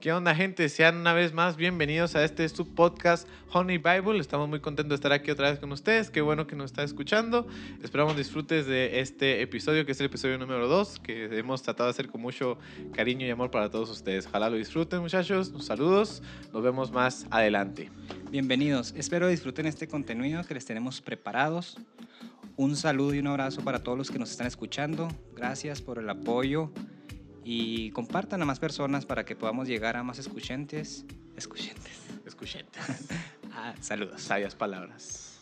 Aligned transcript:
¿Qué 0.00 0.14
onda, 0.14 0.34
gente? 0.34 0.66
Sean 0.70 0.96
una 0.96 1.12
vez 1.12 1.34
más 1.34 1.58
bienvenidos 1.58 2.16
a 2.16 2.24
este 2.24 2.48
su 2.48 2.74
podcast 2.74 3.28
Honey 3.52 3.76
Bible. 3.76 4.18
Estamos 4.18 4.48
muy 4.48 4.58
contentos 4.60 4.88
de 4.88 4.94
estar 4.94 5.12
aquí 5.12 5.30
otra 5.30 5.50
vez 5.50 5.58
con 5.58 5.70
ustedes. 5.72 6.08
Qué 6.08 6.22
bueno 6.22 6.46
que 6.46 6.56
nos 6.56 6.70
está 6.70 6.82
escuchando. 6.82 7.46
Esperamos 7.82 8.16
disfrutes 8.16 8.64
de 8.64 9.00
este 9.00 9.42
episodio, 9.42 9.84
que 9.84 9.92
es 9.92 10.00
el 10.00 10.06
episodio 10.06 10.38
número 10.38 10.68
2, 10.68 11.00
que 11.00 11.38
hemos 11.38 11.62
tratado 11.62 11.88
de 11.88 11.90
hacer 11.90 12.08
con 12.08 12.22
mucho 12.22 12.56
cariño 12.94 13.26
y 13.26 13.30
amor 13.30 13.50
para 13.50 13.68
todos 13.68 13.90
ustedes. 13.90 14.26
Ojalá 14.26 14.48
lo 14.48 14.56
disfruten, 14.56 15.00
muchachos. 15.00 15.52
saludos. 15.58 16.22
Nos 16.50 16.62
vemos 16.62 16.90
más 16.90 17.26
adelante. 17.30 17.90
Bienvenidos. 18.30 18.94
Espero 18.96 19.28
disfruten 19.28 19.66
este 19.66 19.86
contenido 19.86 20.42
que 20.44 20.54
les 20.54 20.64
tenemos 20.64 21.02
preparados. 21.02 21.76
Un 22.56 22.74
saludo 22.74 23.12
y 23.12 23.18
un 23.18 23.26
abrazo 23.26 23.60
para 23.60 23.82
todos 23.82 23.98
los 23.98 24.10
que 24.10 24.18
nos 24.18 24.30
están 24.30 24.46
escuchando. 24.46 25.08
Gracias 25.36 25.82
por 25.82 25.98
el 25.98 26.08
apoyo 26.08 26.72
y 27.44 27.90
compartan 27.92 28.42
a 28.42 28.44
más 28.44 28.58
personas 28.58 29.06
para 29.06 29.24
que 29.24 29.36
podamos 29.36 29.68
llegar 29.68 29.96
a 29.96 30.02
más 30.02 30.18
escuchantes. 30.18 31.04
Escuchantes. 31.36 31.98
Escuchantes. 32.26 32.82
ah, 33.52 33.74
saludos. 33.80 34.22
Sabias 34.22 34.54
palabras. 34.54 35.40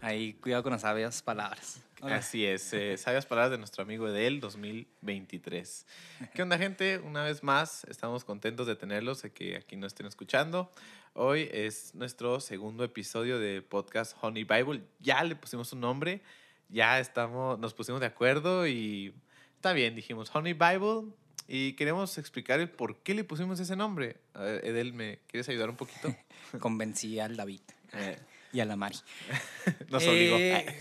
Ahí, 0.00 0.32
cuidado 0.34 0.62
con 0.62 0.72
las 0.72 0.82
sabias 0.82 1.22
palabras. 1.22 1.82
Así 2.00 2.46
es, 2.46 2.72
eh, 2.72 2.96
sabias 2.98 3.26
palabras 3.26 3.50
de 3.50 3.58
nuestro 3.58 3.82
amigo 3.82 4.08
Edel 4.08 4.40
2023. 4.40 5.86
¿Qué 6.32 6.42
onda, 6.42 6.56
gente? 6.56 6.98
Una 6.98 7.24
vez 7.24 7.42
más, 7.42 7.84
estamos 7.84 8.24
contentos 8.24 8.66
de 8.66 8.76
tenerlos, 8.76 9.20
de 9.22 9.32
que 9.32 9.56
aquí 9.56 9.76
nos 9.76 9.88
estén 9.88 10.06
escuchando. 10.06 10.72
Hoy 11.12 11.48
es 11.52 11.94
nuestro 11.94 12.40
segundo 12.40 12.84
episodio 12.84 13.38
de 13.38 13.60
podcast 13.60 14.16
Honey 14.22 14.44
Bible. 14.44 14.82
Ya 15.00 15.22
le 15.22 15.36
pusimos 15.36 15.72
un 15.74 15.80
nombre, 15.80 16.22
ya 16.70 16.98
estamos, 16.98 17.58
nos 17.58 17.74
pusimos 17.74 18.00
de 18.00 18.06
acuerdo 18.06 18.66
y 18.66 19.12
Está 19.60 19.74
bien, 19.74 19.94
dijimos 19.94 20.34
Honey 20.34 20.54
Bible 20.54 21.12
y 21.46 21.74
queremos 21.74 22.16
explicar 22.16 22.60
el 22.60 22.70
por 22.70 22.96
qué 23.02 23.12
le 23.12 23.24
pusimos 23.24 23.60
ese 23.60 23.76
nombre. 23.76 24.16
A 24.32 24.40
ver, 24.40 24.64
Edel, 24.64 24.94
¿me 24.94 25.18
quieres 25.26 25.50
ayudar 25.50 25.68
un 25.68 25.76
poquito? 25.76 26.16
Convencí 26.58 27.18
al 27.18 27.36
David 27.36 27.60
eh. 27.92 28.18
y 28.54 28.60
a 28.60 28.64
la 28.64 28.76
Mari. 28.76 28.96
Nos 29.90 30.06
obligó. 30.06 30.38
Eh, 30.38 30.78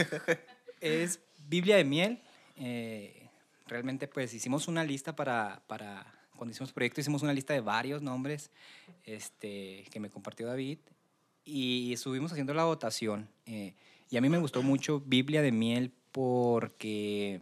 es 0.80 1.20
Biblia 1.50 1.76
de 1.76 1.84
miel. 1.84 2.22
Eh, 2.56 3.28
realmente 3.68 4.08
pues 4.08 4.34
hicimos 4.34 4.70
una 4.70 4.86
lista 4.86 5.14
para, 5.14 5.62
para, 5.68 6.06
cuando 6.38 6.54
hicimos 6.54 6.70
el 6.70 6.74
proyecto 6.74 7.02
hicimos 7.02 7.22
una 7.22 7.34
lista 7.34 7.54
de 7.54 7.60
varios 7.60 8.02
nombres 8.02 8.50
este, 9.04 9.84
que 9.92 10.00
me 10.00 10.10
compartió 10.10 10.48
David 10.48 10.78
y 11.44 11.92
estuvimos 11.92 12.32
haciendo 12.32 12.54
la 12.54 12.64
votación. 12.64 13.28
y 13.46 14.16
a 14.16 14.22
mí 14.22 14.30
me 14.30 14.38
gustó 14.38 14.64
mucho 14.64 15.02
Biblia 15.02 15.42
de 15.42 15.52
miel 15.52 15.92
porque 16.14 17.42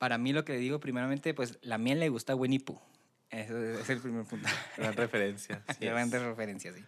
para 0.00 0.16
mí 0.16 0.32
lo 0.32 0.46
que 0.46 0.54
le 0.54 0.58
digo, 0.60 0.80
primeramente, 0.80 1.34
pues 1.34 1.58
la 1.60 1.76
miel 1.76 2.00
le 2.00 2.08
gusta 2.08 2.32
a 2.32 2.36
Winnie 2.36 2.58
Pooh. 2.58 2.80
Ese 3.28 3.78
es 3.78 3.90
el 3.90 4.00
primer 4.00 4.24
punto. 4.24 4.48
Gran 4.78 4.94
referencia. 4.96 5.62
Sí 5.78 5.84
Gran 5.84 6.10
referencia, 6.10 6.72
sí. 6.72 6.82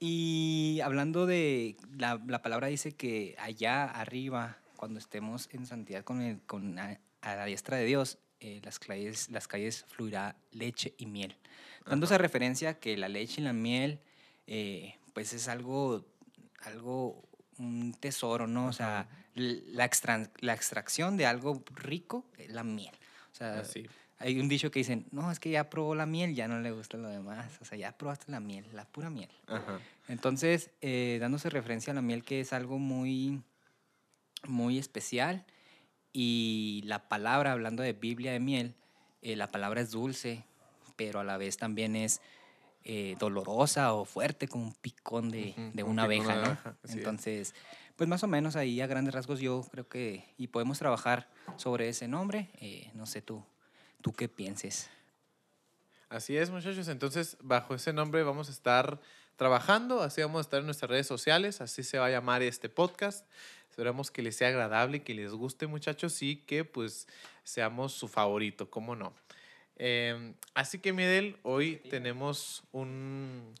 Y 0.00 0.80
hablando 0.82 1.26
de, 1.26 1.76
la, 1.96 2.20
la, 2.26 2.42
palabra 2.42 2.66
dice 2.66 2.90
que 2.90 3.36
allá 3.38 3.84
arriba, 3.84 4.58
cuando 4.74 4.98
estemos 4.98 5.48
en 5.52 5.64
santidad 5.64 6.02
con, 6.02 6.20
el, 6.20 6.40
con 6.40 6.76
a, 6.80 6.98
la 7.22 7.44
diestra 7.44 7.76
de 7.76 7.84
Dios, 7.84 8.18
eh, 8.40 8.60
las, 8.64 8.80
calles, 8.80 9.30
las 9.30 9.46
calles 9.46 9.84
fluirá 9.86 10.34
leche 10.50 10.94
y 10.98 11.06
miel. 11.06 11.36
Dando 11.86 12.06
esa 12.06 12.18
referencia 12.18 12.80
que 12.80 12.96
la 12.96 13.08
leche 13.08 13.40
y 13.40 13.44
la 13.44 13.52
miel, 13.52 14.00
eh, 14.48 14.96
pues 15.12 15.32
es 15.34 15.46
algo, 15.46 16.04
algo, 16.62 17.22
un 17.58 17.94
tesoro, 17.94 18.48
¿no? 18.48 18.66
O 18.66 18.72
sea, 18.72 19.08
la, 19.38 19.90
la 20.40 20.54
extracción 20.54 21.16
de 21.16 21.26
algo 21.26 21.62
rico 21.74 22.24
es 22.36 22.50
la 22.50 22.64
miel. 22.64 22.94
O 23.32 23.34
sea, 23.34 23.62
hay 24.18 24.40
un 24.40 24.48
dicho 24.48 24.70
que 24.70 24.80
dicen, 24.80 25.06
no, 25.12 25.30
es 25.30 25.38
que 25.38 25.50
ya 25.50 25.70
probó 25.70 25.94
la 25.94 26.06
miel, 26.06 26.34
ya 26.34 26.48
no 26.48 26.60
le 26.60 26.72
gusta 26.72 26.96
lo 26.96 27.08
demás. 27.08 27.58
O 27.60 27.64
sea, 27.64 27.78
ya 27.78 27.96
probaste 27.96 28.32
la 28.32 28.40
miel, 28.40 28.64
la 28.72 28.84
pura 28.84 29.10
miel. 29.10 29.30
Entonces, 30.08 30.70
eh, 30.80 31.18
dándose 31.20 31.50
referencia 31.50 31.92
a 31.92 31.94
la 31.94 32.02
miel, 32.02 32.24
que 32.24 32.40
es 32.40 32.52
algo 32.52 32.78
muy, 32.78 33.42
muy 34.46 34.78
especial. 34.78 35.44
Y 36.12 36.82
la 36.86 37.08
palabra, 37.08 37.52
hablando 37.52 37.82
de 37.82 37.92
Biblia 37.92 38.32
de 38.32 38.40
miel, 38.40 38.74
eh, 39.22 39.36
la 39.36 39.48
palabra 39.48 39.80
es 39.80 39.92
dulce, 39.92 40.44
pero 40.96 41.20
a 41.20 41.24
la 41.24 41.36
vez 41.36 41.56
también 41.56 41.94
es 41.94 42.20
eh, 42.82 43.16
dolorosa 43.20 43.92
o 43.92 44.04
fuerte, 44.04 44.48
como 44.48 44.64
un 44.64 44.74
picón 44.74 45.30
de, 45.30 45.54
de 45.74 45.82
una 45.84 46.04
abeja, 46.04 46.34
¿no? 46.36 46.74
Entonces, 46.88 47.54
pues 47.98 48.08
más 48.08 48.22
o 48.22 48.28
menos 48.28 48.54
ahí 48.54 48.80
a 48.80 48.86
grandes 48.86 49.12
rasgos 49.12 49.40
yo 49.40 49.66
creo 49.72 49.88
que, 49.88 50.24
y 50.38 50.46
podemos 50.46 50.78
trabajar 50.78 51.28
sobre 51.56 51.88
ese 51.88 52.06
nombre, 52.06 52.48
eh, 52.60 52.92
no 52.94 53.06
sé 53.06 53.22
tú, 53.22 53.44
tú 54.00 54.12
qué 54.12 54.28
pienses. 54.28 54.88
Así 56.08 56.36
es, 56.36 56.48
muchachos. 56.48 56.86
Entonces, 56.86 57.36
bajo 57.42 57.74
ese 57.74 57.92
nombre 57.92 58.22
vamos 58.22 58.48
a 58.48 58.52
estar 58.52 59.00
trabajando, 59.34 60.00
así 60.00 60.22
vamos 60.22 60.38
a 60.38 60.42
estar 60.42 60.60
en 60.60 60.66
nuestras 60.66 60.88
redes 60.88 61.08
sociales, 61.08 61.60
así 61.60 61.82
se 61.82 61.98
va 61.98 62.06
a 62.06 62.10
llamar 62.10 62.40
este 62.42 62.68
podcast. 62.68 63.26
Esperamos 63.68 64.12
que 64.12 64.22
les 64.22 64.36
sea 64.36 64.46
agradable, 64.46 65.02
que 65.02 65.12
les 65.12 65.32
guste, 65.32 65.66
muchachos, 65.66 66.22
y 66.22 66.36
que 66.36 66.64
pues 66.64 67.08
seamos 67.42 67.94
su 67.94 68.06
favorito, 68.06 68.70
¿cómo 68.70 68.94
no? 68.94 69.12
Em, 69.74 70.34
así 70.54 70.78
que, 70.78 70.92
Miguel, 70.92 71.36
hoy 71.42 71.82
tenemos 71.90 72.62
un, 72.70 73.52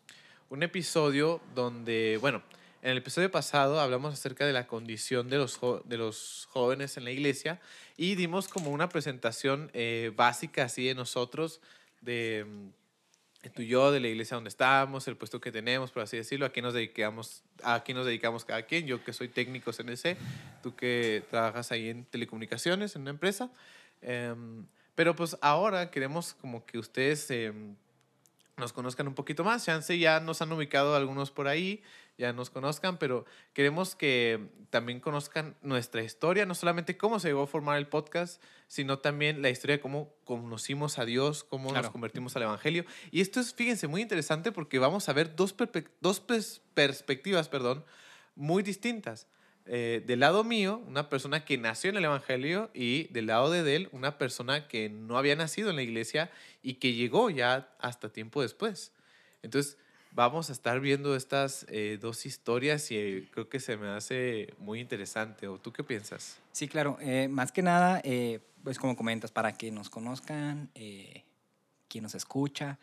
un 0.48 0.62
episodio 0.62 1.40
donde, 1.56 2.18
bueno, 2.20 2.40
en 2.82 2.90
el 2.92 2.98
episodio 2.98 3.30
pasado 3.30 3.80
hablamos 3.80 4.14
acerca 4.14 4.46
de 4.46 4.52
la 4.52 4.66
condición 4.66 5.28
de 5.28 5.36
los, 5.36 5.58
de 5.84 5.96
los 5.96 6.48
jóvenes 6.50 6.96
en 6.96 7.04
la 7.04 7.10
iglesia 7.10 7.60
y 7.96 8.14
dimos 8.14 8.46
como 8.48 8.70
una 8.70 8.88
presentación 8.88 9.70
eh, 9.74 10.12
básica 10.14 10.64
así 10.64 10.86
de 10.86 10.94
nosotros, 10.94 11.60
de, 12.00 12.46
de, 13.42 13.50
tú 13.50 13.62
y 13.62 13.66
yo, 13.66 13.90
de 13.90 13.98
la 13.98 14.06
iglesia 14.06 14.36
donde 14.36 14.48
estamos, 14.48 15.08
el 15.08 15.16
puesto 15.16 15.40
que 15.40 15.50
tenemos, 15.50 15.90
por 15.90 16.04
así 16.04 16.16
decirlo, 16.16 16.46
a 16.46 16.50
quién 16.50 16.64
nos 16.64 16.74
dedicamos, 16.74 17.42
a 17.64 17.82
nos 17.88 18.06
dedicamos 18.06 18.44
cada 18.44 18.62
quien, 18.62 18.86
yo 18.86 19.02
que 19.02 19.12
soy 19.12 19.28
técnico 19.28 19.72
CNC, 19.72 20.16
tú 20.62 20.76
que 20.76 21.24
trabajas 21.30 21.72
ahí 21.72 21.88
en 21.88 22.04
telecomunicaciones, 22.04 22.94
en 22.94 23.02
una 23.02 23.10
empresa. 23.10 23.50
Em, 24.02 24.66
pero 24.94 25.16
pues 25.16 25.36
ahora 25.40 25.90
queremos 25.90 26.34
como 26.34 26.64
que 26.64 26.78
ustedes 26.78 27.28
em, 27.32 27.74
nos 28.56 28.72
conozcan 28.72 29.08
un 29.08 29.14
poquito 29.14 29.44
más. 29.44 29.64
Chance 29.64 29.98
ya 29.98 30.20
nos 30.20 30.42
han 30.42 30.52
ubicado 30.52 30.94
algunos 30.94 31.30
por 31.30 31.48
ahí, 31.48 31.82
ya 32.18 32.32
nos 32.32 32.50
conozcan, 32.50 32.98
pero 32.98 33.24
queremos 33.52 33.94
que 33.94 34.50
también 34.70 34.98
conozcan 34.98 35.56
nuestra 35.62 36.02
historia, 36.02 36.44
no 36.44 36.54
solamente 36.54 36.96
cómo 36.96 37.20
se 37.20 37.28
llegó 37.28 37.42
a 37.42 37.46
formar 37.46 37.78
el 37.78 37.86
podcast, 37.86 38.42
sino 38.66 38.98
también 38.98 39.40
la 39.40 39.50
historia 39.50 39.76
de 39.76 39.80
cómo 39.80 40.12
conocimos 40.24 40.98
a 40.98 41.04
Dios, 41.04 41.44
cómo 41.44 41.72
nos 41.72 41.90
convertimos 41.90 42.34
al 42.36 42.42
Evangelio. 42.42 42.84
Y 43.12 43.20
esto 43.20 43.38
es, 43.38 43.54
fíjense, 43.54 43.86
muy 43.86 44.02
interesante 44.02 44.50
porque 44.50 44.80
vamos 44.80 45.08
a 45.08 45.12
ver 45.12 45.36
dos, 45.36 45.54
dos 46.00 46.20
perspectivas 46.74 47.48
perdón, 47.48 47.84
muy 48.34 48.64
distintas. 48.64 49.28
Eh, 49.70 50.02
del 50.06 50.20
lado 50.20 50.44
mío, 50.44 50.82
una 50.86 51.10
persona 51.10 51.44
que 51.44 51.56
nació 51.56 51.90
en 51.90 51.98
el 51.98 52.04
Evangelio 52.06 52.70
y 52.74 53.04
del 53.08 53.26
lado 53.26 53.50
de 53.50 53.76
él, 53.76 53.88
una 53.92 54.18
persona 54.18 54.66
que 54.66 54.88
no 54.88 55.18
había 55.18 55.36
nacido 55.36 55.70
en 55.70 55.76
la 55.76 55.82
iglesia 55.82 56.30
y 56.62 56.74
que 56.74 56.94
llegó 56.94 57.30
ya 57.30 57.76
hasta 57.78 58.10
tiempo 58.10 58.42
después. 58.42 58.92
Entonces, 59.42 59.76
vamos 60.12 60.50
a 60.50 60.52
estar 60.52 60.80
viendo 60.80 61.14
estas 61.16 61.66
eh, 61.68 61.98
dos 62.00 62.26
historias 62.26 62.90
y 62.90 62.96
eh, 62.96 63.28
creo 63.30 63.48
que 63.48 63.60
se 63.60 63.76
me 63.76 63.88
hace 63.88 64.54
muy 64.58 64.80
interesante. 64.80 65.48
¿O 65.48 65.58
tú 65.58 65.72
qué 65.72 65.84
piensas? 65.84 66.38
Sí, 66.52 66.68
claro. 66.68 66.98
más 67.30 67.52
que 67.52 67.62
nada, 67.62 68.02
pues 68.64 68.78
como 68.78 68.96
comentas, 68.96 69.30
para 69.30 69.52
que 69.52 69.70
nos 69.70 69.90
conozcan, 69.90 70.70
quien 71.88 72.02
nos 72.02 72.14
escucha, 72.14 72.78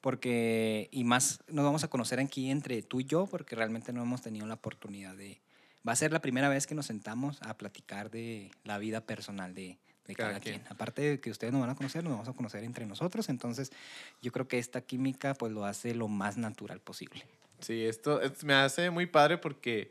porque, 0.00 0.88
y 0.92 1.04
más 1.04 1.40
nos 1.48 1.64
vamos 1.64 1.82
a 1.84 1.88
conocer 1.88 2.20
aquí 2.20 2.50
entre 2.50 2.82
tú 2.82 3.00
y 3.00 3.04
yo, 3.04 3.26
porque 3.26 3.56
realmente 3.56 3.92
no 3.92 4.02
hemos 4.02 4.22
tenido 4.22 4.46
la 4.46 4.54
oportunidad 4.54 5.16
de 5.16 5.40
va 5.86 5.92
a 5.92 5.96
ser 5.96 6.12
la 6.12 6.20
primera 6.20 6.48
vez 6.48 6.66
que 6.66 6.74
nos 6.74 6.86
sentamos 6.86 7.38
a 7.42 7.56
platicar 7.56 8.10
de 8.10 8.50
la 8.64 8.78
vida 8.78 9.02
personal 9.02 9.54
de, 9.54 9.78
cada, 10.14 10.40
quien. 10.40 10.62
Aparte 10.68 11.02
de 11.02 11.20
que 11.20 11.30
ustedes 11.30 11.52
nos 11.52 11.60
van 11.60 11.70
a 11.70 11.74
conocer, 11.74 12.04
nos 12.04 12.12
vamos 12.12 12.28
a 12.28 12.32
conocer 12.32 12.64
entre 12.64 12.86
nosotros. 12.86 13.28
Entonces, 13.28 13.72
yo 14.22 14.32
creo 14.32 14.46
que 14.48 14.58
esta 14.58 14.80
química 14.80 15.34
pues 15.34 15.52
lo 15.52 15.64
hace 15.64 15.94
lo 15.94 16.08
más 16.08 16.36
natural 16.36 16.80
posible. 16.80 17.24
Sí, 17.60 17.84
esto, 17.84 18.20
me 18.44 18.54
hace 18.54 18.90
muy 18.90 19.06
padre 19.06 19.38
porque 19.38 19.90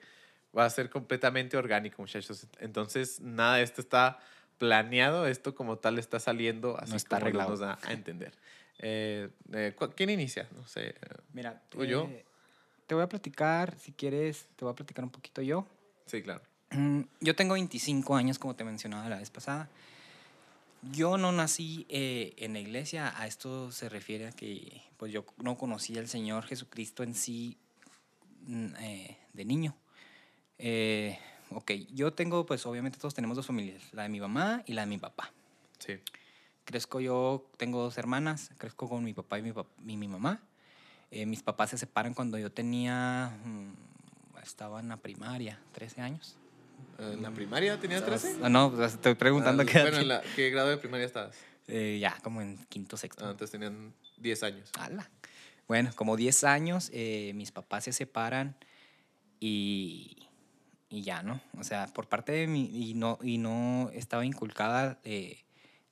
va 0.58 0.66
a 0.66 0.70
ser 0.70 0.90
completamente 0.90 1.58
orgánico, 1.58 2.02
muchachos. 2.02 2.48
Entonces, 2.60 3.20
nada, 3.20 3.62
esto 3.62 3.82
está 3.82 4.20
planeado, 4.58 5.28
esto 5.28 5.54
como 5.54 5.78
tal 5.78 6.00
está 6.00 6.20
saliendo 6.20 6.78
así 6.80 6.92
no 6.92 6.98
está 6.98 7.18
como 7.18 7.26
arreglado. 7.28 7.66
a, 7.66 7.78
entender. 7.92 8.34
Eh, 8.80 9.30
eh, 9.54 9.76
¿Quién 9.96 10.10
inicia? 10.10 10.48
No 10.56 10.66
sé. 10.68 10.96
Mira, 11.34 11.62
¿tú 11.70 11.84
yo? 11.84 12.08
Eh, 12.10 12.26
te 12.88 12.96
voy 12.96 13.04
a 13.04 13.10
platicar, 13.10 13.78
si 13.78 13.92
quieres, 13.92 14.48
te 14.56 14.66
voy 14.66 14.72
a 14.72 14.76
platicar 14.76 15.04
un 15.04 15.12
poquito 15.12 15.42
yo. 15.42 15.66
Sí, 16.06 16.22
claro. 16.22 16.42
Mm, 16.72 17.02
yo 17.20 17.36
tengo 17.36 17.54
25 17.54 18.16
años, 18.16 18.40
como 18.40 18.56
te 18.56 18.64
mencionaba 18.64 19.10
la 19.10 19.18
vez 19.18 19.30
pasada. 19.30 19.70
Yo 20.92 21.18
no 21.18 21.32
nací 21.32 21.86
eh, 21.90 22.34
en 22.38 22.54
la 22.54 22.60
iglesia, 22.60 23.14
a 23.20 23.28
esto 23.28 23.72
se 23.72 23.90
refiere 23.90 24.28
a 24.28 24.32
que 24.32 24.82
pues 24.98 25.12
yo 25.12 25.26
no 25.38 25.58
conocía 25.58 26.00
al 26.00 26.08
Señor 26.08 26.46
Jesucristo 26.46 27.04
en 27.04 27.16
sí 27.16 27.58
mm, 28.48 28.68
eh, 28.80 29.18
de 29.34 29.46
niño. 29.46 29.76
Eh, 30.58 31.18
ok, 31.52 31.72
yo 31.94 32.14
tengo, 32.14 32.46
pues 32.46 32.66
obviamente 32.66 32.98
todos 33.00 33.14
tenemos 33.14 33.36
dos 33.36 33.46
familias, 33.48 33.82
la 33.94 34.04
de 34.04 34.10
mi 34.10 34.20
mamá 34.20 34.64
y 34.66 34.74
la 34.74 34.82
de 34.82 34.88
mi 34.88 34.98
papá. 34.98 35.32
Sí. 35.80 35.94
crezco 36.64 37.00
yo, 37.00 37.48
tengo 37.58 37.82
dos 37.84 37.98
hermanas, 37.98 38.50
crezco 38.58 38.88
con 38.90 39.04
mi 39.04 39.14
papá 39.14 39.38
y 39.40 39.42
mi, 39.44 39.52
pap- 39.52 39.68
y 39.86 39.98
mi 39.98 40.08
mamá. 40.08 40.42
Eh, 41.12 41.26
mis 41.26 41.44
papás 41.44 41.70
se 41.72 41.78
separan 41.78 42.14
cuando 42.14 42.38
yo 42.38 42.52
tenía, 42.52 43.38
mm, 43.44 43.74
estaba 44.44 44.80
en 44.80 44.90
la 44.90 44.98
primaria, 44.98 45.60
13 45.74 46.02
años. 46.02 46.38
¿En 47.00 47.22
la 47.22 47.32
primaria 47.32 47.80
tenías 47.80 48.06
13? 48.06 48.38
Ah, 48.42 48.50
No, 48.50 48.72
pues, 48.74 48.94
estoy 48.94 49.16
preguntando 49.16 49.64
Ah, 49.64 49.66
qué 49.66 49.72
edad 49.74 49.84
Bueno, 49.84 49.98
en 50.00 50.08
la- 50.08 50.22
¿qué 50.36 50.50
grado 50.50 50.70
de 50.70 50.78
primaria 50.78 51.06
estabas? 51.06 51.36
Eh, 51.68 51.98
ya, 52.00 52.18
como 52.24 52.42
en 52.42 52.58
quinto, 52.70 52.96
sexto. 52.98 53.26
Ah, 53.26 53.32
entonces 53.32 53.52
tenían 53.52 53.94
10 54.18 54.44
años. 54.44 54.72
Ala. 54.80 55.10
Bueno, 55.68 55.92
como 55.96 56.16
10 56.16 56.44
años, 56.44 56.90
eh, 56.94 57.32
mis 57.36 57.52
papás 57.52 57.86
se 57.86 57.92
separan 57.94 58.56
y, 59.40 60.28
y 60.90 61.02
ya, 61.02 61.24
¿no? 61.24 61.42
O 61.58 61.64
sea, 61.64 61.88
por 61.88 62.08
parte 62.08 62.32
de 62.32 62.48
mi... 62.48 62.66
Y 62.90 62.94
no, 62.94 63.18
y 63.22 63.38
no 63.38 63.90
estaba 63.94 64.26
inculcada 64.26 65.00
eh, 65.04 65.44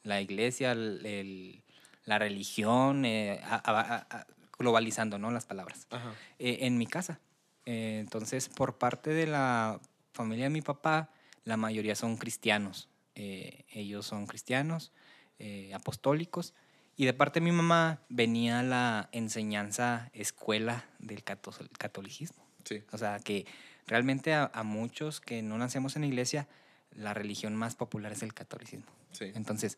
la 0.04 0.22
iglesia, 0.22 0.72
el- 0.74 1.06
el- 1.06 1.64
la 2.06 2.20
religión, 2.20 3.06
eh, 3.06 3.40
a- 3.44 3.56
a- 3.56 3.82
a- 3.82 4.08
a- 4.20 4.28
globalizando, 4.60 5.18
¿no? 5.18 5.32
Las 5.32 5.46
palabras. 5.46 5.88
Ajá. 5.90 6.14
en 6.40 6.78
mi 6.78 6.86
casa. 6.88 7.20
Entonces, 7.66 8.50
por 8.50 8.78
parte 8.78 9.10
de 9.12 9.26
la 9.28 9.80
familia 10.14 10.46
de 10.46 10.50
mi 10.50 10.62
papá, 10.62 11.10
la 11.44 11.58
mayoría 11.58 11.96
son 11.96 12.18
cristianos. 12.18 12.90
Eh, 13.16 13.66
ellos 13.72 14.06
son 14.06 14.26
cristianos, 14.28 14.92
eh, 15.40 15.72
apostólicos. 15.74 16.54
Y 16.96 17.06
de 17.06 17.14
parte 17.14 17.40
de 17.40 17.44
mi 17.46 17.52
mamá 17.52 18.00
venía 18.10 18.62
la 18.64 19.10
enseñanza 19.12 20.10
escuela 20.14 20.86
del 21.00 21.24
cato- 21.24 21.54
catolicismo. 21.78 22.44
Sí. 22.64 22.84
O 22.92 22.98
sea, 22.98 23.20
que 23.20 23.46
realmente 23.88 24.34
a, 24.34 24.50
a 24.54 24.64
muchos 24.64 25.20
que 25.20 25.42
no 25.42 25.58
nacemos 25.58 25.96
en 25.96 26.04
la 26.04 26.08
iglesia, 26.08 26.48
la 26.92 27.14
religión 27.14 27.56
más 27.56 27.76
popular 27.76 28.12
es 28.12 28.22
el 28.24 28.34
catolicismo. 28.34 28.86
Sí. 29.12 29.32
Entonces, 29.36 29.78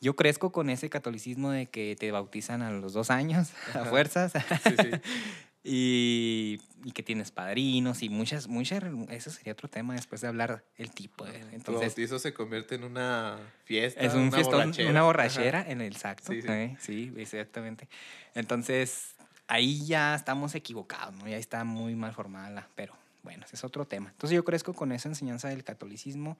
yo 0.00 0.16
crezco 0.16 0.50
con 0.52 0.68
ese 0.68 0.90
catolicismo 0.90 1.50
de 1.50 1.66
que 1.66 1.96
te 1.98 2.10
bautizan 2.10 2.62
a 2.62 2.70
los 2.70 2.92
dos 2.92 3.10
años, 3.10 3.50
a 3.74 3.80
Ajá. 3.82 3.84
fuerzas. 3.86 4.32
Sí, 4.64 4.74
sí. 4.76 4.90
y, 5.66 6.60
y 6.84 6.92
que 6.92 7.02
tienes 7.02 7.30
padrinos 7.32 8.02
y 8.02 8.08
muchas, 8.08 8.46
muchas, 8.48 8.84
eso 9.10 9.30
sería 9.30 9.52
otro 9.52 9.68
tema 9.68 9.94
después 9.94 10.20
de 10.20 10.28
hablar 10.28 10.64
el 10.76 10.90
tipo. 10.92 11.24
de- 11.24 11.40
Tu 11.40 11.54
Entonces, 11.56 11.88
bautizo 11.88 12.18
se 12.18 12.32
convierte 12.32 12.76
en 12.76 12.84
una 12.84 13.38
fiesta. 13.64 14.00
es 14.00 14.14
un 14.14 14.22
una 14.22 14.30
fiestón, 14.32 14.58
borrachera. 14.60 14.90
una 14.90 14.98
Ajá. 15.00 15.06
borrachera 15.06 15.64
en 15.68 15.80
el 15.80 15.92
exacto. 15.92 16.32
Sí, 16.32 16.42
sí. 16.42 16.48
¿eh? 16.48 16.76
Sí, 16.80 17.12
exactamente. 17.16 17.88
Entonces, 18.34 19.14
ahí 19.48 19.84
ya 19.86 20.14
estamos 20.14 20.54
equivocados, 20.54 21.14
¿no? 21.16 21.28
Ya 21.28 21.36
está 21.36 21.64
muy 21.64 21.94
mal 21.96 22.12
formada 22.12 22.50
la, 22.50 22.68
pero 22.74 22.94
bueno, 23.22 23.44
ese 23.44 23.56
es 23.56 23.64
otro 23.64 23.84
tema. 23.86 24.10
Entonces 24.10 24.36
yo 24.36 24.44
crezco 24.44 24.72
con 24.74 24.92
esa 24.92 25.08
enseñanza 25.08 25.48
del 25.48 25.64
catolicismo 25.64 26.38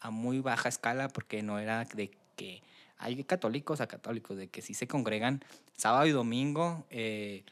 a 0.00 0.10
muy 0.10 0.40
baja 0.40 0.68
escala 0.68 1.08
porque 1.08 1.42
no 1.42 1.58
era 1.58 1.84
de 1.84 2.10
que 2.36 2.62
hay 2.98 3.24
católicos 3.24 3.80
a 3.80 3.88
católicos, 3.88 4.36
de 4.36 4.48
que 4.48 4.62
sí 4.62 4.74
se 4.74 4.86
congregan 4.86 5.42
sábado 5.76 6.06
y 6.06 6.10
domingo, 6.10 6.86
eh, 6.90 7.44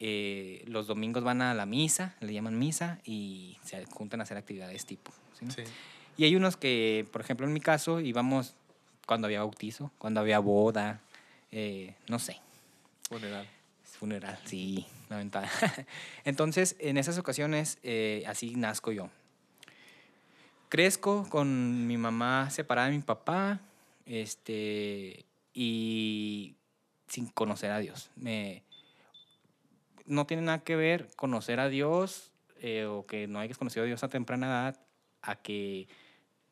eh, 0.00 0.64
los 0.66 0.86
domingos 0.86 1.22
van 1.22 1.42
a 1.42 1.52
la 1.54 1.66
misa, 1.66 2.16
le 2.20 2.32
llaman 2.32 2.58
misa, 2.58 2.98
y 3.04 3.58
se 3.62 3.84
juntan 3.84 4.20
a 4.20 4.22
hacer 4.22 4.38
actividades 4.38 4.86
tipo. 4.86 5.12
¿sí, 5.38 5.44
no? 5.44 5.50
Sí. 5.52 5.62
Y 6.16 6.24
hay 6.24 6.36
unos 6.36 6.56
que, 6.56 7.06
por 7.12 7.20
ejemplo, 7.20 7.46
en 7.46 7.52
mi 7.52 7.60
caso, 7.60 8.00
íbamos 8.00 8.54
cuando 9.06 9.26
había 9.26 9.40
bautizo, 9.40 9.90
cuando 9.98 10.20
había 10.20 10.38
boda, 10.38 11.00
eh, 11.52 11.94
no 12.08 12.18
sé, 12.18 12.38
Funeral. 13.08 13.46
funeral, 13.82 14.38
sí, 14.44 14.86
lamentable. 15.08 15.48
Entonces, 16.24 16.76
en 16.78 16.96
esas 16.96 17.18
ocasiones, 17.18 17.78
eh, 17.82 18.24
así 18.26 18.54
nazco 18.54 18.92
yo. 18.92 19.10
Crezco 20.68 21.28
con 21.28 21.86
mi 21.86 21.96
mamá 21.96 22.48
separada 22.50 22.88
de 22.88 22.96
mi 22.96 23.02
papá, 23.02 23.60
este, 24.06 25.24
y 25.52 26.54
sin 27.08 27.26
conocer 27.26 27.72
a 27.72 27.78
Dios. 27.80 28.10
Me, 28.14 28.62
no 30.06 30.26
tiene 30.26 30.42
nada 30.42 30.60
que 30.64 30.76
ver 30.76 31.08
conocer 31.16 31.60
a 31.60 31.68
Dios 31.68 32.32
eh, 32.60 32.84
o 32.86 33.06
que 33.06 33.26
no 33.26 33.38
hayas 33.38 33.58
conocido 33.58 33.84
a 33.84 33.86
Dios 33.86 34.02
a 34.04 34.08
temprana 34.08 34.46
edad 34.46 34.80
a 35.22 35.36
que 35.36 35.88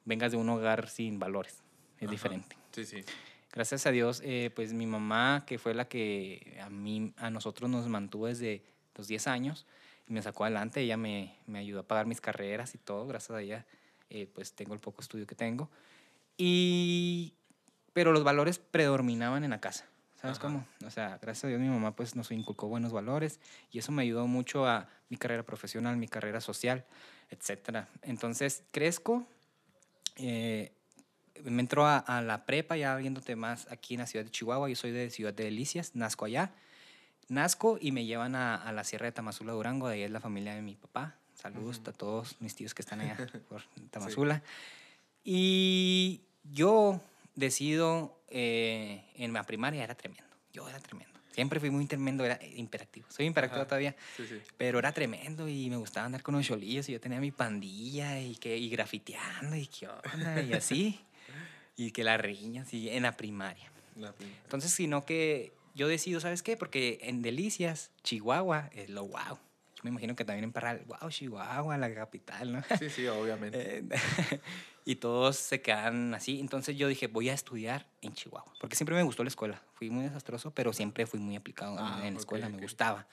vengas 0.05 0.33
de 0.33 0.39
un 0.39 0.49
hogar 0.49 0.89
sin 0.89 1.19
valores. 1.19 1.63
Es 1.99 2.05
Ajá. 2.05 2.11
diferente 2.11 2.57
Sí, 2.73 2.85
sí. 2.85 3.05
gracias 3.53 3.87
a 3.87 3.91
Dios, 3.91 4.23
eh, 4.25 4.51
pues 4.55 4.73
mi 4.73 4.87
mamá, 4.87 5.45
que 5.47 5.59
fue 5.59 5.75
la 5.75 5.89
que 5.89 6.59
a 6.63 6.71
mí, 6.71 7.13
a 7.17 7.31
nosotros 7.31 7.69
nos 7.69 7.87
mantuvo 7.89 8.27
desde 8.27 8.63
los 8.95 9.09
10 9.09 9.27
años 9.27 9.67
y 10.07 10.13
me 10.13 10.23
sacó 10.23 10.45
adelante, 10.45 10.81
ella 10.81 10.97
me, 10.97 11.35
me 11.47 11.59
ayudó 11.59 11.81
a 11.81 11.83
pagar 11.83 12.07
mis 12.07 12.21
carreras 12.21 12.75
y 12.75 12.79
todo, 12.79 13.07
gracias 13.07 13.31
a 13.37 13.41
ella, 13.43 13.67
eh, 14.11 14.27
pues 14.33 14.53
tengo 14.53 14.75
el 14.75 14.81
poco 14.81 15.03
estudio 15.03 15.27
que 15.27 15.35
tengo. 15.35 15.69
Y, 16.37 17.35
pero 17.93 18.13
los 18.13 18.23
valores 18.25 18.59
predominaban 18.59 19.45
en 19.45 19.51
la 19.51 19.61
casa, 19.61 19.87
¿sabes 20.21 20.39
Ajá. 20.39 20.47
cómo? 20.47 20.67
O 20.87 20.91
sea, 20.91 21.19
gracias 21.21 21.45
a 21.45 21.49
Dios 21.49 21.61
mi 21.61 21.69
mamá 21.69 21.95
pues 21.95 22.17
nos 22.17 22.31
inculcó 22.31 22.69
buenos 22.69 22.93
valores 22.93 23.41
y 23.71 23.79
eso 23.79 23.93
me 23.93 24.03
ayudó 24.03 24.27
mucho 24.27 24.67
a 24.67 24.89
mi 25.09 25.17
carrera 25.17 25.43
profesional, 25.43 25.97
mi 25.97 26.09
carrera 26.09 26.41
social, 26.41 26.85
etcétera. 27.31 27.89
Entonces, 28.03 28.63
crezco, 28.71 29.27
eh, 30.17 30.73
me 31.45 31.61
entró 31.63 31.87
a, 31.87 31.99
a 31.99 32.21
la 32.23 32.45
prepa 32.47 32.77
ya 32.77 32.97
viéndote 32.97 33.37
más 33.37 33.67
aquí 33.71 33.95
en 33.95 34.01
la 34.01 34.07
ciudad 34.07 34.25
de 34.25 34.31
Chihuahua. 34.31 34.69
Yo 34.69 34.77
soy 34.77 34.91
de 34.91 35.11
Ciudad 35.11 35.33
de 35.33 35.45
Delicias, 35.45 35.95
nazco 35.95 36.25
allá. 36.25 36.53
Nazco 37.29 37.79
y 37.81 37.93
me 37.93 38.07
llevan 38.07 38.35
a, 38.35 38.57
a 38.57 38.73
la 38.73 38.85
Sierra 38.85 39.07
de 39.07 39.13
Tamazula, 39.13 39.53
Durango. 39.53 39.89
De 39.89 39.97
ahí 39.97 40.03
es 40.03 40.11
la 40.11 40.21
familia 40.21 40.55
de 40.55 40.63
mi 40.63 40.75
papá. 40.75 41.17
Saludos 41.35 41.81
a 41.87 41.93
todos 41.93 42.37
mis 42.41 42.57
tíos 42.57 42.75
que 42.75 42.83
están 42.83 43.01
allá 43.01 43.17
por 43.49 43.63
Tamazula. 43.91 44.43
Y 45.23 46.23
yo 46.43 47.01
decido, 47.39 48.21
eh, 48.29 49.05
en 49.15 49.33
la 49.33 49.45
primaria 49.45 49.85
era 49.85 49.95
tremendo. 49.95 50.25
Yo 50.53 50.69
era 50.69 50.79
tremendo. 50.81 51.19
Siempre 51.33 51.61
fui 51.61 51.71
muy 51.71 51.87
tremendo, 51.87 52.25
era 52.25 52.39
imperactivo. 52.57 53.07
Soy 53.11 53.27
imperactivo 53.27 53.61
Ajá. 53.63 53.69
todavía. 53.69 53.95
Sí, 54.17 54.27
sí. 54.27 54.41
Pero 54.57 54.81
era 54.81 54.91
tremendo 54.93 55.49
y 55.49 55.71
me 55.71 55.77
gustaba 55.77 56.07
andar 56.07 56.23
con 56.23 56.35
los 56.35 56.45
cholillos 56.45 56.89
y 56.89 56.93
yo 56.93 57.01
tenía 57.01 57.21
mi 57.21 57.31
pandilla 57.31 58.21
y 58.21 58.35
que 58.35 58.57
y 58.57 58.69
grafiteando 58.71 59.55
y 59.55 59.67
qué 59.69 59.87
onda 59.89 60.41
y 60.43 60.53
así. 60.53 61.01
y 61.77 61.93
que 61.93 62.03
las 62.03 62.21
riñas 62.21 62.75
y 62.75 62.91
en 62.91 63.05
la 63.05 63.17
primaria. 63.17 63.71
La 63.95 64.13
prim- 64.13 64.35
Entonces, 64.43 64.73
sino 64.73 65.05
que 65.05 65.53
yo 65.77 65.87
decido, 65.87 66.19
¿sabes 66.19 66.43
qué? 66.43 66.57
Porque 66.57 66.99
en 67.03 67.23
Delicias, 67.23 67.93
Chihuahua 68.03 68.69
es 68.75 68.91
lo 68.91 69.07
wow. 69.07 69.39
Yo 69.77 69.85
me 69.85 69.91
imagino 69.91 70.17
que 70.17 70.25
también 70.25 70.43
en 70.43 70.51
Parral, 70.53 70.83
wow, 70.87 71.09
Chihuahua, 71.09 71.79
la 71.79 71.95
capital, 71.95 72.53
¿no? 72.53 72.65
Sí, 72.81 72.91
sí, 72.91 73.07
obviamente. 73.07 73.85
Y 74.91 74.97
todos 74.97 75.37
se 75.37 75.61
quedan 75.61 76.15
así. 76.15 76.41
Entonces 76.41 76.77
yo 76.77 76.89
dije, 76.89 77.09
voy 77.09 77.29
a 77.29 77.35
estudiar 77.35 77.87
en 78.01 78.15
Chihuahua. 78.15 78.53
Porque 78.59 78.75
siempre 78.75 78.95
me 78.97 79.03
gustó 79.03 79.23
la 79.23 79.29
escuela. 79.29 79.61
Fui 79.75 79.91
muy 79.91 80.05
desastroso, 80.05 80.51
pero 80.53 80.73
siempre 80.73 81.05
fui 81.07 81.21
muy 81.21 81.37
aplicado 81.37 81.75
en- 81.79 81.85
Ah, 81.85 82.01
en 82.07 82.15
la 82.15 82.21
escuela. 82.21 82.47
ok. 82.47 82.55
Me 82.55 82.63
gustaba. 82.63 83.07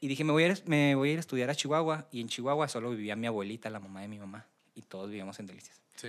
Y 0.00 0.06
dije, 0.06 0.22
me 0.22 0.30
voy, 0.32 0.44
a 0.44 0.46
ir, 0.48 0.62
me 0.66 0.94
voy 0.94 1.08
a 1.08 1.12
ir 1.14 1.18
a 1.18 1.20
estudiar 1.20 1.50
a 1.50 1.54
Chihuahua. 1.56 2.06
Y 2.12 2.20
en 2.20 2.28
Chihuahua 2.28 2.68
solo 2.68 2.90
vivía 2.90 3.16
mi 3.16 3.26
abuelita, 3.26 3.70
la 3.70 3.80
mamá 3.80 4.02
de 4.02 4.08
mi 4.08 4.18
mamá. 4.20 4.46
Y 4.76 4.82
todos 4.82 5.08
vivíamos 5.08 5.38
en 5.40 5.46
Delicias. 5.46 5.80
Sí. 5.96 6.08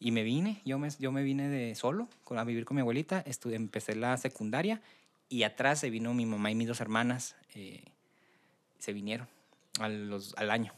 Y 0.00 0.10
me 0.10 0.22
vine, 0.22 0.60
yo 0.66 0.78
me, 0.78 0.90
yo 0.98 1.10
me 1.12 1.22
vine 1.22 1.48
de 1.48 1.74
solo 1.74 2.06
a 2.28 2.44
vivir 2.44 2.66
con 2.66 2.74
mi 2.74 2.82
abuelita. 2.82 3.24
Estu- 3.24 3.54
empecé 3.54 3.94
la 3.96 4.18
secundaria. 4.18 4.82
Y 5.30 5.44
atrás 5.44 5.80
se 5.80 5.88
vino 5.88 6.12
mi 6.12 6.26
mamá 6.26 6.50
y 6.50 6.54
mis 6.54 6.68
dos 6.68 6.80
hermanas. 6.82 7.36
eh, 7.54 7.84
se 8.78 8.92
vinieron 8.92 9.26
a 9.80 9.88
los- 9.88 10.34
al 10.36 10.50
año. 10.50 10.74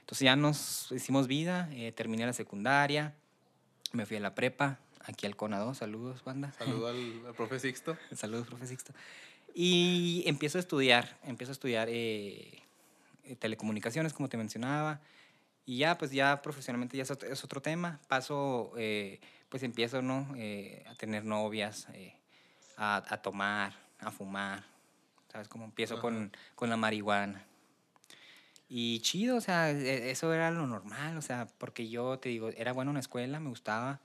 Entonces 0.00 0.24
ya 0.24 0.36
nos 0.36 0.92
hicimos 0.92 1.26
vida, 1.26 1.68
eh, 1.72 1.92
terminé 1.92 2.26
la 2.26 2.32
secundaria, 2.32 3.14
me 3.92 4.06
fui 4.06 4.16
a 4.16 4.20
la 4.20 4.34
prepa, 4.34 4.78
aquí 5.04 5.26
al 5.26 5.36
CONA2, 5.36 5.74
saludos, 5.74 6.24
banda. 6.24 6.52
Saludo 6.52 6.88
al, 6.88 7.22
al 7.26 7.34
profe 7.34 7.58
Sixto. 7.58 7.96
saludos, 8.14 8.46
profe 8.46 8.66
Sixto. 8.66 8.92
Y 9.54 10.22
empiezo 10.26 10.58
a 10.58 10.60
estudiar, 10.60 11.18
empiezo 11.24 11.52
a 11.52 11.54
estudiar 11.54 11.88
eh, 11.90 12.62
telecomunicaciones, 13.38 14.12
como 14.12 14.28
te 14.28 14.36
mencionaba, 14.36 15.00
y 15.66 15.78
ya, 15.78 15.98
pues 15.98 16.10
ya 16.12 16.40
profesionalmente 16.40 16.96
ya 16.96 17.02
es 17.02 17.10
otro, 17.10 17.28
es 17.28 17.44
otro 17.44 17.60
tema. 17.60 18.00
Paso, 18.08 18.72
eh, 18.78 19.20
pues 19.50 19.62
empiezo, 19.62 20.00
¿no? 20.00 20.34
A 20.86 20.94
tener 20.94 21.24
novias, 21.24 21.88
a, 22.78 23.02
a 23.06 23.20
tomar, 23.20 23.74
a 24.00 24.10
fumar, 24.10 24.64
¿sabes? 25.30 25.48
Como 25.48 25.64
empiezo 25.64 26.00
con, 26.00 26.32
con 26.54 26.70
la 26.70 26.76
marihuana. 26.76 27.44
Y 28.68 29.00
chido, 29.00 29.36
o 29.36 29.40
sea, 29.40 29.70
e- 29.70 30.10
eso 30.10 30.32
era 30.34 30.50
lo 30.50 30.66
normal, 30.66 31.16
o 31.16 31.22
sea, 31.22 31.46
porque 31.58 31.88
yo 31.88 32.18
te 32.18 32.28
digo, 32.28 32.50
era 32.50 32.72
bueno 32.72 32.90
en 32.90 32.94
la 32.94 33.00
escuela, 33.00 33.40
me 33.40 33.48
gustaba. 33.48 34.00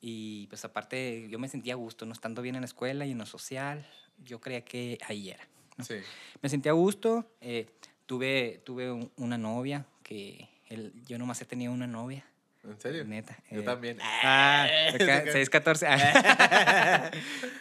Y 0.00 0.46
pues 0.48 0.64
aparte, 0.64 1.26
yo 1.30 1.38
me 1.38 1.48
sentía 1.48 1.72
a 1.72 1.76
gusto, 1.76 2.06
no 2.06 2.12
estando 2.12 2.42
bien 2.42 2.54
en 2.54 2.60
la 2.60 2.66
escuela 2.66 3.04
y 3.06 3.12
en 3.12 3.18
lo 3.18 3.26
social, 3.26 3.84
yo 4.24 4.40
creía 4.40 4.64
que 4.64 4.98
ahí 5.08 5.30
era. 5.30 5.46
Sí. 5.82 5.96
Me 6.42 6.48
sentía 6.48 6.72
a 6.72 6.74
gusto, 6.74 7.28
eh, 7.40 7.66
tuve, 8.06 8.60
tuve 8.64 8.92
un- 8.92 9.10
una 9.16 9.36
novia, 9.38 9.84
que 10.02 10.48
el- 10.68 10.92
yo 11.06 11.18
nomás 11.18 11.40
he 11.42 11.44
tenido 11.44 11.72
una 11.72 11.86
novia, 11.88 12.24
¿En 12.62 12.80
serio? 12.80 13.04
neta. 13.04 13.36
Yo 13.50 13.60
eh, 13.60 13.64
también. 13.64 13.98
Ah, 14.00 14.68
acá, 14.94 15.24
6, 15.32 15.50
14. 15.50 15.86
ah. 15.88 17.10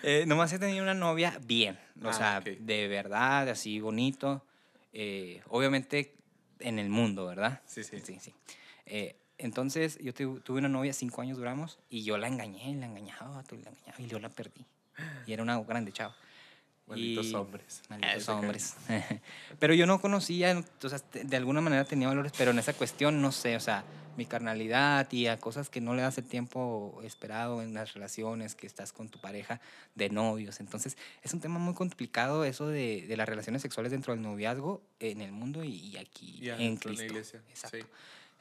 Eh, 0.04 0.25
nomás 0.28 0.54
he 0.54 0.60
tenido 0.60 0.84
una 0.84 0.94
novia 0.94 1.40
bien, 1.44 1.80
o 2.04 2.10
Ah, 2.10 2.14
sea, 2.14 2.38
ok. 2.40 2.60
de 2.60 2.88
verdad, 2.88 3.50
así 3.50 3.80
bonito. 3.80 4.46
eh, 4.94 5.42
obviamente 5.50 6.14
en 6.60 6.80
el 6.80 6.90
mundo, 6.90 7.26
¿verdad? 7.26 7.62
Sí, 7.66 7.84
sí. 7.84 8.00
Sí, 8.02 8.18
sí. 8.20 8.34
Eh, 8.86 9.16
entonces, 9.38 9.98
yo 10.02 10.14
tu- 10.14 10.40
tuve 10.40 10.60
una 10.60 10.70
novia, 10.70 10.94
cinco 10.94 11.22
años 11.22 11.38
duramos, 11.38 11.80
y 11.90 12.04
yo 12.04 12.18
la 12.18 12.28
engañé, 12.28 12.74
la 12.76 12.86
engañaba, 12.86 13.44
tú, 13.44 13.56
la 13.58 13.70
engañaba, 13.70 13.96
y 14.00 14.08
yo 14.08 14.20
la 14.20 14.30
perdí. 14.30 14.66
Y 15.26 15.34
era 15.34 15.44
una 15.44 15.60
grande 15.62 15.92
chava. 15.92 16.16
Malditos 16.88 17.26
Y- 17.32 17.36
hombres. 17.36 17.82
Malditos 17.90 18.30
hombres. 18.30 18.76
pero 19.60 19.74
yo 19.74 19.86
no 19.88 20.00
conocía, 20.00 20.64
o 20.84 20.90
sea, 20.90 21.00
de 21.12 21.36
alguna 21.38 21.60
manera 21.60 21.84
tenía 21.84 22.08
valores, 22.08 22.32
pero 22.38 22.52
en 22.52 22.60
esa 22.60 22.74
cuestión 22.74 23.22
no 23.22 23.32
sé, 23.32 23.56
o 23.56 23.60
sea, 23.60 23.84
mi 24.17 24.25
carnalidad 24.25 25.12
y 25.12 25.27
a 25.27 25.38
cosas 25.38 25.69
que 25.69 25.81
no 25.81 25.93
le 25.95 26.01
das 26.01 26.17
el 26.17 26.25
tiempo 26.25 27.00
esperado 27.03 27.62
en 27.62 27.74
las 27.74 27.93
relaciones 27.93 28.55
que 28.55 28.65
estás 28.67 28.93
con 28.93 29.10
tu 29.10 29.19
pareja 29.19 29.60
de 29.95 30.10
novios. 30.10 30.60
Entonces, 30.60 30.98
es 31.24 31.34
un 31.34 31.41
tema 31.41 31.60
muy 31.60 31.74
complicado 31.74 32.45
eso 32.45 32.67
de, 32.67 33.05
de 33.07 33.17
las 33.17 33.27
relaciones 33.27 33.62
sexuales 33.62 33.91
dentro 33.91 34.13
del 34.13 34.22
noviazgo 34.24 34.81
en 35.00 35.22
el 35.22 35.31
mundo 35.31 35.63
y, 35.63 35.69
y 35.75 35.98
aquí 35.98 36.39
Ya, 36.41 36.55
en 36.57 36.75
de 36.75 36.75
la 36.75 36.79
Cristo. 36.81 37.03
iglesia, 37.05 37.41
Exacto. 37.50 37.77
sí. 37.79 37.84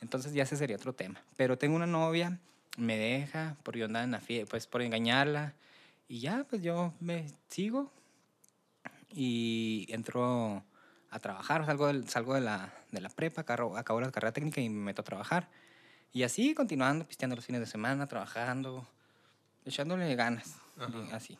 Entonces 0.00 0.32
ya 0.32 0.42
ese 0.42 0.56
sería 0.56 0.76
otro 0.76 0.92
tema. 0.92 1.20
Pero 1.36 1.56
tengo 1.58 1.76
una 1.76 1.86
novia, 1.86 2.38
me 2.76 2.96
deja 2.96 3.56
por 3.62 3.76
yo 3.76 3.84
andar 3.86 4.04
en 4.04 4.10
la 4.12 4.20
fiesta, 4.20 4.50
pues 4.50 4.66
por 4.66 4.82
engañarla. 4.82 5.54
Y 6.08 6.20
ya, 6.20 6.44
pues 6.48 6.62
yo 6.62 6.92
me 7.00 7.26
sigo 7.48 7.90
y 9.10 9.86
entro 9.90 10.62
a 11.10 11.18
trabajar. 11.20 11.64
Salgo, 11.66 11.86
del- 11.86 12.08
salgo 12.08 12.34
de, 12.34 12.40
la, 12.40 12.72
de 12.90 13.00
la 13.00 13.08
prepa, 13.08 13.44
carro- 13.44 13.76
acabo 13.76 14.00
la 14.00 14.10
carrera 14.10 14.32
técnica 14.32 14.60
y 14.60 14.68
me 14.68 14.82
meto 14.84 15.02
a 15.02 15.04
trabajar. 15.04 15.48
Y 16.14 16.22
así 16.22 16.54
continuando, 16.54 17.08
pisteando 17.08 17.34
los 17.34 17.44
fines 17.44 17.60
de 17.60 17.66
semana, 17.66 18.06
trabajando, 18.06 18.86
echándole 19.64 20.14
ganas, 20.14 20.54
Ajá. 20.78 21.08
así. 21.12 21.36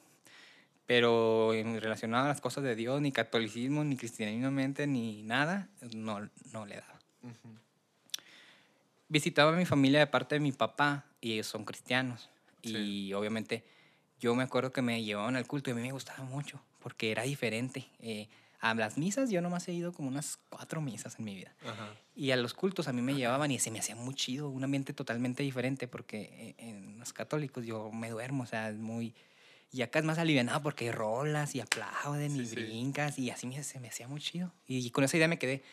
Pero 0.85 1.55
en 1.55 1.81
relacionado 1.81 2.25
a 2.25 2.29
las 2.29 2.41
cosas 2.41 2.65
de 2.65 2.75
Dios, 2.75 3.01
ni 3.01 3.13
catolicismo, 3.13 3.85
ni 3.85 3.97
cristianismo, 3.97 4.51
ni 4.89 5.23
nada, 5.23 5.69
no, 5.95 6.29
no 6.53 6.67
le 6.67 6.75
daba 6.75 6.99
Ujú. 7.23 7.57
visitaba 9.09 9.53
a 9.53 9.57
mi 9.57 9.65
familia 9.65 10.01
de 10.01 10.09
parte 10.09 10.35
de 10.35 10.41
mi 10.41 10.51
papá 10.51 11.05
y 11.21 11.35
ellos 11.35 11.47
son 11.47 11.65
cristianos. 11.65 12.29
Sí. 12.65 12.77
Y 12.77 13.13
obviamente 13.13 13.65
yo 14.19 14.35
me 14.35 14.43
acuerdo 14.43 14.73
que 14.73 14.83
me 14.83 15.05
llevaban 15.05 15.37
al 15.37 15.47
culto 15.47 15.71
y 15.71 15.73
a 15.73 15.77
mí 15.77 15.83
me 15.83 15.93
gustaba 15.93 16.25
mucho 16.25 16.61
porque 16.81 17.13
era 17.13 17.23
diferente. 17.23 17.87
Eh, 18.01 18.29
a 18.71 18.75
las 18.75 18.97
misas 18.99 19.31
yo 19.31 19.41
nomás 19.43 19.69
he 19.69 19.73
ido 19.73 19.93
como 19.93 20.09
unas 20.09 20.39
cuatro 20.49 20.81
misas 20.81 21.19
en 21.19 21.25
mi 21.25 21.35
vida. 21.35 21.55
Ajá. 21.65 21.95
Y 22.17 22.31
a 22.31 22.37
los 22.37 22.55
cultos 22.55 22.89
a 22.89 22.93
mí 22.93 23.03
me 23.03 23.15
llevaban 23.15 23.51
y 23.51 23.59
se 23.59 23.71
me 23.71 23.79
hacía 23.79 23.95
muy 23.97 24.15
chido, 24.15 24.49
un 24.49 24.65
ambiente 24.65 24.93
totalmente 24.93 25.43
diferente 25.43 25.87
porque 25.89 26.23
eh, 26.33 26.55
en 26.59 26.99
los 26.99 27.13
católicos 27.13 27.65
yo 27.67 27.91
me 27.93 28.11
duermo, 28.11 28.45
o 28.45 28.47
sea, 28.47 28.71
es 28.71 28.77
muy... 28.77 29.15
Y 29.73 29.83
acá 29.83 29.99
es 29.99 30.05
más 30.05 30.19
alivianado 30.19 30.63
porque 30.63 30.85
hay 30.87 30.93
rolas 30.93 31.55
y 31.57 31.61
aplauden 31.61 32.37
y 32.37 32.41
Sí, 32.41 32.47
sí. 32.47 32.55
brincas 32.57 33.19
y 33.19 33.31
así 33.31 33.47
me, 33.49 33.63
se 33.65 33.81
me 33.81 33.89
hacía 33.89 34.07
muy 34.07 34.21
chido. 34.21 34.53
Y 34.69 34.89
con 34.91 35.03
esa 35.05 35.17
idea 35.17 35.27
me 35.29 35.39
quedé, 35.39 35.65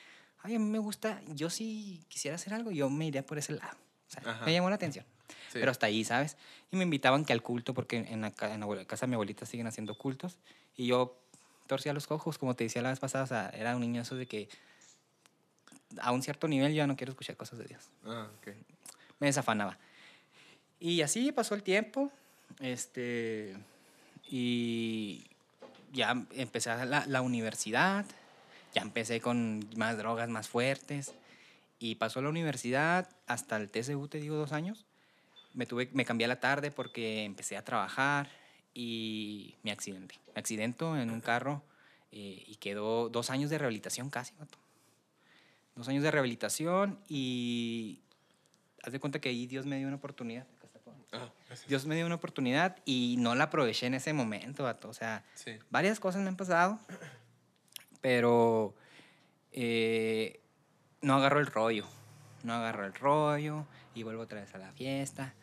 ay, 0.42 0.56
a 0.56 0.60
mí 0.60 0.66
me 0.66 0.80
gusta, 0.80 1.22
yo 1.28 1.50
si 1.52 2.04
quisiera 2.10 2.36
hacer 2.36 2.54
algo, 2.56 2.72
yo 2.72 2.90
me 2.90 3.06
iría 3.06 3.24
por 3.26 3.38
ese 3.38 3.54
lado. 3.54 3.78
O 4.08 4.12
sea, 4.12 4.24
Ajá. 4.26 4.46
me 4.46 4.54
llamó 4.54 4.70
la 4.70 4.76
atención. 4.76 5.06
Sí. 5.28 5.60
Pero 5.60 5.70
hasta 5.72 5.86
ahí, 5.86 6.04
¿sabes? 6.04 6.36
Y 6.72 6.78
me 6.78 6.84
invitaban 6.84 7.24
que 7.26 7.32
al 7.34 7.42
culto, 7.44 7.74
porque 7.76 7.98
en 7.98 8.22
la, 8.22 8.34
en 8.42 8.60
la 8.60 8.86
casa 8.86 9.06
de 9.06 9.10
mi 9.12 9.14
abuelita 9.14 9.46
siguen 9.46 9.68
haciendo 9.68 9.96
cultos. 9.98 10.40
Y 10.76 10.88
yo 10.88 11.21
torcía 11.72 11.94
los 11.94 12.12
ojos, 12.12 12.38
como 12.38 12.54
te 12.54 12.66
decía 12.66 12.82
la 12.82 12.90
vez 12.90 13.00
pasada, 13.00 13.24
o 13.24 13.28
sea, 13.28 13.50
era 13.56 13.74
un 13.74 13.80
niño 13.80 14.02
eso 14.02 14.18
de 14.18 14.26
que 14.26 14.50
a 16.02 16.12
un 16.12 16.22
cierto 16.22 16.50
nivel 16.50 16.74
yo 16.74 16.80
ya 16.80 16.88
no 16.88 16.98
quiero 16.98 17.12
escuchar 17.12 17.38
cosas 17.38 17.60
de 17.60 17.66
Dios. 17.66 17.90
Ah. 18.06 18.28
Me 19.20 19.28
desafanaba. 19.28 19.78
Y 20.82 21.02
así 21.02 21.32
pasó 21.32 21.56
el 21.56 21.64
tiempo. 21.64 22.12
Este. 22.60 23.56
Y 24.30 25.24
ya 25.94 26.26
empecé 26.32 26.72
a 26.72 26.84
la, 26.84 27.06
la 27.06 27.22
universidad. 27.22 28.06
Ya 28.76 28.82
empecé 28.82 29.22
con 29.22 29.66
más 29.78 29.98
drogas 29.98 30.28
más 30.28 30.50
fuertes. 30.50 31.14
Y 31.80 31.96
pasó 31.96 32.22
la 32.22 32.28
universidad 32.28 33.08
hasta 33.28 33.56
el 33.56 33.72
TCU, 33.72 34.10
te 34.10 34.18
digo, 34.18 34.36
dos 34.36 34.52
años. 34.52 34.84
Me, 35.54 35.66
tuve, 35.66 35.88
me 35.94 36.04
cambié 36.04 36.26
a 36.26 36.28
la 36.28 36.42
tarde 36.42 36.70
porque 36.70 37.24
empecé 37.24 37.56
a 37.56 37.64
trabajar 37.64 38.41
y 38.74 39.56
me 39.64 39.72
accidenté. 39.72 40.16
Me 40.34 40.40
accidento 40.40 40.98
en 40.98 41.10
un 41.12 41.22
carro 41.22 41.64
eh, 42.12 42.44
y 42.48 42.56
quedó 42.56 43.10
dos 43.10 43.30
años 43.30 43.50
de 43.50 43.58
rehabilitación 43.58 44.10
casi, 44.10 44.34
vato. 44.40 44.58
Dos 45.76 45.88
años 45.88 46.04
de 46.04 46.12
rehabilitación 46.12 47.00
y 47.08 48.00
haz 48.84 48.92
de 48.94 49.00
cuenta 49.00 49.20
que 49.20 49.30
ahí 49.30 49.48
Dios 49.48 49.66
me 49.66 49.78
dio 49.78 49.88
una 49.88 49.98
oportunidad. 49.98 50.46
Ah. 51.14 51.30
Dios 51.68 51.86
me 51.86 51.96
dio 51.96 52.06
una 52.06 52.16
oportunidad 52.16 52.78
y 52.86 53.16
no 53.20 53.36
la 53.36 53.46
aproveché 53.46 53.86
en 53.86 53.94
ese 53.96 54.14
momento, 54.14 54.64
vato. 54.64 54.90
O 54.90 54.94
sea, 54.94 55.26
Sí. 55.36 55.52
varias 55.70 56.00
cosas 56.00 56.22
me 56.22 56.30
han 56.30 56.38
pasado, 56.38 56.80
pero 58.02 58.74
eh, 59.52 60.40
no 61.02 61.16
agarro 61.16 61.40
el 61.40 61.48
rollo. 61.48 61.86
No 62.44 62.54
agarro 62.54 62.86
el 62.86 62.94
rollo 62.94 63.66
y 63.94 64.04
vuelvo 64.04 64.24
otra 64.24 64.40
vez 64.42 64.54
a 64.56 64.58
la 64.58 64.72
fiesta. 64.72 65.34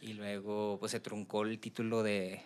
Y 0.00 0.14
luego 0.14 0.78
pues 0.80 0.92
se 0.92 1.00
truncó 1.00 1.42
el 1.42 1.58
título 1.60 2.02
de, 2.02 2.42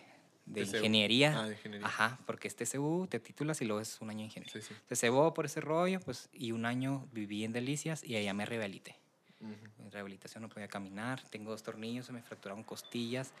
de 0.47 0.61
ingeniería. 0.61 1.39
Ah, 1.39 1.45
de 1.47 1.53
ingeniería. 1.53 1.87
Ajá, 1.87 2.19
porque 2.25 2.47
es 2.47 2.55
TCU, 2.55 3.07
te 3.09 3.19
titulas 3.19 3.61
y 3.61 3.65
luego 3.65 3.81
es 3.81 3.99
un 4.01 4.09
año 4.09 4.19
de 4.19 4.25
ingeniería. 4.25 4.53
Sí, 4.53 4.61
sí. 4.61 4.73
Se 4.89 4.95
cebó 4.95 5.33
por 5.33 5.45
ese 5.45 5.61
rollo, 5.61 5.99
pues, 5.99 6.29
y 6.33 6.51
un 6.51 6.65
año 6.65 7.07
viví 7.11 7.43
en 7.43 7.51
Delicias 7.53 8.03
y 8.03 8.15
allá 8.15 8.33
me 8.33 8.45
rehabilité. 8.45 8.97
Ujú. 9.41 9.53
En 9.83 9.91
rehabilitación 9.91 10.41
no 10.41 10.49
podía 10.49 10.67
caminar, 10.67 11.21
tengo 11.29 11.51
dos 11.51 11.61
tornillos, 11.63 12.05
se 12.07 12.13
me 12.13 12.21
fracturaron 12.23 12.63
costillas 12.63 13.33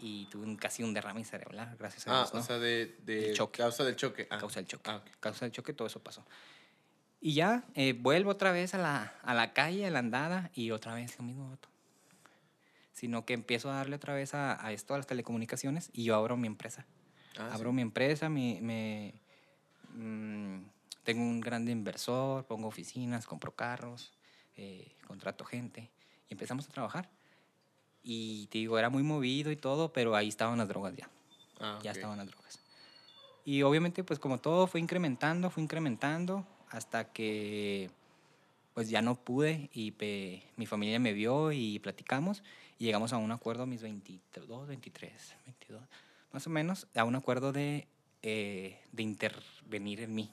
y 0.00 0.26
tuve 0.26 0.44
un- 0.44 0.56
casi 0.56 0.82
un 0.82 0.92
derrame 0.92 1.24
cerebral, 1.24 1.76
gracias 1.78 2.06
a 2.08 2.10
Ah, 2.12 2.22
Dios, 2.22 2.34
¿no? 2.34 2.40
o 2.40 2.42
sea, 2.42 2.58
de, 2.58 2.96
de 3.04 3.32
choque. 3.32 3.58
causa 3.62 3.84
del 3.84 3.96
choque. 3.96 4.26
Ah. 4.30 4.38
causa 4.38 4.60
del 4.60 4.66
choque. 4.66 4.90
Ah, 4.90 4.96
ok. 4.96 5.10
Causa 5.20 5.44
del 5.44 5.52
choque, 5.52 5.72
todo 5.72 5.86
eso 5.88 6.00
pasó. 6.02 6.24
Y 7.20 7.32
ya, 7.34 7.64
eh, 7.74 7.92
vuelvo 7.94 8.30
otra 8.30 8.52
vez 8.52 8.74
a 8.74 8.78
la, 8.78 9.14
a 9.22 9.34
la 9.34 9.52
calle, 9.52 9.86
a 9.86 9.90
la 9.90 10.00
andada, 10.00 10.50
y 10.54 10.70
otra 10.70 10.94
vez 10.94 11.18
lo 11.18 11.24
mismo, 11.24 11.48
vato. 11.50 11.68
Sino 12.96 13.26
que 13.26 13.34
empiezo 13.34 13.70
a 13.70 13.76
darle 13.76 13.96
otra 13.96 14.14
vez 14.14 14.32
a, 14.32 14.64
a 14.64 14.72
esto, 14.72 14.94
a 14.94 14.96
las 14.96 15.06
telecomunicaciones, 15.06 15.90
y 15.92 16.04
yo 16.04 16.16
abro 16.16 16.36
mi 16.38 16.46
empresa. 16.48 16.86
Ah, 17.38 17.50
abro 17.52 17.70
sí. 17.70 17.76
mi 17.76 17.82
empresa, 17.82 18.30
mi, 18.30 18.58
me, 18.62 19.20
mm, 19.94 20.60
tengo 21.04 21.22
un 21.22 21.40
grande 21.40 21.72
inversor, 21.72 22.46
pongo 22.46 22.68
oficinas, 22.68 23.26
compro 23.26 23.54
carros, 23.54 24.12
eh, 24.56 24.96
contrato 25.06 25.44
gente, 25.44 25.90
y 26.28 26.34
empezamos 26.34 26.66
a 26.68 26.72
trabajar. 26.72 27.10
Y 28.02 28.46
te 28.48 28.58
digo, 28.58 28.78
era 28.78 28.90
muy 28.90 29.02
movido 29.02 29.50
y 29.50 29.56
todo, 29.56 29.92
pero 29.92 30.16
ahí 30.16 30.28
estaban 30.28 30.58
las 30.58 30.68
drogas 30.68 30.94
ya 30.96 31.10
Ah, 31.60 31.78
ya 31.82 31.90
estaban 31.92 32.18
las 32.18 32.28
drogas. 32.28 32.60
Y 33.44 33.62
obviamente, 33.62 34.04
pues 34.04 34.18
como 34.18 34.38
todo 34.40 34.66
fue 34.66 34.80
incrementando, 34.80 35.50
fue 35.50 35.62
incrementando, 35.62 36.46
hasta 36.70 37.12
que 37.12 37.90
pues 38.74 38.90
ya 38.90 39.02
no 39.02 39.14
pude 39.16 39.70
y 39.72 39.92
pe- 39.92 40.42
mi 40.56 40.66
familia 40.66 40.98
me 41.00 41.12
vio 41.14 41.52
y 41.52 41.78
platicamos 41.78 42.42
y 42.78 42.84
llegamos 42.86 43.12
a 43.12 43.16
un 43.18 43.32
acuerdo 43.32 43.62
a 43.64 43.66
mis 43.66 43.82
22, 43.82 44.66
23, 44.68 45.34
22, 45.46 45.82
más 46.32 46.46
o 46.46 46.50
menos, 46.50 46.86
a 46.94 47.04
un 47.04 47.14
acuerdo 47.16 47.52
de, 47.52 47.86
eh, 48.22 48.80
de 48.92 49.02
intervenir 49.02 50.00
en 50.00 50.14
mí, 50.14 50.30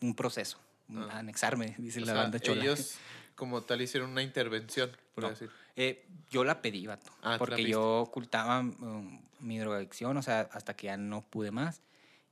un 0.00 0.14
proceso, 0.14 0.58
Ah. 0.94 1.18
anexarme, 1.18 1.74
dice 1.78 1.98
O 1.98 2.04
la 2.04 2.12
sea, 2.12 2.22
banda 2.22 2.40
chola. 2.40 2.62
ellos 2.62 2.96
como 3.36 3.62
tal 3.62 3.80
hicieron 3.80 4.10
una 4.10 4.22
intervención, 4.22 4.90
por 5.14 5.24
No. 5.24 5.30
decir. 5.30 5.50
Eh, 5.76 6.04
yo 6.30 6.44
la 6.44 6.60
pedí, 6.60 6.86
vato. 6.86 7.10
Ah, 7.22 7.36
porque 7.38 7.64
yo 7.64 8.00
ocultaba 8.00 8.60
um, 8.60 9.22
mi 9.38 9.58
drogadicción, 9.58 10.16
o 10.16 10.22
sea, 10.22 10.48
hasta 10.52 10.74
que 10.74 10.86
ya 10.88 10.96
no 10.96 11.22
pude 11.22 11.50
más. 11.50 11.80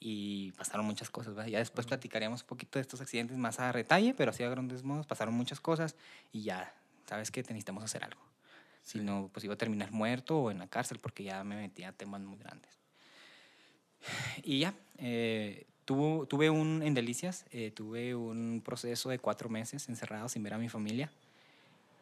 Y 0.01 0.53
pasaron 0.53 0.87
muchas 0.87 1.09
cosas, 1.11 1.35
¿verdad? 1.35 1.51
Ya 1.51 1.59
después 1.59 1.87
platicaríamos 1.87 2.43
un 2.43 2.47
poquito 2.49 2.79
de 2.79 2.83
estos 2.83 3.01
accidentes 3.01 3.37
más 3.37 3.59
a 3.59 3.73
detalle, 3.73 4.15
pero 4.15 4.31
así 4.31 4.43
a 4.45 4.49
grandes 4.51 4.83
modos 4.85 5.07
pasaron 5.07 5.35
muchas 5.35 5.61
cosas 5.61 5.97
y 6.31 6.43
ya, 6.43 6.73
¿sabes 7.07 7.31
qué? 7.33 7.41
Necesitamos 7.43 7.83
hacer 7.83 8.05
algo. 8.05 8.21
Si 8.89 9.01
no, 9.01 9.29
pues 9.31 9.45
iba 9.45 9.53
a 9.53 9.59
terminar 9.59 9.93
muerto 9.93 10.39
o 10.39 10.51
en 10.51 10.59
la 10.59 10.67
cárcel 10.67 10.99
porque 10.99 11.23
ya 11.23 11.45
me 11.45 11.57
metía 11.57 11.91
a 11.91 11.93
temas 11.93 12.23
muy 12.23 12.39
grandes. 12.39 12.71
Y 14.43 14.61
ya, 14.61 14.75
eh, 14.97 15.67
tuve 15.85 16.49
un, 16.49 16.83
en 16.83 16.95
Delicias, 16.95 17.45
eh, 17.51 17.71
tuve 17.71 18.15
un 18.15 18.63
proceso 18.65 19.11
de 19.11 19.19
cuatro 19.19 19.51
meses 19.51 19.91
encerrado 19.91 20.31
sin 20.31 20.43
ver 20.43 20.55
a 20.55 20.59
mi 20.59 20.71
familia. 20.71 21.13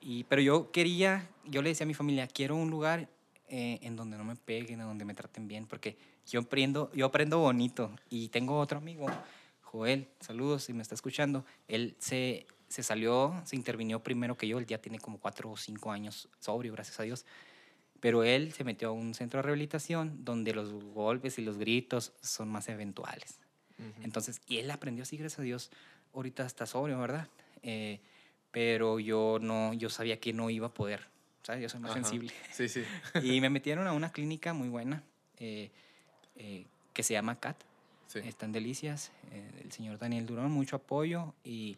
Y, 0.00 0.23
pero 0.25 0.40
yo 0.40 0.71
quería, 0.71 1.28
yo 1.45 1.61
le 1.61 1.71
decía 1.71 1.83
a 1.83 1.88
mi 1.88 1.95
familia, 1.95 2.28
quiero 2.28 2.55
un 2.55 2.71
lugar 2.71 3.09
eh, 3.49 3.81
en 3.83 3.97
donde 3.97 4.16
no 4.16 4.23
me 4.23 4.37
peguen, 4.37 4.81
en 4.81 4.87
donde 4.87 5.05
me 5.05 5.14
traten 5.14 5.49
bien, 5.49 5.66
porque 5.66 5.97
yo 6.31 6.38
aprendo, 6.38 6.93
yo 6.95 7.07
aprendo 7.07 7.40
bonito. 7.40 7.90
Y 8.11 8.28
tengo 8.28 8.61
otro 8.61 8.78
amigo, 8.78 9.07
Joel, 9.62 10.07
saludos 10.21 10.62
si 10.62 10.73
me 10.73 10.83
está 10.83 10.95
escuchando. 10.95 11.45
Él 11.66 11.97
se, 11.99 12.47
se 12.68 12.82
salió, 12.82 13.40
se 13.44 13.56
intervinió 13.56 14.02
primero 14.02 14.37
que 14.37 14.49
yo, 14.49 14.58
él 14.58 14.66
ya 14.66 14.78
tiene 14.78 14.99
como 14.99 15.18
cuatro 15.18 15.50
o 15.50 15.56
cinco 15.56 15.92
años 15.92 16.28
sobrio, 16.40 16.73
gracias 16.73 16.99
a 17.00 17.04
Dios. 17.04 17.25
Pero 18.00 18.25
él 18.25 18.52
se 18.52 18.64
metió 18.64 18.88
a 18.88 18.92
un 18.92 19.14
centro 19.14 19.38
de 19.38 19.42
rehabilitación 19.42 20.25
donde 20.25 20.52
los 20.52 20.73
golpes 20.73 21.38
y 21.38 21.42
los 21.42 21.58
gritos 21.58 22.12
son 22.20 22.49
más 22.49 22.68
eventuales. 22.68 23.40
Entonces, 24.02 24.40
y 24.46 24.56
él 24.58 24.70
aprendió 24.70 25.02
así, 25.02 25.16
gracias 25.16 25.38
a 25.40 25.42
Dios. 25.42 25.70
Ahorita 26.14 26.46
está 26.46 26.64
sobrio, 26.66 26.99
¿verdad? 26.99 27.28
Eh, 27.62 28.00
pero 28.50 28.99
yo 29.00 29.38
no, 29.40 29.75
yo 29.75 29.90
sabía 29.90 30.18
que 30.18 30.32
no 30.32 30.49
iba 30.49 30.68
a 30.68 30.75
poder, 30.75 31.06
¿sabes? 31.42 31.62
Yo 31.62 31.68
soy 31.68 31.80
más 31.80 31.90
Ajá. 31.90 32.00
sensible. 32.00 32.32
Sí, 32.52 32.68
sí. 32.68 32.85
Y 33.23 33.40
me 33.40 33.50
metieron 33.50 33.87
a 33.87 33.92
una 33.92 34.12
clínica 34.12 34.54
muy 34.54 34.68
buena 34.68 35.02
eh, 35.38 35.70
eh, 36.37 36.64
que 36.94 37.02
se 37.02 37.12
llama 37.12 37.38
CAT. 37.38 37.56
sí. 38.06 38.20
Está 38.20 38.46
en 38.46 38.52
Delicias. 38.52 39.11
el 39.62 39.73
señor 39.73 39.99
Daniel 39.99 40.25
Durón, 40.26 40.50
mucho 40.52 40.76
apoyo 40.76 41.35
y 41.44 41.76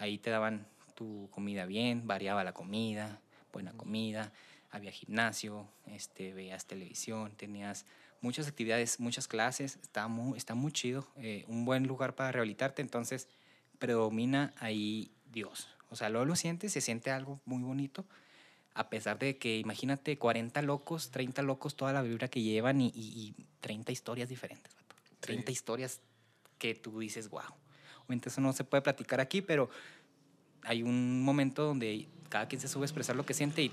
ahí 0.00 0.18
te 0.18 0.30
daban 0.30 0.66
tu 0.94 1.28
comida 1.30 1.66
bien, 1.66 2.06
variaba 2.06 2.42
la 2.42 2.52
comida, 2.52 3.20
buena 3.52 3.72
comida, 3.72 4.32
había 4.70 4.90
gimnasio, 4.90 5.68
este, 5.86 6.32
veías 6.34 6.66
televisión, 6.66 7.32
tenías 7.36 7.86
muchas 8.20 8.48
actividades, 8.48 8.98
muchas 9.00 9.28
clases, 9.28 9.78
está 9.82 10.08
muy, 10.08 10.36
está 10.36 10.54
muy 10.54 10.72
chido, 10.72 11.06
eh, 11.16 11.44
un 11.48 11.64
buen 11.64 11.86
lugar 11.86 12.14
para 12.14 12.32
rehabilitarte, 12.32 12.82
entonces 12.82 13.28
predomina 13.78 14.52
ahí 14.58 15.10
Dios. 15.32 15.68
O 15.90 15.96
sea, 15.96 16.08
luego 16.08 16.24
lo 16.24 16.36
sientes, 16.36 16.72
se 16.72 16.80
siente 16.80 17.10
algo 17.10 17.40
muy 17.44 17.62
bonito, 17.62 18.04
a 18.74 18.88
pesar 18.88 19.18
de 19.18 19.36
que, 19.36 19.58
imagínate, 19.58 20.16
40 20.16 20.62
locos, 20.62 21.10
30 21.10 21.42
locos, 21.42 21.74
toda 21.76 21.92
la 21.92 22.02
vibra 22.02 22.28
que 22.28 22.40
llevan 22.42 22.80
y, 22.80 22.92
y, 22.94 23.34
30 23.60 23.92
historias 23.92 24.28
diferentes. 24.28 24.72
30 25.20 25.50
historias 25.50 26.00
que 26.58 26.74
tú 26.74 27.00
dices, 27.00 27.28
wow. 27.28 27.42
Obviamente 28.10 28.28
eso 28.28 28.40
no 28.40 28.52
se 28.52 28.64
puede 28.64 28.82
platicar 28.82 29.20
aquí, 29.20 29.40
pero 29.40 29.70
hay 30.64 30.82
un 30.82 31.22
momento 31.22 31.64
donde 31.64 32.08
cada 32.28 32.48
quien 32.48 32.60
se 32.60 32.66
sube 32.66 32.82
a 32.82 32.86
expresar 32.86 33.14
lo 33.14 33.24
que 33.24 33.34
siente 33.34 33.62
y, 33.62 33.70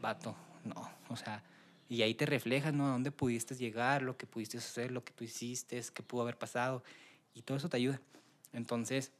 vato, 0.00 0.36
no, 0.64 0.88
o 1.08 1.16
sea, 1.16 1.42
y 1.88 2.02
ahí 2.02 2.14
te 2.14 2.24
reflejas, 2.24 2.72
¿no? 2.72 2.86
A 2.86 2.90
dónde 2.90 3.10
pudiste 3.10 3.56
llegar, 3.56 4.02
lo 4.02 4.16
que 4.16 4.24
pudiste 4.24 4.58
hacer, 4.58 4.92
lo 4.92 5.02
que 5.02 5.12
tú 5.12 5.24
hiciste, 5.24 5.82
qué 5.92 6.02
pudo 6.04 6.22
haber 6.22 6.38
pasado, 6.38 6.84
y 7.34 7.42
todo 7.42 7.56
eso 7.56 7.68
te 7.68 7.76
ayuda. 7.76 8.00
Entonces, 8.52 9.10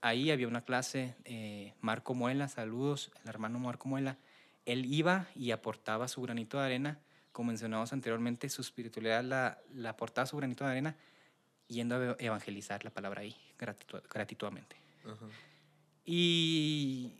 ahí 0.00 0.32
había 0.32 0.48
una 0.48 0.64
clase, 0.64 1.14
eh, 1.24 1.74
Marco 1.80 2.12
Muela, 2.12 2.48
saludos, 2.48 3.12
el 3.22 3.28
hermano 3.28 3.60
Marco 3.60 3.88
Muela, 3.88 4.18
él 4.66 4.92
iba 4.92 5.28
y 5.36 5.52
aportaba 5.52 6.08
su 6.08 6.20
granito 6.20 6.58
de 6.58 6.64
arena, 6.64 6.98
como 7.30 7.46
mencionamos 7.46 7.92
anteriormente, 7.92 8.48
su 8.48 8.60
espiritualidad 8.60 9.22
la, 9.22 9.58
la 9.72 9.90
aportaba 9.90 10.26
su 10.26 10.36
granito 10.36 10.64
de 10.64 10.70
arena 10.72 10.96
yendo 11.68 11.94
a 11.94 12.16
evangelizar 12.18 12.84
la 12.84 12.90
palabra 12.90 13.20
ahí, 13.20 13.36
gratuitamente. 13.66 14.76
Y 16.04 17.12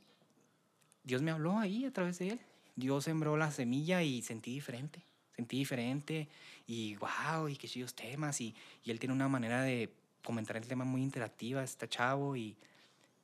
Dios 1.04 1.23
me 1.23 1.30
habló 1.30 1.59
ahí 1.59 1.85
a 1.85 1.92
través 1.92 2.18
de 2.18 2.30
él. 2.30 2.40
Dios 2.76 3.04
sembró 3.04 3.37
la 3.37 3.50
semilla 3.50 4.02
y 4.02 4.23
sentí 4.23 4.52
diferente. 4.52 5.02
Sentí 5.37 5.59
diferente 5.59 6.28
y 6.66 6.97
wow, 6.97 7.49
y 7.49 7.56
qué 7.56 7.68
chidos 7.68 7.94
temas. 7.94 8.40
Y, 8.40 8.54
y 8.85 8.90
él 8.90 8.99
tiene 8.99 9.14
una 9.14 9.28
manera 9.28 9.62
de 9.62 9.92
comentar 10.23 10.56
el 10.56 10.66
tema 10.66 10.85
muy 10.85 11.02
interactiva, 11.02 11.62
está 11.62 11.88
chavo 11.88 12.37
y, 12.37 12.56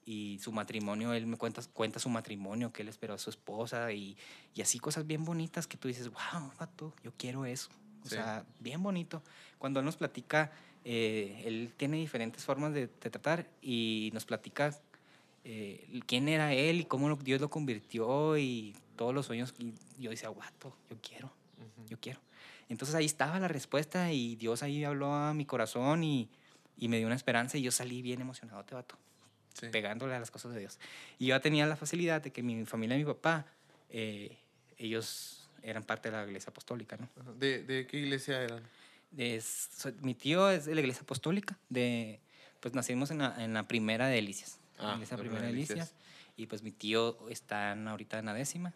y 0.07 0.39
su 0.41 0.53
matrimonio, 0.53 1.13
él 1.13 1.27
me 1.27 1.37
cuenta, 1.37 1.61
cuenta 1.73 1.99
su 1.99 2.09
matrimonio, 2.09 2.73
que 2.73 2.83
él 2.83 2.89
esperó 2.89 3.15
a 3.15 3.19
su 3.19 3.29
esposa 3.29 3.93
y, 3.93 4.17
y 4.55 4.63
así 4.63 4.79
cosas 4.79 5.07
bien 5.07 5.25
bonitas 5.25 5.67
que 5.67 5.77
tú 5.77 5.89
dices, 5.89 6.09
wow, 6.09 6.53
vato, 6.59 6.95
yo 7.03 7.13
quiero 7.19 7.45
eso. 7.45 7.69
O 8.05 8.09
sea, 8.09 8.47
bien 8.61 8.83
bonito. 8.83 9.21
Cuando 9.59 9.81
él 9.81 9.87
nos 9.87 9.97
platica, 9.97 10.53
eh, 10.89 11.43
él 11.45 11.73
tiene 11.77 11.97
diferentes 11.97 12.45
formas 12.45 12.73
de, 12.73 12.83
de, 12.83 13.11
tratar 13.11 13.45
y 13.61 14.11
nos 14.15 14.25
platica 14.25 14.73
eh, 15.43 15.85
quién 16.07 16.29
era 16.29 16.55
él 16.55 16.79
y 16.79 16.85
cómo 16.85 17.13
Dios 17.17 17.41
lo 17.41 17.51
convirtió 17.51 18.39
y 18.39 18.73
todos 18.95 19.13
los 19.13 19.27
sueños. 19.27 19.53
Y 19.59 19.75
yo 20.01 20.11
decía, 20.11 20.29
guato, 20.29 20.77
yo 20.89 20.97
quiero, 21.03 21.33
yo 21.89 21.99
quiero. 21.99 22.21
Entonces 22.69 22.95
ahí 22.95 23.05
estaba 23.05 23.41
la 23.41 23.49
respuesta 23.49 24.13
y 24.13 24.37
Dios 24.37 24.63
ahí 24.63 24.85
habló 24.85 25.13
a 25.13 25.35
mi 25.35 25.45
corazón 25.45 26.05
y, 26.05 26.29
y 26.77 26.87
me 26.87 26.99
dio 26.99 27.07
una 27.09 27.17
esperanza 27.17 27.59
y 27.59 27.63
yo 27.63 27.73
salí 27.73 28.01
bien 28.01 28.21
emocionado, 28.21 28.63
te 28.63 28.77
vato, 28.77 28.97
pegándole 29.73 30.15
a 30.15 30.21
las 30.21 30.31
cosas 30.31 30.55
de 30.55 30.61
Dios. 30.61 30.79
Y 31.19 31.27
yo 31.27 31.41
tenía 31.41 31.67
la 31.67 31.75
facilidad 31.75 32.23
de 32.23 32.31
que 32.31 32.45
mi 32.45 32.65
familia 32.65 32.95
y 32.95 33.01
mi 33.01 33.07
papá, 33.07 33.45
eh, 33.91 34.39
ellos 34.79 35.51
eran 35.65 35.83
parte 35.83 36.13
de 36.13 36.17
la 36.17 36.25
iglesia 36.25 36.51
apostólica, 36.51 36.97
¿no? 36.97 37.09
¿De, 37.33 37.65
de 37.65 37.89
qué 37.89 37.97
iglesia 37.97 38.41
eran? 38.41 38.63
Mi 40.03 40.15
tío 40.15 40.51
es 40.51 40.67
de 40.67 40.75
la 40.75 40.81
iglesia 40.81 41.03
apostólica, 41.03 41.59
de, 41.69 42.21
pues 42.61 42.75
nacimos 42.75 43.11
en 43.11 43.19
la, 43.19 43.43
en 43.43 43.55
la 43.55 43.67
primera 43.67 44.07
de 44.07 44.17
Delicias. 44.17 44.59
Ah, 44.79 44.99
esa 45.03 45.17
primera 45.17 45.47
Delicias. 45.47 45.95
Y 46.37 46.47
pues 46.47 46.63
mi 46.63 46.71
tío 46.71 47.17
está 47.31 47.73
ahorita 47.73 48.19
en 48.19 48.27
la 48.27 48.35
décima. 48.35 48.75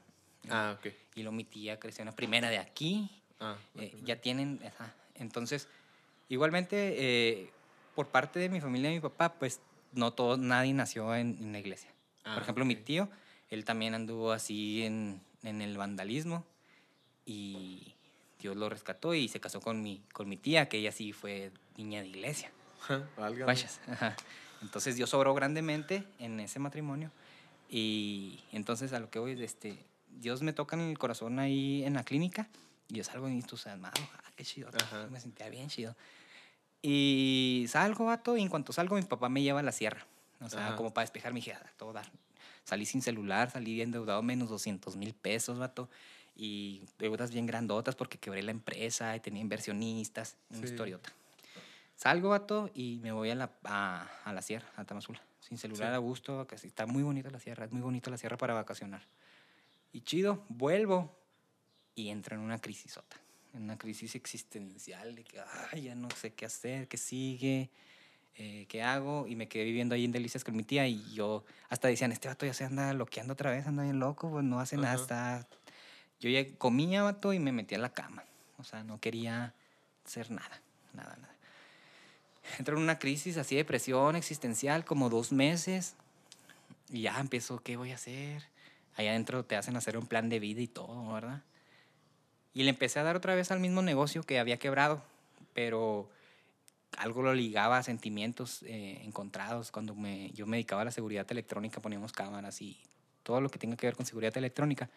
Ah, 0.48 0.76
ok. 0.78 0.92
Y 1.14 1.22
luego 1.22 1.36
mi 1.36 1.44
tía 1.44 1.78
creció 1.78 2.02
en 2.02 2.06
la 2.06 2.16
primera 2.16 2.48
de 2.48 2.58
aquí. 2.58 3.10
Ah, 3.38 3.56
eh, 3.76 3.94
ya 4.04 4.16
tienen, 4.16 4.60
entonces, 5.14 5.68
igualmente, 6.28 6.94
eh, 6.98 7.50
por 7.94 8.08
parte 8.08 8.38
de 8.38 8.48
mi 8.48 8.60
familia 8.60 8.90
y 8.90 8.94
mi 8.94 9.00
papá, 9.00 9.34
pues 9.34 9.60
no 9.92 10.12
todo, 10.12 10.36
nadie 10.36 10.72
nació 10.72 11.14
en, 11.14 11.52
la 11.52 11.58
iglesia. 11.58 11.90
por 12.22 12.32
ah, 12.32 12.40
ejemplo, 12.40 12.64
mi 12.64 12.76
tío, 12.76 13.08
él 13.50 13.64
también 13.64 13.94
anduvo 13.94 14.32
así 14.32 14.82
en, 14.82 15.20
en, 15.42 15.60
el 15.60 15.76
vandalismo 15.76 16.44
y 17.26 17.94
Dios 18.40 18.56
lo 18.56 18.68
rescató 18.68 19.14
y 19.14 19.28
se 19.28 19.40
casó 19.40 19.60
con 19.60 19.82
mi, 19.82 20.02
con 20.12 20.28
mi 20.28 20.36
tía, 20.36 20.68
que 20.68 20.78
ella 20.78 20.92
sí 20.92 21.12
fue 21.12 21.52
niña 21.76 22.00
de 22.00 22.08
iglesia. 22.08 22.50
Vayas. 23.46 23.80
Entonces 24.62 24.96
Dios 24.96 25.12
obró 25.14 25.34
grandemente 25.34 26.04
en 26.18 26.40
ese 26.40 26.58
matrimonio 26.58 27.10
y 27.68 28.40
entonces 28.52 28.92
a 28.92 28.98
lo 28.98 29.10
que 29.10 29.18
voy 29.18 29.32
es, 29.32 29.40
este, 29.40 29.84
Dios 30.08 30.42
me 30.42 30.52
toca 30.52 30.76
en 30.76 30.82
el 30.82 30.98
corazón 30.98 31.38
ahí 31.38 31.84
en 31.84 31.94
la 31.94 32.04
clínica 32.04 32.48
y 32.88 32.96
yo 32.96 33.04
salgo 33.04 33.28
entusiasmado, 33.28 33.94
ah, 34.18 34.30
qué 34.36 34.44
chido, 34.44 34.70
me 35.10 35.20
sentía 35.20 35.48
bien 35.48 35.68
chido. 35.68 35.94
Y 36.82 37.66
salgo, 37.68 38.06
vato, 38.06 38.36
y 38.36 38.42
en 38.42 38.48
cuanto 38.48 38.72
salgo 38.72 38.96
mi 38.96 39.02
papá 39.02 39.28
me 39.28 39.42
lleva 39.42 39.60
a 39.60 39.62
la 39.62 39.72
sierra, 39.72 40.06
o 40.40 40.48
sea, 40.48 40.76
como 40.76 40.92
para 40.92 41.04
despejar 41.04 41.32
mi 41.32 41.40
hija, 41.40 41.60
todo 41.76 41.92
dar. 41.92 42.10
Salí 42.64 42.86
sin 42.86 43.02
celular, 43.02 43.50
salí 43.50 43.80
endeudado 43.80 44.22
menos 44.22 44.48
200 44.48 44.96
mil 44.96 45.14
pesos, 45.14 45.58
vato 45.58 45.88
y 46.40 46.80
deudas 46.98 47.30
bien 47.32 47.44
grandotas 47.44 47.94
porque 47.94 48.16
quebré 48.16 48.42
la 48.42 48.50
empresa 48.50 49.14
y 49.14 49.20
tenía 49.20 49.42
inversionistas, 49.42 50.38
una 50.48 50.64
historiota. 50.64 51.12
Salgo, 51.96 52.30
vato, 52.30 52.70
y 52.74 52.98
me 53.02 53.12
voy 53.12 53.28
a 53.28 53.34
la, 53.34 53.50
a, 53.64 54.08
a 54.24 54.32
la 54.32 54.40
sierra, 54.40 54.66
a 54.76 54.84
Tamazula, 54.84 55.20
sin 55.40 55.58
celular 55.58 55.92
a 55.92 55.98
gusto, 55.98 56.46
que 56.46 56.54
está 56.54 56.86
muy 56.86 57.02
bonita 57.02 57.28
la 57.28 57.40
sierra, 57.40 57.66
es 57.66 57.72
muy 57.72 57.82
bonita 57.82 58.10
la 58.10 58.16
sierra 58.16 58.38
para 58.38 58.54
vacacionar. 58.54 59.02
Y 59.92 60.00
chido, 60.00 60.42
vuelvo 60.48 61.14
y 61.94 62.08
entro 62.08 62.36
en 62.36 62.40
una 62.40 62.58
crisisota, 62.58 63.18
en 63.52 63.64
una 63.64 63.76
crisis 63.76 64.14
existencial 64.14 65.14
de 65.14 65.24
que, 65.24 65.42
ay, 65.70 65.82
ya 65.82 65.94
no 65.94 66.08
sé 66.10 66.32
qué 66.32 66.46
hacer, 66.46 66.88
qué 66.88 66.96
sigue, 66.96 67.68
eh, 68.36 68.64
qué 68.66 68.82
hago, 68.82 69.26
y 69.28 69.36
me 69.36 69.46
quedé 69.46 69.64
viviendo 69.64 69.94
ahí 69.94 70.06
en 70.06 70.12
Delicias 70.12 70.42
con 70.42 70.56
mi 70.56 70.62
tía 70.62 70.88
y 70.88 71.12
yo 71.12 71.44
hasta 71.68 71.88
decían, 71.88 72.12
este 72.12 72.28
vato 72.28 72.46
ya 72.46 72.54
se 72.54 72.64
anda 72.64 72.94
loqueando 72.94 73.34
otra 73.34 73.50
vez, 73.50 73.66
anda 73.66 73.82
bien 73.82 73.98
loco, 73.98 74.30
pues 74.30 74.44
no 74.44 74.58
hace 74.58 74.78
nada, 74.78 74.94
está... 74.94 75.46
Yo 76.20 76.28
ya 76.30 76.44
comía, 76.58 77.02
vato, 77.02 77.32
y 77.32 77.38
me 77.38 77.52
metía 77.52 77.78
a 77.78 77.80
la 77.80 77.92
cama, 77.92 78.24
o 78.58 78.64
sea, 78.64 78.84
no 78.84 79.00
quería 79.00 79.54
hacer 80.04 80.30
nada, 80.30 80.60
nada, 80.92 81.16
nada 81.16 81.30
entro 82.58 82.76
en 82.76 82.82
una 82.82 82.98
crisis 82.98 83.36
así 83.36 83.54
de 83.54 83.62
depresión 83.62 84.16
existencial, 84.16 84.84
como 84.84 85.10
dos 85.10 85.32
meses, 85.32 85.94
y 86.90 87.02
ya 87.02 87.18
empiezo, 87.20 87.62
¿qué 87.62 87.76
voy 87.76 87.92
a 87.92 87.94
hacer? 87.94 88.42
Allá 88.96 89.10
adentro 89.10 89.44
te 89.44 89.56
hacen 89.56 89.76
hacer 89.76 89.96
un 89.96 90.06
plan 90.06 90.28
de 90.28 90.40
vida 90.40 90.60
y 90.60 90.66
todo, 90.66 91.12
¿verdad? 91.12 91.42
Y 92.52 92.64
le 92.64 92.70
empecé 92.70 92.98
a 92.98 93.04
dar 93.04 93.16
otra 93.16 93.34
vez 93.34 93.50
al 93.50 93.60
mismo 93.60 93.82
negocio 93.82 94.22
que 94.24 94.38
había 94.38 94.58
quebrado, 94.58 95.02
pero 95.54 96.10
algo 96.96 97.22
lo 97.22 97.32
ligaba 97.32 97.78
a 97.78 97.82
sentimientos 97.82 98.64
eh, 98.64 99.00
encontrados. 99.04 99.70
Cuando 99.70 99.94
me, 99.94 100.30
yo 100.32 100.46
me 100.46 100.56
dedicaba 100.56 100.82
a 100.82 100.84
la 100.84 100.90
seguridad 100.90 101.30
electrónica, 101.30 101.80
poníamos 101.80 102.12
cámaras 102.12 102.60
y 102.60 102.76
todo 103.22 103.40
lo 103.40 103.48
que 103.48 103.58
tenga 103.60 103.76
que 103.76 103.86
ver 103.86 103.94
con 103.94 104.04
seguridad 104.04 104.36
electrónica. 104.36 104.90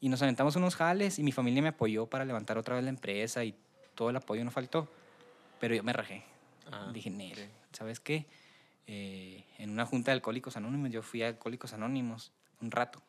Y 0.00 0.08
nos 0.08 0.20
aventamos 0.22 0.56
unos 0.56 0.76
jales 0.76 1.18
y 1.18 1.22
mi 1.22 1.32
familia 1.32 1.62
me 1.62 1.68
apoyó 1.68 2.06
para 2.06 2.24
levantar 2.24 2.58
otra 2.58 2.74
vez 2.74 2.84
la 2.84 2.90
empresa 2.90 3.44
y 3.44 3.54
todo 3.94 4.10
el 4.10 4.16
apoyo 4.16 4.44
no 4.44 4.50
faltó. 4.50 4.88
Pero 5.60 5.74
yo 5.74 5.82
me 5.82 5.92
rajé. 5.92 6.22
Ah, 6.70 6.90
Dije, 6.92 7.12
¿sabes 7.72 8.00
qué? 8.00 8.26
Eh, 8.86 9.44
en 9.58 9.70
una 9.70 9.86
junta 9.86 10.10
de 10.10 10.16
Alcohólicos 10.16 10.56
Anónimos, 10.56 10.90
yo 10.90 11.02
fui 11.02 11.22
a 11.22 11.28
Alcohólicos 11.28 11.72
Anónimos 11.72 12.32
un 12.60 12.70
rato. 12.70 13.02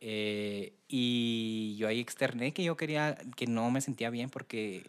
Eh, 0.00 0.74
y 0.88 1.76
yo 1.78 1.86
ahí 1.86 2.00
externé 2.00 2.52
que 2.52 2.64
yo 2.64 2.76
quería, 2.76 3.16
que 3.36 3.46
no 3.46 3.70
me 3.70 3.80
sentía 3.80 4.10
bien 4.10 4.30
porque 4.30 4.84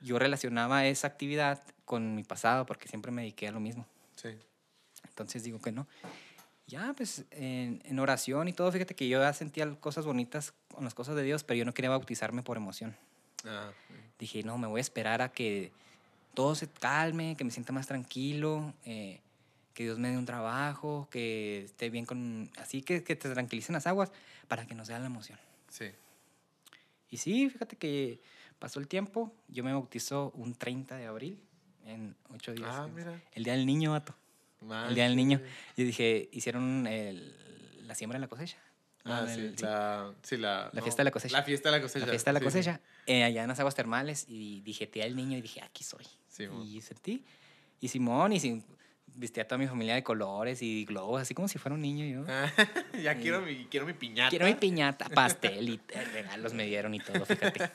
yo 0.00 0.18
relacionaba 0.18 0.84
esa 0.86 1.06
actividad 1.06 1.62
con 1.84 2.14
mi 2.14 2.24
pasado 2.24 2.66
porque 2.66 2.88
siempre 2.88 3.12
me 3.12 3.22
dediqué 3.22 3.48
a 3.48 3.52
lo 3.52 3.60
mismo. 3.60 3.86
Sí. 4.16 4.30
Entonces 5.08 5.44
digo 5.44 5.60
que 5.60 5.72
no. 5.72 5.86
Ya, 6.70 6.94
pues 6.96 7.24
en, 7.32 7.82
en, 7.84 7.98
oración 7.98 8.46
y 8.46 8.52
todo, 8.52 8.70
fíjate 8.70 8.94
que 8.94 9.08
yo 9.08 9.20
ya 9.20 9.32
sentía 9.32 9.68
cosas 9.80 10.06
bonitas 10.06 10.54
con 10.72 10.84
las 10.84 10.94
cosas 10.94 11.16
de 11.16 11.24
Dios, 11.24 11.42
pero 11.42 11.58
yo 11.58 11.64
no 11.64 11.74
quería 11.74 11.90
bautizarme 11.90 12.42
por 12.42 12.56
emoción. 12.56 12.96
Ah, 13.44 13.72
Dije, 14.18 14.44
no, 14.44 14.56
me 14.56 14.68
voy 14.68 14.78
a 14.78 14.82
esperar 14.82 15.20
a 15.20 15.32
que 15.32 15.72
todo 16.34 16.54
se 16.54 16.68
calme, 16.68 17.36
que 17.36 17.42
me 17.42 17.50
sienta 17.50 17.72
más 17.72 17.88
tranquilo, 17.88 18.72
eh, 18.84 19.20
que 19.74 19.82
Dios 19.82 19.98
me 19.98 20.10
dé 20.10 20.16
un 20.16 20.26
trabajo, 20.26 21.08
que 21.10 21.64
esté 21.64 21.90
bien 21.90 22.06
con... 22.06 22.50
Así 22.56 22.82
que, 22.82 23.02
que 23.02 23.16
te 23.16 23.28
tranquilicen 23.30 23.72
las 23.72 23.86
aguas 23.86 24.12
para 24.46 24.66
que 24.66 24.74
no 24.74 24.84
sea 24.84 24.98
la 24.98 25.06
emoción. 25.06 25.38
Sí. 25.68 25.86
Y 27.10 27.16
sí, 27.16 27.50
fíjate 27.50 27.76
que 27.76 28.20
pasó 28.60 28.78
el 28.78 28.86
tiempo, 28.86 29.32
yo 29.48 29.64
me 29.64 29.72
bautizo 29.72 30.30
un 30.36 30.54
30 30.54 30.96
de 30.96 31.06
abril, 31.06 31.42
en 31.86 32.14
ocho 32.32 32.52
días. 32.52 32.68
Ah, 32.70 32.88
mira. 32.94 33.20
El 33.32 33.44
Día 33.44 33.54
del 33.54 33.66
Niño, 33.66 33.92
vato. 33.92 34.14
El 34.88 34.94
Día 34.94 35.04
del 35.04 35.16
Niño. 35.16 35.40
Yo 35.76 35.84
dije, 35.84 36.28
hicieron 36.32 36.86
el, 36.86 37.86
la 37.86 37.94
siembra 37.94 38.18
de 38.18 38.20
la 38.20 38.28
cosecha. 38.28 38.58
Ah, 39.04 39.26
sí, 39.26 39.54
la, 39.62 40.12
sí, 40.22 40.36
la, 40.36 40.70
la 40.72 40.82
fiesta 40.82 41.00
de 41.00 41.04
la 41.04 41.10
cosecha. 41.10 41.36
La 41.38 41.42
fiesta 41.42 41.70
de 41.70 41.76
la 41.78 41.82
cosecha. 41.82 42.06
La 42.06 42.10
fiesta 42.10 42.30
de 42.30 42.34
la 42.34 42.44
cosecha, 42.44 42.80
eh, 43.06 43.24
allá 43.24 43.42
en 43.42 43.48
las 43.48 43.58
aguas 43.58 43.74
termales, 43.74 44.26
y 44.28 44.60
dije, 44.60 44.86
te 44.86 45.02
el 45.02 45.16
niño, 45.16 45.38
y 45.38 45.40
dije, 45.40 45.62
aquí 45.62 45.84
soy. 45.84 46.04
Sí, 46.28 46.46
y 46.64 46.80
sentí. 46.82 47.24
Y 47.80 47.88
Simón, 47.88 48.34
y 48.34 48.40
sin, 48.40 48.62
vestía 49.14 49.44
a 49.44 49.46
toda 49.46 49.58
mi 49.58 49.66
familia 49.66 49.94
de 49.94 50.02
colores 50.02 50.62
y 50.62 50.84
globos, 50.84 51.22
así 51.22 51.34
como 51.34 51.48
si 51.48 51.58
fuera 51.58 51.74
un 51.74 51.80
niño 51.80 52.04
yo. 52.04 52.24
ya 53.02 53.16
quiero, 53.16 53.40
mi, 53.40 53.66
quiero 53.66 53.86
mi 53.86 53.94
piñata. 53.94 54.30
Quiero 54.30 54.46
mi 54.46 54.54
piñata, 54.54 55.08
pastel 55.08 55.68
y 55.68 55.80
regalos 56.12 56.54
me 56.54 56.66
dieron 56.66 56.94
y 56.94 57.00
todo, 57.00 57.24
fíjate. 57.24 57.70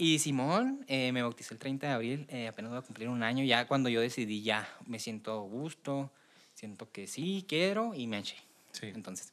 Y 0.00 0.20
Simón 0.20 0.84
eh, 0.86 1.10
me 1.10 1.22
bautizó 1.22 1.54
el 1.54 1.58
30 1.58 1.88
de 1.88 1.92
abril, 1.92 2.26
eh, 2.30 2.46
apenas 2.46 2.70
voy 2.70 2.78
a 2.78 2.82
cumplir 2.82 3.08
un 3.08 3.24
año, 3.24 3.42
ya 3.42 3.66
cuando 3.66 3.88
yo 3.88 4.00
decidí 4.00 4.42
ya, 4.42 4.68
me 4.86 5.00
siento 5.00 5.32
a 5.32 5.42
gusto, 5.42 6.12
siento 6.54 6.88
que 6.92 7.08
sí, 7.08 7.44
quiero 7.48 7.94
y 7.94 8.06
me 8.06 8.18
eché. 8.18 8.36
Sí. 8.70 8.86
Entonces, 8.94 9.32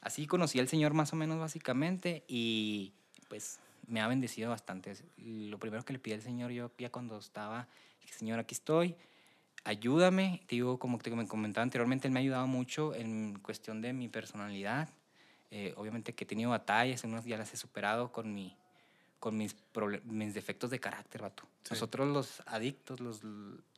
así 0.00 0.26
conocí 0.26 0.58
al 0.58 0.66
Señor 0.66 0.94
más 0.94 1.12
o 1.12 1.16
menos 1.16 1.38
básicamente 1.38 2.24
y 2.26 2.92
pues 3.28 3.60
me 3.86 4.00
ha 4.00 4.08
bendecido 4.08 4.50
bastante. 4.50 4.96
Lo 5.16 5.58
primero 5.58 5.84
que 5.84 5.92
le 5.92 6.00
pide 6.00 6.16
al 6.16 6.22
Señor 6.22 6.50
yo 6.50 6.72
ya 6.76 6.90
cuando 6.90 7.16
estaba, 7.16 7.68
Señor, 8.10 8.40
aquí 8.40 8.56
estoy, 8.56 8.96
ayúdame. 9.62 10.40
Te 10.48 10.56
digo, 10.56 10.80
como 10.80 10.98
te 10.98 11.10
me 11.10 11.28
comentaba 11.28 11.62
anteriormente, 11.62 12.08
Él 12.08 12.12
me 12.12 12.18
ha 12.18 12.22
ayudado 12.22 12.48
mucho 12.48 12.96
en 12.96 13.38
cuestión 13.38 13.80
de 13.80 13.92
mi 13.92 14.08
personalidad. 14.08 14.88
Eh, 15.52 15.72
obviamente 15.76 16.14
que 16.14 16.24
he 16.24 16.26
tenido 16.26 16.50
batallas, 16.50 17.04
unas 17.04 17.24
ya 17.24 17.38
las 17.38 17.54
he 17.54 17.56
superado 17.56 18.10
con 18.10 18.34
mi 18.34 18.56
con 19.24 19.38
mis, 19.38 19.56
mis 20.04 20.34
defectos 20.34 20.68
de 20.68 20.78
carácter, 20.78 21.22
vato. 21.22 21.44
Sí. 21.62 21.70
Nosotros 21.70 22.06
los 22.12 22.42
adictos 22.44 23.00
los, 23.00 23.22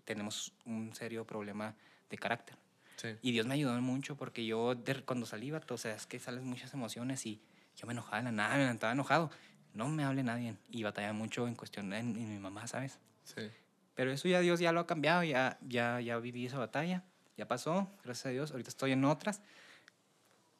tenemos 0.04 0.52
un 0.64 0.92
serio 0.92 1.24
problema 1.24 1.76
de 2.10 2.18
carácter. 2.18 2.56
Sí. 2.96 3.10
Y 3.22 3.30
Dios 3.30 3.46
me 3.46 3.54
ayudó 3.54 3.80
mucho 3.80 4.16
porque 4.16 4.44
yo 4.44 4.74
de- 4.74 5.04
cuando 5.04 5.24
salí, 5.24 5.52
vato, 5.52 5.74
o 5.74 5.78
sea, 5.78 5.94
es 5.94 6.04
que 6.06 6.18
salen 6.18 6.44
muchas 6.44 6.74
emociones 6.74 7.24
y 7.26 7.40
yo 7.76 7.86
me 7.86 7.92
enojaba 7.92 8.16
de 8.18 8.24
la 8.24 8.32
nada, 8.32 8.54
me 8.56 8.62
levantaba 8.62 8.92
enojado. 8.92 9.30
No 9.72 9.88
me 9.88 10.02
hable 10.02 10.24
nadie 10.24 10.56
y 10.68 10.82
batallaba 10.82 11.12
mucho 11.12 11.46
en 11.46 11.54
cuestión 11.54 11.90
de 11.90 11.98
en- 11.98 12.16
en 12.16 12.28
mi 12.28 12.40
mamá, 12.40 12.66
¿sabes? 12.66 12.98
Sí. 13.22 13.42
Pero 13.94 14.10
eso 14.10 14.26
ya 14.26 14.40
Dios 14.40 14.58
ya 14.58 14.72
lo 14.72 14.80
ha 14.80 14.86
cambiado, 14.88 15.22
ya, 15.22 15.58
ya, 15.62 16.00
ya 16.00 16.18
viví 16.18 16.46
esa 16.46 16.58
batalla, 16.58 17.04
ya 17.36 17.46
pasó, 17.46 17.88
gracias 18.02 18.26
a 18.26 18.30
Dios. 18.30 18.50
Ahorita 18.50 18.70
estoy 18.70 18.90
en 18.90 19.04
otras. 19.04 19.42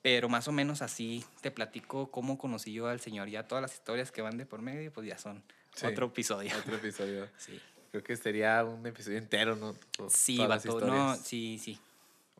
Pero 0.06 0.28
más 0.28 0.46
o 0.46 0.52
menos 0.52 0.82
así 0.82 1.24
te 1.40 1.50
platico 1.50 2.12
cómo 2.12 2.38
conocí 2.38 2.72
yo 2.72 2.86
al 2.86 3.00
Señor. 3.00 3.26
Ya 3.28 3.48
todas 3.48 3.60
las 3.60 3.74
historias 3.74 4.12
que 4.12 4.22
van 4.22 4.38
de 4.38 4.46
por 4.46 4.62
medio, 4.62 4.92
pues 4.92 5.04
ya 5.04 5.18
son 5.18 5.42
Sí. 5.74 5.84
otro 5.84 6.06
episodio. 6.06 6.52
Otro 6.56 6.76
episodio. 6.76 7.28
Sí, 7.38 7.60
Creo 7.90 8.04
que 8.04 8.14
sería 8.16 8.62
un 8.62 8.86
episodio 8.86 9.18
entero, 9.18 9.56
¿no? 9.56 9.74
To- 9.96 10.08
sí 10.08 10.38
vato, 10.46 10.80
no, 10.80 11.16
sí, 11.16 11.58
sí. 11.60 11.76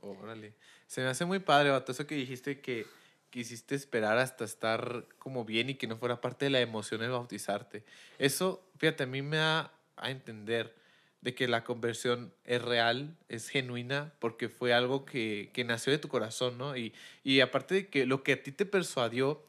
Órale. 0.01 0.53
Se 0.87 1.01
me 1.01 1.09
hace 1.09 1.25
muy 1.25 1.41
padre, 1.41 1.71
vato, 1.71 1.91
eso 1.91 2.07
que 2.07 2.15
dijiste 2.15 2.61
que 2.61 2.87
quisiste 3.31 3.75
esperar 3.75 4.17
hasta 4.19 4.45
estar 4.45 5.05
como 5.19 5.45
bien 5.45 5.69
y 5.71 5.75
que 5.75 5.89
no 5.89 5.97
fuera 5.97 6.21
parte 6.21 6.45
de 6.45 6.51
la 6.53 6.61
emoción 6.61 7.03
el 7.03 7.11
bautizarte. 7.11 7.83
Eso, 8.21 8.63
fíjate, 8.79 9.03
a 9.03 9.07
mí 9.07 9.23
me 9.23 9.39
da 9.39 9.73
a 9.97 10.11
entender 10.13 10.73
de 11.27 11.35
que 11.35 11.49
la 11.49 11.65
conversión 11.65 12.33
es 12.45 12.63
real, 12.63 13.17
es 13.29 13.49
genuina, 13.49 14.13
porque 14.21 14.49
fue 14.49 14.73
algo 14.73 15.05
que, 15.05 15.51
que 15.53 15.65
nació 15.65 15.91
de 15.91 15.99
tu 15.99 16.07
corazón, 16.07 16.57
¿no? 16.57 16.77
Y, 16.77 16.93
y 17.25 17.41
aparte 17.41 17.75
de 17.75 17.89
que 17.89 18.07
lo 18.07 18.23
que 18.23 18.35
a 18.35 18.43
ti 18.45 18.53
te 18.53 18.65
persuadió 18.65 19.43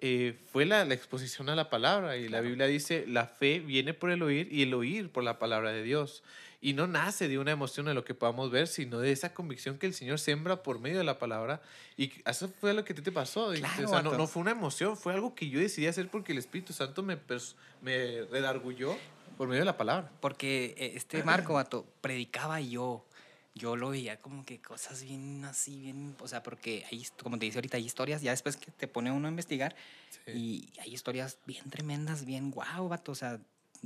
eh, 0.00 0.38
fue 0.52 0.66
la, 0.66 0.84
la 0.84 0.92
exposición 0.92 1.48
a 1.48 1.54
la 1.54 1.70
palabra. 1.70 2.18
Y 2.18 2.28
la. 2.28 2.42
Biblia 2.42 2.66
dice, 2.66 3.06
la 3.08 3.24
fe 3.24 3.60
viene 3.60 3.94
por 3.94 4.10
el 4.10 4.22
oír 4.22 4.52
y 4.52 4.64
el 4.64 4.74
oír 4.74 5.08
por 5.08 5.24
la 5.24 5.38
palabra 5.38 5.72
de 5.72 5.82
Dios. 5.82 6.22
Y 6.60 6.74
no 6.74 6.86
nace 6.86 7.28
de 7.28 7.38
una 7.38 7.50
emoción 7.50 7.86
de 7.86 7.94
lo 7.94 8.04
que 8.04 8.12
podamos 8.12 8.50
ver, 8.50 8.66
sino 8.66 8.98
de 8.98 9.10
esa 9.10 9.32
convicción 9.32 9.78
que 9.78 9.86
el 9.86 9.94
Señor 9.94 10.18
siembra 10.18 10.62
por 10.62 10.80
medio 10.80 10.98
de 10.98 11.04
la 11.04 11.18
palabra. 11.18 11.62
Y 11.96 12.12
eso 12.26 12.52
fue 12.60 12.74
lo 12.74 12.84
que 12.84 12.92
a 12.92 12.96
ti 12.96 13.00
te 13.00 13.10
pasó. 13.10 13.54
Claro, 13.54 13.86
o 13.86 13.88
sea, 13.88 14.02
no, 14.02 14.18
no 14.18 14.26
fue 14.26 14.42
una 14.42 14.50
emoción, 14.50 14.98
fue 14.98 15.14
algo 15.14 15.34
que 15.34 15.48
yo 15.48 15.60
decidí 15.60 15.86
hacer 15.86 16.10
porque 16.10 16.32
el 16.32 16.38
Espíritu 16.38 16.74
Santo 16.74 17.02
me, 17.02 17.16
me 17.80 18.20
redargulló 18.30 18.98
por 19.36 19.48
medio 19.48 19.60
de 19.60 19.66
la 19.66 19.76
palabra. 19.76 20.10
Porque 20.20 20.74
eh, 20.78 20.92
este 20.94 21.22
Marco, 21.22 21.54
vato, 21.54 21.86
predicaba 22.00 22.60
y 22.60 22.70
yo. 22.70 23.04
Yo 23.54 23.74
lo 23.74 23.88
veía 23.88 24.18
como 24.18 24.44
que 24.44 24.60
cosas 24.60 25.02
bien 25.02 25.44
así, 25.46 25.80
bien. 25.80 26.14
O 26.20 26.28
sea, 26.28 26.42
porque 26.42 26.84
hay, 26.90 27.00
hist- 27.02 27.22
como 27.22 27.38
te 27.38 27.46
dice 27.46 27.56
ahorita, 27.58 27.78
hay 27.78 27.84
historias, 27.86 28.20
ya 28.20 28.30
después 28.32 28.56
que 28.58 28.70
te 28.70 28.86
pone 28.86 29.10
uno 29.10 29.28
a 29.28 29.30
investigar, 29.30 29.74
y 30.26 30.68
hay 30.80 30.92
historias 30.92 31.38
bien 31.46 31.70
tremendas, 31.70 32.26
bien 32.26 32.50
guau, 32.50 32.88
vato. 32.88 33.12
O 33.12 33.14
sea, 33.14 33.40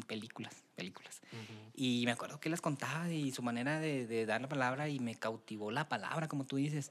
películas, 0.09 0.55
películas. 0.75 1.21
Ujú. 1.33 1.71
Y 1.75 2.03
me 2.05 2.11
acuerdo 2.13 2.41
que 2.41 2.49
las 2.51 2.61
contaba 2.61 3.09
y 3.11 3.31
su 3.31 3.43
manera 3.43 3.79
de, 3.79 4.07
de 4.09 4.27
dar 4.27 4.41
la 4.41 4.49
palabra 4.49 4.89
y 4.89 4.99
me 4.99 5.15
cautivó 5.15 5.71
la 5.71 5.89
palabra, 5.89 6.27
como 6.27 6.47
tú 6.47 6.57
dices. 6.57 6.91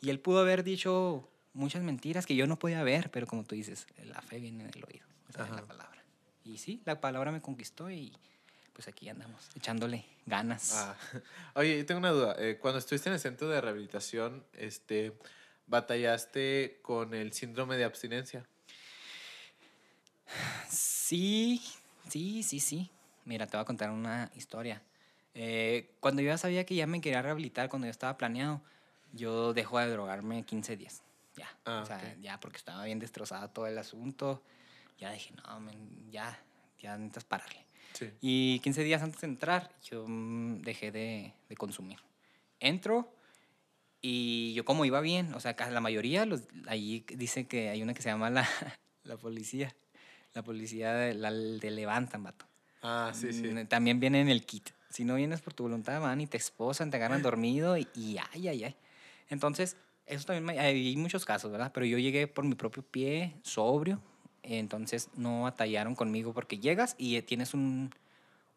Y 0.00 0.10
él 0.10 0.18
pudo 0.18 0.40
haber 0.40 0.64
dicho 0.64 1.28
muchas 1.54 1.82
mentiras 1.84 2.26
que 2.26 2.34
yo 2.34 2.46
no 2.48 2.58
podía 2.58 2.82
ver, 2.82 3.10
pero 3.12 3.26
como 3.28 3.44
tú 3.44 3.54
dices, 3.54 3.86
la 4.04 4.20
fe 4.22 4.40
viene 4.40 4.64
del 4.66 4.84
oído, 4.84 5.06
o 5.28 5.32
sea, 5.32 5.44
de 5.44 5.50
la 5.52 5.66
palabra. 5.66 5.97
Y 6.48 6.56
sí, 6.56 6.80
la 6.86 6.98
palabra 6.98 7.30
me 7.30 7.42
conquistó 7.42 7.90
y 7.90 8.10
pues 8.72 8.88
aquí 8.88 9.06
andamos, 9.10 9.50
echándole 9.54 10.06
ganas. 10.24 10.72
Ah, 10.74 10.96
Oye, 11.54 11.76
yo 11.76 11.84
tengo 11.84 11.98
una 11.98 12.10
duda. 12.10 12.36
Eh, 12.38 12.56
cuando 12.58 12.78
estuviste 12.78 13.10
en 13.10 13.14
el 13.14 13.20
centro 13.20 13.50
de 13.50 13.60
rehabilitación, 13.60 14.46
este, 14.54 15.12
¿batallaste 15.66 16.78
con 16.80 17.12
el 17.12 17.34
síndrome 17.34 17.76
de 17.76 17.84
abstinencia? 17.84 18.46
Sí, 20.70 21.62
sí, 22.08 22.42
sí, 22.42 22.60
sí. 22.60 22.90
Mira, 23.26 23.46
te 23.46 23.58
voy 23.58 23.62
a 23.62 23.66
contar 23.66 23.90
una 23.90 24.30
historia. 24.34 24.80
Eh, 25.34 25.96
cuando 26.00 26.22
yo 26.22 26.28
ya 26.28 26.38
sabía 26.38 26.64
que 26.64 26.74
ya 26.74 26.86
me 26.86 27.02
quería 27.02 27.20
rehabilitar, 27.20 27.68
cuando 27.68 27.86
yo 27.86 27.90
estaba 27.90 28.16
planeado, 28.16 28.62
yo 29.12 29.52
dejo 29.52 29.78
de 29.80 29.90
drogarme 29.90 30.44
15 30.44 30.78
días. 30.78 31.02
Ya. 31.36 31.48
Ah, 31.66 31.80
o 31.82 31.86
sea, 31.86 32.16
ya 32.22 32.40
porque 32.40 32.56
estaba 32.56 32.84
bien 32.84 32.98
destrozado 32.98 33.50
todo 33.50 33.66
el 33.66 33.76
asunto. 33.76 34.42
Ya 34.98 35.12
dije, 35.12 35.32
no, 35.46 35.60
men, 35.60 36.10
ya, 36.10 36.38
ya 36.80 36.96
necesitas 36.96 37.24
pararle. 37.24 37.64
Sí. 37.94 38.10
Y 38.20 38.58
15 38.60 38.82
días 38.84 39.02
antes 39.02 39.20
de 39.20 39.28
entrar, 39.28 39.70
yo 39.82 40.04
mm, 40.06 40.62
dejé 40.62 40.90
de, 40.92 41.32
de 41.48 41.56
consumir. 41.56 41.98
Entro 42.60 43.12
y 44.00 44.52
yo 44.54 44.64
como 44.64 44.84
iba 44.84 45.00
bien, 45.00 45.34
o 45.34 45.40
sea, 45.40 45.56
la 45.70 45.80
mayoría, 45.80 46.24
los, 46.26 46.42
ahí 46.66 47.04
dice 47.16 47.46
que 47.46 47.68
hay 47.68 47.82
una 47.82 47.94
que 47.94 48.02
se 48.02 48.08
llama 48.10 48.30
la, 48.30 48.46
la 49.04 49.16
policía. 49.16 49.74
La 50.34 50.42
policía 50.42 50.92
de, 50.92 51.14
la, 51.14 51.32
de 51.32 51.70
levantan, 51.70 52.22
vato. 52.22 52.46
Ah, 52.82 53.12
sí, 53.14 53.32
sí. 53.32 53.46
Mm, 53.48 53.66
También 53.66 53.98
viene 53.98 54.20
en 54.20 54.28
el 54.28 54.44
kit. 54.44 54.70
Si 54.90 55.04
no 55.04 55.16
vienes 55.16 55.40
por 55.40 55.54
tu 55.54 55.64
voluntad, 55.64 56.00
van 56.00 56.20
y 56.20 56.26
te 56.26 56.36
esposan, 56.36 56.90
te 56.90 56.96
agarran 56.96 57.22
dormido 57.22 57.76
y, 57.76 57.88
y 57.94 58.18
ay, 58.32 58.48
ay, 58.48 58.64
ay. 58.64 58.76
Entonces, 59.30 59.76
eso 60.06 60.26
también 60.26 60.44
me- 60.44 60.58
hay 60.60 60.96
muchos 60.96 61.24
casos, 61.24 61.50
¿verdad? 61.50 61.72
Pero 61.74 61.86
yo 61.86 61.98
llegué 61.98 62.26
por 62.26 62.44
mi 62.44 62.54
propio 62.54 62.82
pie, 62.82 63.34
sobrio. 63.42 64.00
Entonces, 64.42 65.08
no 65.14 65.42
batallaron 65.42 65.94
conmigo 65.94 66.32
porque 66.32 66.58
llegas 66.58 66.94
y 66.98 67.16
eh, 67.16 67.22
tienes 67.22 67.54
un, 67.54 67.94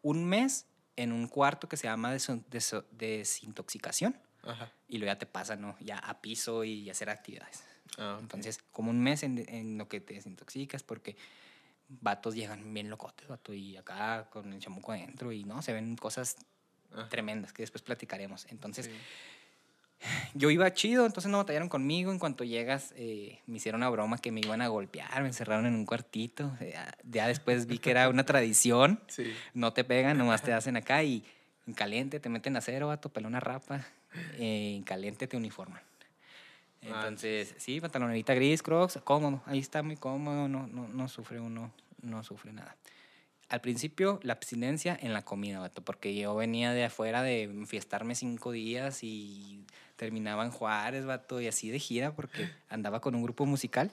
un 0.02 0.24
mes 0.24 0.66
en 0.96 1.12
un 1.12 1.26
cuarto 1.28 1.68
que 1.68 1.76
se 1.76 1.84
llama 1.88 2.14
deso- 2.14 2.44
deso- 2.50 2.84
desintoxicación 2.92 4.16
Ajá. 4.42 4.70
y 4.88 4.98
luego 4.98 5.12
ya 5.12 5.18
te 5.18 5.26
pasan, 5.26 5.60
¿no? 5.60 5.76
Ya 5.80 5.98
a 5.98 6.20
piso 6.20 6.64
y 6.64 6.88
hacer 6.90 7.10
actividades. 7.10 7.64
Ah, 7.98 8.14
ok. 8.16 8.22
Entonces, 8.22 8.58
como 8.72 8.90
un 8.90 9.00
mes 9.00 9.22
en, 9.22 9.44
en 9.48 9.78
lo 9.78 9.88
que 9.88 10.00
te 10.00 10.14
desintoxicas, 10.14 10.82
porque 10.82 11.16
vatos 11.88 12.34
llegan 12.34 12.72
bien 12.72 12.88
locotes, 12.88 13.28
vato, 13.28 13.52
y 13.52 13.76
acá 13.76 14.28
con 14.30 14.52
el 14.52 14.60
chamuco 14.60 14.92
adentro, 14.92 15.32
y 15.32 15.44
no, 15.44 15.60
se 15.62 15.72
ven 15.72 15.96
cosas 15.96 16.36
Ajá. 16.94 17.08
tremendas 17.08 17.52
que 17.52 17.62
después 17.62 17.82
platicaremos. 17.82 18.46
Entonces, 18.50 18.86
Sí. 18.86 18.92
Yo 20.34 20.50
iba 20.50 20.72
chido, 20.72 21.06
entonces 21.06 21.30
no 21.30 21.38
batallaron 21.38 21.68
conmigo. 21.68 22.12
En 22.12 22.18
cuanto 22.18 22.44
llegas, 22.44 22.92
eh, 22.96 23.38
me 23.46 23.56
hicieron 23.56 23.80
una 23.80 23.90
broma 23.90 24.18
que 24.18 24.32
me 24.32 24.40
iban 24.40 24.62
a 24.62 24.68
golpear, 24.68 25.22
me 25.22 25.28
encerraron 25.28 25.66
en 25.66 25.74
un 25.74 25.86
cuartito. 25.86 26.52
Ya, 26.60 26.94
ya 27.04 27.26
después 27.28 27.66
vi 27.66 27.78
que 27.78 27.90
era 27.90 28.08
una 28.08 28.24
tradición. 28.24 29.00
Sí. 29.08 29.34
No 29.52 29.72
te 29.72 29.84
pegan, 29.84 30.16
nomás 30.16 30.42
te 30.42 30.52
hacen 30.52 30.76
acá 30.76 31.02
y 31.02 31.22
en 31.66 31.74
caliente 31.74 32.18
te 32.18 32.28
meten 32.28 32.56
a 32.56 32.60
cero, 32.60 32.88
vato, 32.88 33.10
pelona 33.10 33.40
rapa. 33.40 33.84
eh, 34.38 34.74
en 34.76 34.82
caliente 34.82 35.26
te 35.26 35.36
uniforman. 35.36 35.82
Entonces, 36.82 37.54
sí, 37.58 37.80
pantaloneta 37.80 38.34
gris, 38.34 38.62
crocs, 38.62 38.98
cómodo. 39.04 39.40
Ahí 39.46 39.60
está 39.60 39.82
muy 39.82 39.96
cómodo, 39.96 40.48
no, 40.48 40.66
no, 40.66 40.88
no 40.88 41.08
sufre 41.08 41.38
uno, 41.40 41.70
no 42.02 42.24
sufre 42.24 42.52
nada. 42.52 42.76
Al 43.52 43.60
principio, 43.60 44.18
la 44.22 44.32
abstinencia 44.32 44.98
en 44.98 45.12
la 45.12 45.26
comida, 45.26 45.60
vato, 45.60 45.84
porque 45.84 46.14
yo 46.14 46.34
venía 46.34 46.72
de 46.72 46.86
afuera 46.86 47.22
de 47.22 47.66
fiestarme 47.66 48.14
cinco 48.14 48.50
días 48.50 49.00
y 49.02 49.66
terminaba 49.96 50.46
en 50.46 50.50
Juárez, 50.50 51.04
vato, 51.04 51.38
y 51.38 51.48
así 51.48 51.68
de 51.68 51.78
gira, 51.78 52.16
porque 52.16 52.50
andaba 52.70 53.02
con 53.02 53.14
un 53.14 53.22
grupo 53.22 53.44
musical 53.44 53.92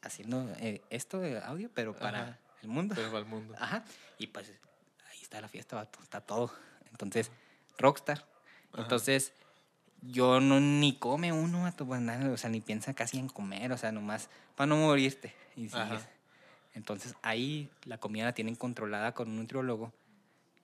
haciendo 0.00 0.50
eh, 0.60 0.80
esto 0.88 1.20
de 1.20 1.38
audio, 1.38 1.70
pero 1.74 1.94
para 1.94 2.22
Ajá. 2.22 2.38
el 2.62 2.70
mundo. 2.70 2.94
Pero 2.96 3.12
va 3.12 3.18
al 3.18 3.26
mundo. 3.26 3.54
Ajá. 3.60 3.84
Y 4.16 4.28
pues 4.28 4.54
ahí 5.10 5.18
está 5.20 5.42
la 5.42 5.48
fiesta, 5.48 5.76
vato, 5.76 5.98
está 6.02 6.22
todo. 6.22 6.50
Entonces, 6.90 7.30
rockstar. 7.76 8.24
Ajá. 8.72 8.84
Entonces, 8.84 9.34
yo 10.00 10.40
no 10.40 10.60
ni 10.60 10.98
come 10.98 11.30
uno, 11.30 11.64
vato, 11.64 11.84
pues 11.84 12.00
nada, 12.00 12.30
o 12.30 12.38
sea, 12.38 12.48
ni 12.48 12.62
piensa 12.62 12.94
casi 12.94 13.18
en 13.18 13.28
comer, 13.28 13.70
o 13.70 13.76
sea, 13.76 13.92
nomás 13.92 14.30
para 14.56 14.68
no 14.68 14.76
morirte. 14.76 15.34
Y 15.56 15.68
sigues. 15.68 16.08
Entonces, 16.78 17.16
ahí 17.22 17.68
la 17.84 17.98
comida 17.98 18.24
la 18.24 18.32
tienen 18.32 18.54
controlada 18.54 19.12
con 19.12 19.28
un 19.28 19.36
nutriólogo. 19.36 19.92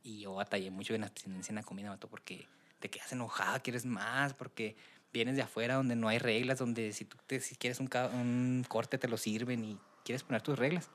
Y 0.04 0.20
yo 0.20 0.34
batallé 0.34 0.70
mucho 0.70 0.94
en 0.94 1.00
la 1.00 1.08
abstinencia 1.08 1.50
en 1.50 1.56
la 1.56 1.64
comida, 1.64 1.90
vato, 1.90 2.08
porque 2.08 2.46
te 2.78 2.88
quedas 2.88 3.12
enojada, 3.12 3.58
quieres 3.58 3.84
más, 3.84 4.32
porque 4.32 4.76
vienes 5.12 5.34
de 5.34 5.42
afuera 5.42 5.74
donde 5.74 5.96
no 5.96 6.08
hay 6.08 6.18
reglas, 6.18 6.58
donde 6.58 6.92
si 6.92 7.04
tú 7.04 7.16
te, 7.26 7.40
si 7.40 7.56
quieres 7.56 7.80
un, 7.80 8.64
corte 8.68 8.96
te 8.96 9.08
lo 9.08 9.16
sirven 9.16 9.64
y 9.64 9.78
quieres 10.04 10.22
poner 10.22 10.42
tus 10.42 10.56
reglas. 10.56 10.88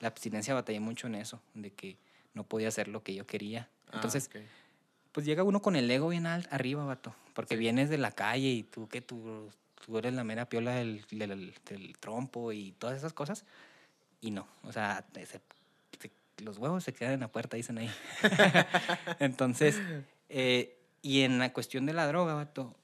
La 0.00 0.08
abstinencia 0.08 0.52
batallé 0.52 0.80
mucho 0.80 1.06
en 1.06 1.14
eso, 1.14 1.40
de 1.54 1.70
que 1.70 1.96
no 2.34 2.44
podía 2.44 2.68
hacer 2.68 2.88
lo 2.88 3.02
que 3.02 3.14
yo 3.14 3.26
quería. 3.26 3.70
Ah, 3.86 3.92
Entonces, 3.94 4.30
pues 5.12 5.24
llega 5.24 5.42
uno 5.42 5.62
con 5.62 5.74
el 5.74 5.90
ego 5.90 6.08
bien 6.08 6.26
al, 6.26 6.46
arriba, 6.50 6.84
vato, 6.84 7.14
porque 7.34 7.54
Sí. 7.54 7.60
vienes 7.60 7.88
de 7.88 7.96
la 7.98 8.12
calle 8.12 8.48
y 8.48 8.62
tú 8.62 8.88
que 8.88 9.00
tú, 9.00 9.48
tú 9.86 9.96
eres 9.96 10.12
la 10.12 10.24
mera 10.24 10.50
piola 10.50 10.74
del, 10.74 11.02
del, 11.10 11.54
del 11.64 11.98
trompo 11.98 12.52
y 12.52 12.72
todas 12.72 12.98
esas 12.98 13.14
cosas. 13.14 13.46
Y 14.20 14.30
no, 14.30 14.46
o 14.64 14.72
sea, 14.72 15.04
te, 15.12 15.24
se- 15.26 15.40
te 15.98 16.10
los 16.44 16.58
huevos 16.58 16.84
se 16.84 16.92
quedan 16.92 17.14
en 17.14 17.20
la 17.20 17.28
puerta, 17.28 17.56
dicen 17.56 17.78
ahí. 17.78 17.90
Entonces, 19.18 19.80
eh, 20.28 20.76
y 21.02 21.22
en 21.22 21.38
la 21.38 21.52
cuestión 21.52 21.86
de 21.86 21.92
la 21.92 22.06
droga, 22.06 22.34
vato, 22.34 22.74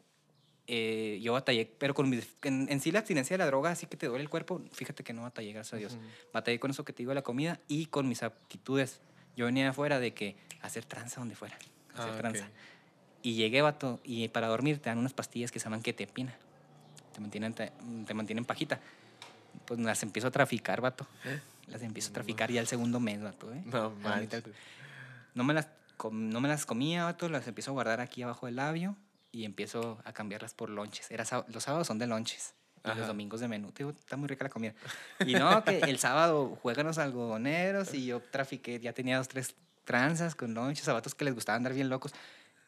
eh, 0.66 1.20
yo 1.22 1.32
batallé, 1.34 1.66
pero 1.78 1.94
con 1.94 2.08
mis, 2.10 2.26
en, 2.42 2.66
en 2.70 2.80
sí 2.80 2.90
la 2.90 3.00
abstinencia 3.00 3.34
de 3.34 3.38
la 3.38 3.46
droga, 3.46 3.70
así 3.70 3.86
que 3.86 3.96
te 3.96 4.06
duele 4.06 4.22
el 4.22 4.30
cuerpo, 4.30 4.62
fíjate 4.72 5.04
que 5.04 5.12
no 5.12 5.22
batallé, 5.22 5.52
gracias 5.52 5.74
a 5.74 5.76
Dios. 5.76 5.98
Batallé 6.32 6.58
con 6.58 6.70
eso 6.70 6.84
que 6.84 6.92
te 6.92 6.98
digo 6.98 7.10
de 7.10 7.14
la 7.16 7.22
comida 7.22 7.60
y 7.68 7.86
con 7.86 8.08
mis 8.08 8.22
aptitudes. 8.22 9.00
Yo 9.36 9.44
venía 9.46 9.68
afuera 9.70 10.00
de 10.00 10.12
que 10.14 10.36
hacer 10.62 10.84
tranza 10.84 11.20
donde 11.20 11.34
fuera, 11.36 11.56
hacer 11.94 12.12
Ah, 12.12 12.16
tranza. 12.16 12.48
Y 13.22 13.34
llegué, 13.34 13.60
vato, 13.62 14.00
y 14.04 14.28
para 14.28 14.46
dormir 14.48 14.78
te 14.78 14.88
dan 14.88 14.98
unas 14.98 15.12
pastillas 15.12 15.50
que 15.52 15.58
se 15.60 15.64
llaman 15.64 15.82
ketepina. 15.82 16.34
Te 17.12 17.20
mantienen, 17.20 17.54
te, 17.54 17.72
te 18.06 18.14
mantienen 18.14 18.44
pajita. 18.44 18.80
Pues 19.66 19.80
las 19.80 20.02
empiezo 20.02 20.28
a 20.28 20.30
traficar, 20.30 20.80
vato. 20.80 21.06
Las 21.66 21.82
empiezo 21.82 22.10
a 22.10 22.12
traficar 22.12 22.50
ya 22.50 22.60
el 22.60 22.66
segundo 22.66 23.00
mes, 23.00 23.20
vato, 23.22 23.52
¿eh? 23.52 23.62
No 23.66 23.90
manches. 24.02 24.44
No 25.34 25.44
me 25.44 25.52
las, 25.52 25.68
no 26.10 26.40
me 26.40 26.48
las 26.48 26.64
comía, 26.64 27.04
vato, 27.04 27.28
las 27.28 27.46
empiezo 27.46 27.72
a 27.72 27.74
guardar 27.74 28.00
aquí 28.00 28.22
abajo 28.22 28.46
del 28.46 28.56
labio 28.56 28.96
y 29.32 29.44
empiezo 29.44 29.98
a 30.04 30.12
cambiarlas 30.12 30.54
por 30.54 30.70
lonches. 30.70 31.10
Era 31.10 31.24
los 31.48 31.62
sábados 31.62 31.86
son 31.86 31.98
de 31.98 32.06
lonches 32.06 32.54
y 32.84 32.88
Ajá. 32.88 33.00
los 33.00 33.08
domingos 33.08 33.40
de 33.40 33.48
menú. 33.48 33.72
Digo, 33.76 33.90
está 33.90 34.16
muy 34.16 34.28
rica 34.28 34.44
la 34.44 34.50
comida. 34.50 34.72
Y 35.26 35.34
no, 35.34 35.62
que 35.64 35.78
el 35.80 35.98
sábado 35.98 36.56
juegan 36.62 36.86
los 36.86 36.98
algodoneros 36.98 37.92
y 37.92 38.06
yo 38.06 38.20
trafiqué, 38.20 38.80
ya 38.80 38.92
tenía 38.92 39.18
dos, 39.18 39.28
tres 39.28 39.54
tranzas 39.84 40.34
con 40.34 40.54
lonches, 40.54 40.88
a 40.88 40.92
vatos 40.92 41.14
que 41.14 41.24
les 41.24 41.34
gustaba 41.34 41.56
andar 41.56 41.74
bien 41.74 41.88
locos. 41.88 42.12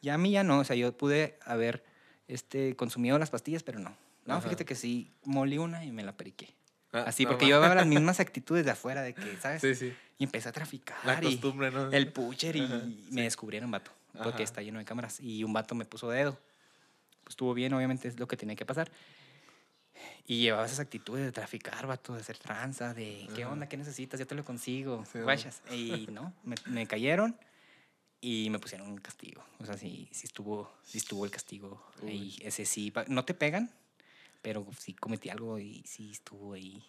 Y 0.01 0.09
a 0.09 0.17
mí 0.17 0.31
ya 0.31 0.43
no, 0.43 0.59
o 0.59 0.63
sea, 0.63 0.75
yo 0.75 0.95
pude 0.95 1.39
haber 1.45 1.83
este, 2.27 2.75
consumido 2.75 3.17
las 3.17 3.29
pastillas, 3.29 3.63
pero 3.63 3.79
no. 3.79 3.95
No, 4.25 4.35
Ajá. 4.35 4.41
fíjate 4.41 4.65
que 4.65 4.75
sí, 4.75 5.11
molí 5.23 5.57
una 5.57 5.83
y 5.83 5.91
me 5.91 6.03
la 6.03 6.13
periqué. 6.15 6.53
Ah, 6.91 7.03
Así, 7.07 7.23
no 7.23 7.29
porque 7.29 7.45
ma- 7.45 7.49
yo 7.49 7.55
llevaba 7.57 7.75
las 7.75 7.85
mismas 7.87 8.19
actitudes 8.19 8.65
de 8.65 8.71
afuera, 8.71 9.01
de 9.01 9.13
que, 9.13 9.37
¿sabes? 9.37 9.61
Sí, 9.61 9.75
sí. 9.75 9.93
Y 10.17 10.23
empecé 10.23 10.49
a 10.49 10.51
traficar. 10.51 10.97
La 11.05 11.19
y- 11.21 11.23
costumbre, 11.37 11.71
¿no? 11.71 11.91
el 11.91 12.11
pucher 12.11 12.55
y 12.55 12.61
Ajá, 12.61 12.81
me 13.11 13.23
descubrieron, 13.23 13.71
vato, 13.71 13.91
porque 14.23 14.29
Ajá. 14.37 14.43
está 14.43 14.61
lleno 14.61 14.79
de 14.79 14.85
cámaras. 14.85 15.19
Y 15.19 15.43
un 15.43 15.53
vato 15.53 15.75
me 15.75 15.85
puso 15.85 16.09
dedo. 16.09 16.37
Pues 17.23 17.33
estuvo 17.33 17.53
bien, 17.53 17.73
obviamente 17.73 18.07
es 18.07 18.19
lo 18.19 18.27
que 18.27 18.35
tenía 18.37 18.55
que 18.55 18.65
pasar. 18.65 18.91
Y 20.25 20.41
llevaba 20.41 20.65
esas 20.65 20.79
actitudes 20.79 21.25
de 21.25 21.31
traficar, 21.31 21.85
vato, 21.87 22.13
de 22.13 22.21
hacer 22.21 22.37
tranza, 22.37 22.93
de 22.93 23.27
qué 23.35 23.43
Ajá. 23.43 23.51
onda, 23.53 23.67
qué 23.67 23.77
necesitas, 23.77 24.19
yo 24.19 24.27
te 24.27 24.35
lo 24.35 24.45
consigo, 24.45 25.03
Sí, 25.11 25.19
guachas. 25.19 25.61
Y 25.71 26.07
no, 26.11 26.33
me, 26.43 26.55
me 26.67 26.85
cayeron 26.87 27.37
y 28.21 28.49
me 28.49 28.59
pusieron 28.59 28.87
un 28.89 28.97
castigo. 28.99 29.43
O 29.59 29.65
sea, 29.65 29.77
sí, 29.77 30.07
sí 30.11 30.27
estuvo, 30.27 30.71
sí 30.83 30.99
estuvo 30.99 31.25
el 31.25 31.31
castigo 31.31 31.83
ahí. 32.05 32.37
Ese 32.41 32.65
sí, 32.65 32.93
no 33.07 33.25
te 33.25 33.33
pegan, 33.33 33.71
pero 34.41 34.65
sí 34.77 34.93
cometí 34.93 35.29
algo 35.29 35.59
y 35.59 35.83
sí 35.85 36.11
estuvo 36.11 36.53
ahí 36.53 36.83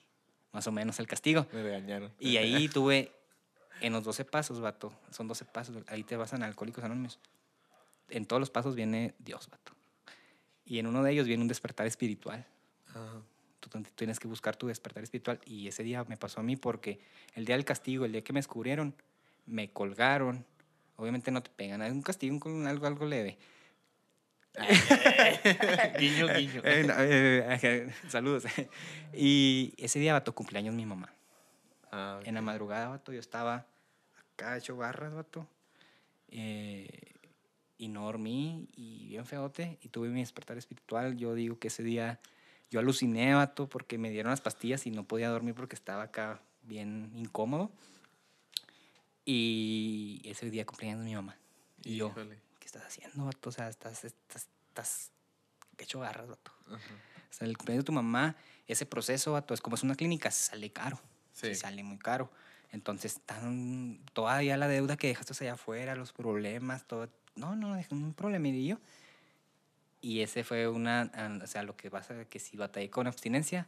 más 0.53 0.67
o 0.67 0.73
menos 0.73 0.99
el 1.01 1.07
castigo. 1.07 1.47
Me 1.53 1.63
regañaron. 1.63 2.13
Y 2.19 2.37
ahí 2.37 2.69
tuve, 2.69 3.13
en 3.81 3.93
los 3.93 4.03
12 4.05 4.25
pasos, 4.25 4.61
vato, 4.61 4.93
son 5.11 5.29
12 5.29 5.45
pasos, 5.45 5.77
ahí 5.89 6.03
te 6.05 6.17
vas 6.17 6.33
en 6.33 6.43
Alcohólicos 6.43 6.83
Anónimos. 6.85 7.19
En 8.09 8.27
todos 8.27 8.41
los 8.41 8.51
pasos 8.51 8.75
viene 8.75 9.15
Dios, 9.19 9.49
vato. 9.49 9.73
Y 10.65 10.79
en 10.79 10.87
uno 10.87 11.03
de 11.03 11.13
ellos 11.13 11.27
viene 11.27 11.43
un 11.43 11.49
despertar 11.49 11.87
espiritual. 11.87 12.47
Ajá. 12.89 13.23
Tú 13.61 13.69
tan- 13.69 13.85
tienes 13.85 14.19
que 14.19 14.27
buscar 14.27 14.57
tu 14.57 14.67
despertar 14.69 15.03
espiritual. 15.03 15.41
Y 15.45 15.69
ese 15.69 15.83
día 15.83 16.03
me 16.05 16.17
pasó 16.17 16.41
a 16.41 16.43
mí 16.43 16.57
porque 16.57 17.01
el 17.35 17.45
día 17.45 17.57
del 17.57 17.65
castigo, 17.65 18.05
el 18.05 18.13
día 18.13 18.23
que 18.23 18.33
me 18.33 18.39
descubrieron, 18.39 18.95
me 19.47 19.71
colgaron. 19.71 20.45
Obviamente 20.97 21.31
no 21.31 21.43
te 21.43 21.51
pegan, 21.51 21.83
es 21.83 21.93
un 21.93 22.03
castigo 22.03 22.39
con 22.41 22.67
algo, 22.67 22.87
algo 22.87 23.05
leve. 23.07 23.39
guiño, 25.99 26.27
guiño. 26.29 26.61
Eh, 26.65 26.85
no, 26.85 26.95
eh, 26.99 27.47
ajá, 27.49 27.93
saludos. 28.11 28.45
Y 29.15 29.73
ese 29.79 29.99
día, 29.99 30.13
vato, 30.13 30.35
cumpleaños 30.35 30.75
mi 30.75 30.87
mamá. 30.87 31.13
Ah, 31.91 32.19
ok. 32.21 32.27
En 32.29 32.35
la 32.35 32.43
madrugada, 32.43 32.89
vato, 32.89 33.13
yo 33.13 33.21
estaba 33.21 33.67
acá 34.35 34.57
hecho 34.57 34.77
barras, 34.77 35.13
vato. 35.15 35.47
eh, 36.29 36.89
y 37.79 37.89
no 37.89 38.05
dormí 38.05 38.69
y 38.77 39.09
bien 39.09 39.25
feote. 39.25 39.79
Y 39.83 39.89
tuve 39.89 40.09
mi 40.09 40.21
despertar 40.21 40.59
espiritual. 40.59 41.17
Yo 41.17 41.35
digo 41.35 41.59
que 41.59 41.69
ese 41.69 41.83
día 41.83 42.21
yo 42.71 42.79
aluciné, 42.79 43.35
vato, 43.35 43.69
porque 43.69 43.97
me 43.99 44.11
dieron 44.11 44.31
las 44.31 44.43
pastillas 44.43 44.87
y 44.87 44.91
no 44.91 45.05
podía 45.05 45.31
dormir 45.31 45.55
porque 45.55 45.77
estaba 45.77 46.03
acá 46.05 46.43
bien 46.63 47.11
incómodo. 47.17 47.71
Y 49.25 50.21
ese 50.25 50.51
día 50.51 50.67
cumpleaños 50.67 51.01
de 51.01 51.07
mi 51.07 51.15
mamá. 51.15 51.37
Y 51.85 51.97
yo, 51.97 52.09
Híjole. 52.09 52.37
¿qué 52.37 52.41
estás 52.77 52.87
haciendo, 52.87 53.25
vato? 53.25 53.49
O 53.49 53.53
sea, 53.53 53.69
estás, 53.69 54.05
estás, 54.05 54.49
estás 54.69 55.11
hecho 55.79 56.01
garras, 56.01 56.29
vato. 56.29 56.53
Ajá. 56.69 56.77
O 57.31 57.33
sea, 57.33 57.47
el 57.47 57.57
cumpleaños 57.57 57.85
de 57.85 57.87
tu 57.87 57.93
mamá, 57.93 58.37
ese 58.67 58.87
proceso, 58.87 59.33
vato, 59.33 59.55
es 59.55 59.61
como 59.61 59.77
es 59.77 59.83
una 59.83 59.95
clínica, 59.95 60.31
sale 60.31 60.71
caro. 60.73 61.01
Sí. 61.33 61.49
Sí. 61.49 61.55
sale 61.55 61.83
muy 61.83 61.99
caro. 61.99 62.31
Entonces, 62.73 63.17
están 63.17 64.01
todavía 64.13 64.57
la 64.57 64.69
deuda 64.69 64.97
que 64.97 65.09
dejaste 65.09 65.33
allá 65.45 65.55
afuera, 65.55 65.95
los 65.97 66.13
problemas, 66.13 66.87
todo. 66.87 67.09
No, 67.35 67.57
no, 67.57 67.75
dejé 67.75 67.95
un 67.95 68.15
problemillo. 68.15 68.79
Y 70.01 70.21
ese 70.21 70.45
fue 70.45 70.69
una, 70.69 71.11
o 71.43 71.47
sea, 71.47 71.63
lo 71.63 71.77
que 71.77 71.91
pasa 71.91 72.25
que 72.25 72.39
si 72.39 72.57
batallé 72.57 72.91
con 72.91 73.07
abstinencia 73.07 73.67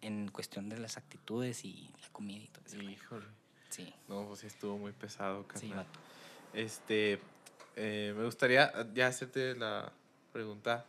en 0.00 0.28
cuestión 0.28 0.68
de 0.68 0.78
las 0.78 0.96
actitudes 0.96 1.64
y 1.64 1.92
la 2.02 2.08
comida 2.10 2.42
y 2.44 2.48
todo 2.48 2.64
eso. 2.66 2.82
Híjole. 2.82 3.26
Sí, 3.68 3.92
No, 4.08 4.26
pues 4.26 4.40
sí 4.40 4.46
estuvo 4.46 4.78
muy 4.78 4.92
pesado, 4.92 5.42
sí, 5.54 5.68
carnal. 5.68 5.86
vato. 5.86 6.00
Este, 6.54 7.20
eh, 7.80 8.12
me 8.16 8.24
gustaría 8.24 8.72
ya 8.92 9.06
hacerte 9.06 9.54
la 9.54 9.92
pregunta 10.32 10.84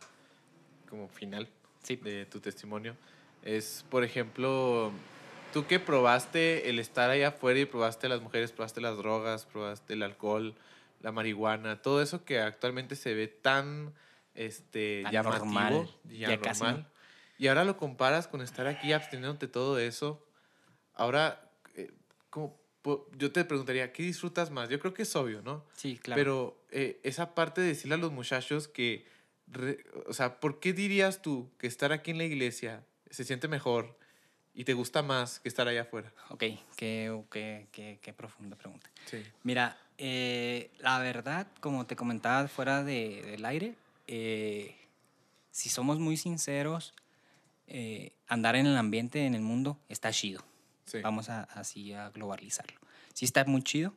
como 0.88 1.08
final 1.08 1.48
Sí. 1.82 1.96
de 1.96 2.26
tu 2.26 2.40
testimonio. 2.40 2.96
Es, 3.42 3.84
por 3.88 4.04
ejemplo, 4.04 4.92
tú 5.52 5.66
que 5.66 5.78
probaste 5.80 6.68
el 6.68 6.78
estar 6.78 7.08
allá 7.10 7.28
afuera 7.28 7.60
y 7.60 7.64
probaste 7.64 8.08
las 8.08 8.20
mujeres, 8.20 8.52
probaste 8.52 8.80
las 8.80 8.96
drogas, 8.98 9.46
probaste 9.46 9.94
el 9.94 10.02
alcohol, 10.02 10.54
la 11.00 11.12
marihuana, 11.12 11.80
todo 11.80 12.02
eso 12.02 12.24
que 12.24 12.40
actualmente 12.40 12.96
se 12.96 13.14
ve 13.14 13.28
tan, 13.28 13.94
este, 14.34 15.04
Tan 15.04 15.12
llamativo, 15.12 15.44
normal, 15.46 15.88
ya 16.04 16.28
ya 16.30 16.40
casi 16.40 16.60
normal. 16.64 16.82
no. 16.82 17.00
Y 17.38 17.48
ahora 17.48 17.64
lo 17.64 17.78
comparas 17.78 18.28
con 18.28 18.42
estar 18.42 18.66
aquí 18.66 18.92
absteniéndote 18.92 19.48
todo 19.48 19.78
eso. 19.78 20.22
Ahora, 20.94 21.48
eh, 21.74 21.90
¿cómo 22.28 22.59
yo 23.16 23.32
te 23.32 23.44
preguntaría, 23.44 23.92
¿qué 23.92 24.02
disfrutas 24.02 24.50
más? 24.50 24.68
Yo 24.68 24.78
creo 24.80 24.94
que 24.94 25.02
es 25.02 25.14
obvio, 25.16 25.42
¿no? 25.42 25.64
Sí, 25.74 25.98
claro. 25.98 26.20
Pero 26.20 26.64
eh, 26.70 27.00
esa 27.02 27.34
parte 27.34 27.60
de 27.60 27.68
decirle 27.68 27.94
a 27.94 27.98
los 27.98 28.12
muchachos 28.12 28.68
que, 28.68 29.04
re- 29.48 29.84
o 30.06 30.12
sea, 30.12 30.40
¿por 30.40 30.60
qué 30.60 30.72
dirías 30.72 31.20
tú 31.22 31.50
que 31.58 31.66
estar 31.66 31.92
aquí 31.92 32.10
en 32.10 32.18
la 32.18 32.24
iglesia 32.24 32.84
se 33.10 33.24
siente 33.24 33.48
mejor 33.48 33.98
y 34.54 34.64
te 34.64 34.72
gusta 34.74 35.02
más 35.02 35.40
que 35.40 35.48
estar 35.48 35.68
allá 35.68 35.82
afuera? 35.82 36.12
ok, 36.30 36.38
qué, 36.76 37.22
qué, 37.30 37.66
qué, 37.70 37.98
qué 38.00 38.12
profunda 38.12 38.56
pregunta. 38.56 38.90
Sí. 39.06 39.22
Mira, 39.42 39.78
eh, 39.98 40.70
la 40.78 40.98
verdad, 41.00 41.46
como 41.60 41.86
te 41.86 41.96
comentaba 41.96 42.48
fuera 42.48 42.82
de- 42.82 43.22
del 43.22 43.44
aire, 43.44 43.74
eh, 44.06 44.74
si 45.50 45.68
somos 45.68 45.98
muy 45.98 46.16
sinceros, 46.16 46.94
andar 48.26 48.56
en 48.56 48.66
el 48.66 48.76
ambiente, 48.76 49.26
en 49.26 49.34
el 49.34 49.42
mundo, 49.42 49.78
está 49.88 50.10
chido. 50.10 50.42
Sí. 50.90 51.00
Vamos 51.02 51.28
a, 51.28 51.44
así 51.44 51.92
a 51.92 52.10
globalizarlo. 52.10 52.80
Sí 53.14 53.24
está 53.24 53.44
muy 53.44 53.62
chido, 53.62 53.94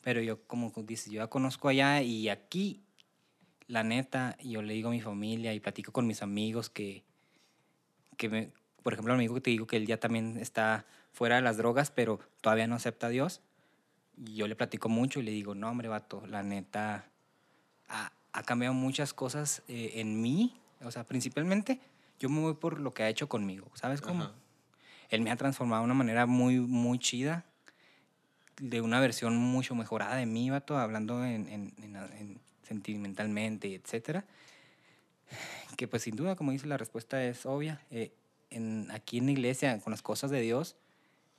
pero 0.00 0.22
yo, 0.22 0.42
como 0.46 0.72
dices, 0.78 1.12
yo 1.12 1.20
ya 1.20 1.26
conozco 1.26 1.68
allá 1.68 2.00
y 2.00 2.28
aquí, 2.30 2.82
la 3.66 3.82
neta, 3.82 4.36
yo 4.42 4.62
le 4.62 4.72
digo 4.72 4.88
a 4.88 4.92
mi 4.92 5.02
familia 5.02 5.52
y 5.52 5.60
platico 5.60 5.92
con 5.92 6.06
mis 6.06 6.22
amigos 6.22 6.70
que, 6.70 7.04
que 8.16 8.28
me, 8.30 8.52
por 8.82 8.94
ejemplo, 8.94 9.12
el 9.12 9.20
amigo 9.20 9.34
que 9.34 9.42
te 9.42 9.50
digo 9.50 9.66
que 9.66 9.76
él 9.76 9.86
ya 9.86 10.00
también 10.00 10.38
está 10.38 10.86
fuera 11.12 11.36
de 11.36 11.42
las 11.42 11.58
drogas, 11.58 11.90
pero 11.90 12.20
todavía 12.40 12.66
no 12.66 12.74
acepta 12.74 13.08
a 13.08 13.10
Dios. 13.10 13.42
Y 14.16 14.36
yo 14.36 14.48
le 14.48 14.56
platico 14.56 14.88
mucho 14.88 15.20
y 15.20 15.22
le 15.22 15.30
digo, 15.30 15.54
no, 15.54 15.68
hombre, 15.68 15.88
vato, 15.88 16.26
la 16.26 16.42
neta, 16.42 17.10
ha, 17.88 18.12
ha 18.32 18.42
cambiado 18.44 18.74
muchas 18.74 19.12
cosas 19.12 19.62
eh, 19.68 19.92
en 19.96 20.22
mí. 20.22 20.58
O 20.82 20.90
sea, 20.90 21.04
principalmente, 21.04 21.80
yo 22.18 22.30
me 22.30 22.40
voy 22.40 22.54
por 22.54 22.80
lo 22.80 22.92
que 22.92 23.02
ha 23.02 23.08
hecho 23.08 23.28
conmigo, 23.28 23.70
¿sabes 23.74 24.00
cómo? 24.00 24.24
Ajá. 24.24 24.34
Él 25.10 25.20
me 25.22 25.30
ha 25.30 25.36
transformado 25.36 25.82
de 25.82 25.86
una 25.86 25.94
manera 25.94 26.26
muy, 26.26 26.58
muy 26.60 26.98
chida, 26.98 27.44
de 28.60 28.80
una 28.80 29.00
versión 29.00 29.36
mucho 29.36 29.74
mejorada 29.74 30.16
de 30.16 30.26
mí, 30.26 30.50
vato, 30.50 30.78
hablando 30.78 31.24
en, 31.24 31.48
en- 31.48 31.72
en- 31.82 31.96
en 31.96 32.40
sentimentalmente, 32.62 33.74
etcétera. 33.74 34.24
Que 35.76 35.88
pues 35.88 36.02
sin 36.02 36.16
duda, 36.16 36.36
como 36.36 36.52
dice, 36.52 36.66
la 36.66 36.76
respuesta 36.76 37.24
es 37.24 37.46
obvia. 37.46 37.80
Eh, 37.90 38.12
aquí 38.90 39.18
en 39.18 39.26
la 39.26 39.32
iglesia, 39.32 39.78
con 39.80 39.92
las 39.92 40.02
cosas 40.02 40.30
de 40.30 40.40
Dios, 40.40 40.76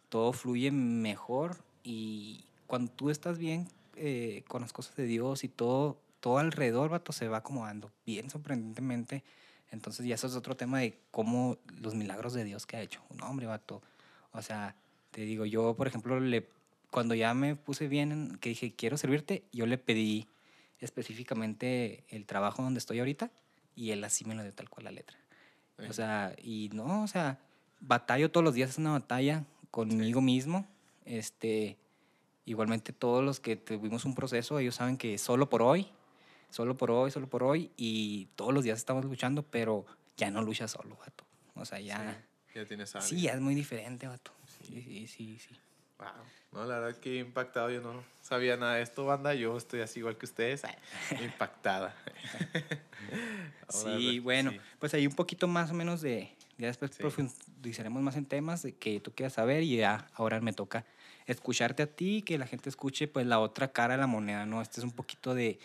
todo 0.10 0.34
fluye 0.34 0.72
mejor 0.72 1.58
y 1.84 2.46
cuando 2.68 2.92
tú 2.92 3.10
estás 3.10 3.38
bien 3.38 3.68
eh, 3.96 4.44
con 4.48 4.62
las 4.62 4.74
cosas 4.74 4.96
de 4.96 5.04
Dios 5.06 5.44
y 5.44 5.48
todo, 5.48 6.00
todo 6.20 6.38
alrededor, 6.40 6.90
vato, 6.90 7.12
se 7.12 7.28
va 7.28 7.38
acomodando 7.38 7.92
bien 8.06 8.30
sorprendentemente. 8.30 9.24
Entonces 9.72 10.06
ya 10.06 10.16
eso 10.16 10.28
es 10.28 10.36
otro 10.36 10.56
tema 10.56 10.80
de 10.80 10.98
cómo 11.12 11.58
los 11.80 11.96
milagros 11.96 12.34
de 12.34 12.44
Dios 12.44 12.66
que 12.66 12.78
ha 12.78 12.82
hecho. 12.82 13.02
No, 13.18 13.28
hombre, 13.30 13.46
vato. 13.48 13.82
O 14.34 14.42
sea, 14.42 14.76
te 15.12 15.22
digo, 15.22 15.46
yo, 15.46 15.74
por 15.76 15.88
ejemplo, 15.88 16.20
le, 16.20 16.48
cuando 16.90 17.16
ya 17.16 17.34
me 17.34 17.56
puse 17.56 17.88
bien, 17.88 18.12
en- 18.12 18.38
que 18.38 18.50
dije, 18.50 18.74
quiero 18.76 18.98
servirte, 18.98 19.44
yo 19.52 19.66
le 19.66 19.78
pedí 19.78 20.28
específicamente 20.80 22.04
el 22.10 22.26
trabajo 22.26 22.62
donde 22.64 22.80
estoy 22.80 23.00
ahorita 23.00 23.32
y 23.76 23.92
él 23.92 24.04
así 24.04 24.26
me 24.26 24.36
lo 24.36 24.44
dio 24.44 24.54
tal 24.54 24.70
cual 24.70 24.86
la 24.86 24.92
letra. 24.92 25.18
Sí. 25.80 25.86
O 25.90 25.94
sea, 25.94 26.36
y 26.44 26.70
no, 26.74 27.04
o 27.04 27.08
sea, 27.08 27.40
batallo 27.80 28.30
todos 28.30 28.44
los 28.44 28.54
días, 28.54 28.70
es 28.72 28.78
una 28.78 28.92
batalla 28.92 29.46
conmigo 29.72 30.22
mismo, 30.22 30.68
este, 31.06 31.78
igualmente 32.46 32.94
todos 32.94 33.24
los 33.24 33.40
que 33.40 33.56
tuvimos 33.56 34.06
un 34.06 34.14
proceso, 34.16 34.60
ellos 34.60 34.76
saben 34.76 34.98
que 34.98 35.18
solo 35.18 35.50
por 35.50 35.62
hoy, 35.62 35.88
solo 36.52 36.78
por 36.78 36.92
hoy, 36.92 37.10
solo 37.10 37.28
por 37.28 37.42
hoy, 37.44 37.72
y 37.78 38.28
todos 38.36 38.54
los 38.54 38.64
días 38.64 38.78
estamos 38.78 39.04
luchando, 39.06 39.42
pero 39.42 39.86
ya 40.18 40.30
no 40.30 40.44
luchas 40.44 40.70
solo, 40.72 40.96
vato. 40.98 41.24
O 41.56 41.66
sea, 41.66 41.80
ya... 41.80 42.24
Ya 42.54 42.66
tienes 42.66 42.96
a 42.96 43.02
Sí, 43.02 43.22
ya 43.22 43.32
es 43.34 43.40
muy 43.42 43.56
diferente, 43.56 44.08
vato. 44.08 44.32
Sí, 44.62 44.82
sí, 44.84 45.08
sí, 45.08 45.40
sí. 45.40 45.56
Wow. 45.98 46.08
No, 46.52 46.66
la 46.66 46.80
verdad 46.80 47.00
que 47.00 47.18
impactado. 47.20 47.72
Yo 47.72 47.80
no 47.82 48.04
sabía 48.22 48.58
nada 48.58 48.76
de 48.76 48.82
esto, 48.82 49.06
banda. 49.06 49.34
Yo 49.34 49.56
estoy 49.58 49.80
así 49.82 50.00
igual 50.00 50.18
que 50.18 50.26
ustedes. 50.26 50.64
Impactada. 51.24 51.96
Ahora, 53.68 53.98
Sí, 53.98 54.16
re- 54.16 54.20
bueno, 54.20 54.52
sí. 54.52 54.60
pues 54.80 54.94
ahí 54.94 55.08
un 55.08 55.14
poquito 55.16 55.48
más 55.48 55.72
o 55.72 55.74
menos 55.74 56.02
de, 56.02 56.30
ya 56.58 56.68
después 56.68 56.92
Sí. 56.92 56.98
profundizaremos 57.00 58.02
más 58.02 58.16
en 58.18 58.26
temas 58.26 58.64
de 58.64 58.74
que 58.74 59.00
tú 59.00 59.14
quieras 59.14 59.34
saber 59.34 59.64
y 59.64 59.78
ya 59.78 60.08
ahora 60.16 60.42
me 60.42 60.54
toca 60.54 60.86
escucharte 61.26 61.84
a 61.84 61.88
ti, 61.88 62.22
que 62.22 62.38
la 62.38 62.48
gente 62.48 62.68
escuche 62.70 63.08
pues 63.08 63.26
la 63.26 63.40
otra 63.40 63.72
cara 63.72 63.94
de 63.94 64.02
la 64.02 64.08
moneda, 64.08 64.46
¿no? 64.46 64.62
Este 64.62 64.80
es 64.80 64.84
un 64.84 64.92
poquito 64.92 65.34
de, 65.34 65.60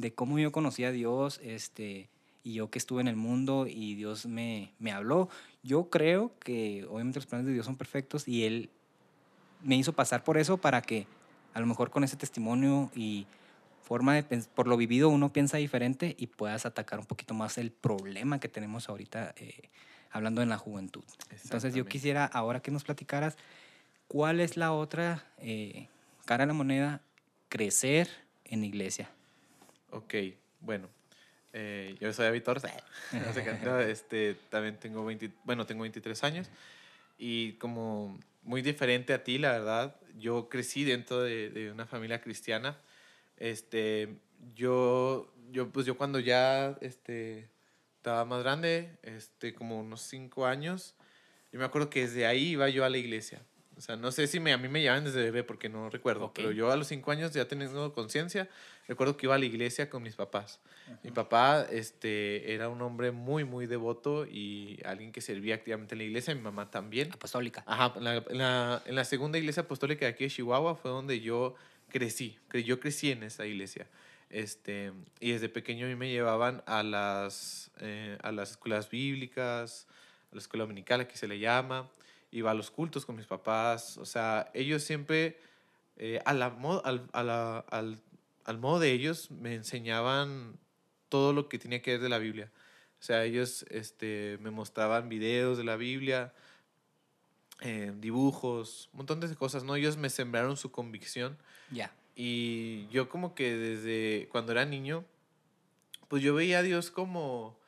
de 0.00 0.14
cómo 0.14 0.38
yo 0.38 0.52
conocí 0.52 0.84
a 0.84 0.92
Dios, 0.92 1.40
este, 1.42 2.08
y 2.42 2.54
yo 2.54 2.70
que 2.70 2.78
estuve 2.78 3.00
en 3.00 3.08
el 3.08 3.16
mundo 3.16 3.66
y 3.68 3.94
Dios 3.94 4.26
me, 4.26 4.72
me 4.78 4.92
habló. 4.92 5.28
Yo 5.62 5.90
creo 5.90 6.32
que 6.38 6.86
obviamente 6.88 7.18
los 7.18 7.26
planes 7.26 7.46
de 7.46 7.52
Dios 7.52 7.66
son 7.66 7.76
perfectos 7.76 8.26
y 8.26 8.44
Él 8.44 8.70
me 9.62 9.76
hizo 9.76 9.92
pasar 9.92 10.24
por 10.24 10.38
eso 10.38 10.56
para 10.56 10.80
que 10.80 11.06
a 11.52 11.60
lo 11.60 11.66
mejor 11.66 11.90
con 11.90 12.02
ese 12.02 12.16
testimonio 12.16 12.90
y 12.94 13.26
forma 13.82 14.14
de 14.14 14.22
por 14.54 14.68
lo 14.68 14.76
vivido 14.76 15.08
uno 15.08 15.32
piensa 15.32 15.58
diferente 15.58 16.14
y 16.18 16.28
puedas 16.28 16.64
atacar 16.64 17.00
un 17.00 17.06
poquito 17.06 17.34
más 17.34 17.58
el 17.58 17.72
problema 17.72 18.40
que 18.40 18.48
tenemos 18.48 18.88
ahorita 18.88 19.34
eh, 19.36 19.68
hablando 20.10 20.42
en 20.42 20.48
la 20.48 20.56
juventud. 20.56 21.04
Entonces 21.44 21.74
yo 21.74 21.84
quisiera 21.84 22.24
ahora 22.24 22.60
que 22.60 22.70
nos 22.70 22.84
platicaras 22.84 23.36
cuál 24.08 24.40
es 24.40 24.56
la 24.56 24.72
otra 24.72 25.24
eh, 25.38 25.88
cara 26.24 26.44
de 26.44 26.48
la 26.48 26.54
moneda, 26.54 27.02
crecer 27.48 28.08
en 28.44 28.64
iglesia. 28.64 29.10
Ok, 29.90 30.14
bueno. 30.60 30.88
eh, 31.52 31.96
yo 32.00 32.12
soy 32.12 32.30
Vitor. 32.32 32.60
No 33.64 33.80
este, 33.80 34.36
también 34.50 34.78
tengo 34.78 35.04
20, 35.04 35.30
bueno, 35.44 35.66
tengo 35.66 35.82
23 35.82 36.22
años. 36.24 36.50
Y 37.18 37.54
como 37.54 38.18
muy 38.42 38.62
diferente 38.62 39.12
a 39.12 39.22
ti, 39.24 39.38
la 39.38 39.52
verdad, 39.52 39.96
yo 40.18 40.48
crecí 40.48 40.84
dentro 40.84 41.20
de, 41.22 41.50
de 41.50 41.70
una 41.70 41.86
familia 41.86 42.20
cristiana. 42.20 42.78
Este, 43.36 44.08
yo, 44.54 45.32
yo, 45.50 45.68
pues 45.70 45.86
yo 45.86 45.96
cuando 45.96 46.18
ya 46.20 46.76
este, 46.80 47.48
estaba 47.96 48.24
más 48.24 48.42
grande, 48.42 48.96
este, 49.02 49.52
como 49.54 49.80
unos 49.80 50.02
5 50.02 50.46
años, 50.46 50.94
yo 51.52 51.58
me 51.58 51.64
acuerdo 51.64 51.90
que 51.90 52.02
desde 52.02 52.26
ahí 52.26 52.50
iba 52.50 52.68
yo 52.68 52.84
a 52.84 52.88
la 52.88 52.98
iglesia. 52.98 53.42
O 53.76 53.80
sea, 53.82 53.96
no 53.96 54.12
sé 54.12 54.26
si 54.26 54.40
me, 54.40 54.52
a 54.52 54.58
mí 54.58 54.68
me 54.68 54.82
llaman 54.82 55.04
desde 55.04 55.22
bebé 55.22 55.42
porque 55.42 55.70
no 55.70 55.88
recuerdo, 55.88 56.32
pero 56.34 56.52
yo 56.52 56.70
a 56.70 56.76
los 56.76 56.86
5 56.88 57.10
años 57.12 57.32
ya 57.32 57.48
teniendo 57.48 57.94
conciencia, 57.94 58.48
recuerdo 58.90 59.16
que 59.16 59.26
iba 59.26 59.34
a 59.34 59.38
la 59.38 59.44
iglesia 59.46 59.88
con 59.88 60.02
mis 60.02 60.14
papás. 60.16 60.60
Mi 61.04 61.12
papá 61.12 61.66
este, 61.70 62.52
era 62.52 62.68
un 62.68 62.82
hombre 62.82 63.12
muy, 63.12 63.44
muy 63.44 63.66
devoto 63.66 64.26
y 64.26 64.80
alguien 64.84 65.12
que 65.12 65.20
servía 65.20 65.54
activamente 65.54 65.94
en 65.94 65.98
la 65.98 66.04
iglesia, 66.04 66.34
mi 66.34 66.40
mamá 66.40 66.70
también. 66.70 67.12
Apostólica. 67.12 67.62
Ajá, 67.66 67.92
en 67.96 68.04
la, 68.04 68.16
en 68.16 68.38
la, 68.38 68.82
en 68.84 68.94
la 68.96 69.04
segunda 69.04 69.38
iglesia 69.38 69.62
apostólica 69.62 70.04
de 70.04 70.10
aquí 70.12 70.24
de 70.24 70.30
Chihuahua 70.30 70.74
fue 70.74 70.90
donde 70.90 71.20
yo 71.20 71.54
crecí, 71.88 72.36
que 72.50 72.64
yo 72.64 72.80
crecí 72.80 73.12
en 73.12 73.22
esa 73.22 73.46
iglesia. 73.46 73.86
Este, 74.30 74.92
y 75.20 75.32
desde 75.32 75.48
pequeño 75.48 75.86
a 75.86 75.88
mí 75.88 75.94
me 75.96 76.10
llevaban 76.10 76.62
a 76.66 76.82
las, 76.82 77.70
eh, 77.80 78.18
a 78.22 78.32
las 78.32 78.50
escuelas 78.52 78.90
bíblicas, 78.90 79.86
a 80.32 80.34
la 80.34 80.40
escuela 80.40 80.64
dominical, 80.64 81.00
aquí 81.00 81.16
se 81.16 81.28
le 81.28 81.38
llama, 81.38 81.88
iba 82.30 82.50
a 82.50 82.54
los 82.54 82.70
cultos 82.70 83.06
con 83.06 83.16
mis 83.16 83.26
papás, 83.26 83.96
o 83.98 84.04
sea, 84.04 84.50
ellos 84.54 84.82
siempre, 84.82 85.38
eh, 85.96 86.20
a 86.24 86.32
la 86.32 86.46
al, 86.84 87.08
a 87.12 87.22
la- 87.22 87.58
al, 87.70 87.98
al 88.44 88.58
modo 88.58 88.80
de 88.80 88.92
ellos, 88.92 89.30
me 89.30 89.54
enseñaban 89.54 90.58
todo 91.08 91.32
lo 91.32 91.48
que 91.48 91.58
tenía 91.58 91.82
que 91.82 91.92
ver 91.92 92.00
de 92.00 92.08
la 92.08 92.18
Biblia. 92.18 92.50
O 93.00 93.02
sea, 93.02 93.24
ellos 93.24 93.64
este, 93.70 94.38
me 94.40 94.50
mostraban 94.50 95.08
videos 95.08 95.56
de 95.58 95.64
la 95.64 95.76
Biblia, 95.76 96.32
eh, 97.60 97.92
dibujos, 97.96 98.88
un 98.92 98.98
montón 98.98 99.20
de 99.20 99.34
cosas, 99.36 99.64
¿no? 99.64 99.76
Ellos 99.76 99.96
me 99.96 100.10
sembraron 100.10 100.56
su 100.56 100.70
convicción 100.70 101.36
Ya. 101.70 101.92
y 102.14 102.86
yo 102.88 103.08
como 103.08 103.34
que 103.34 103.54
desde 103.56 104.28
cuando 104.30 104.52
era 104.52 104.64
niño, 104.64 105.04
pues 106.08 106.22
yo 106.22 106.34
veía 106.34 106.60
a 106.60 106.62
Dios 106.62 106.90
como 106.90 107.58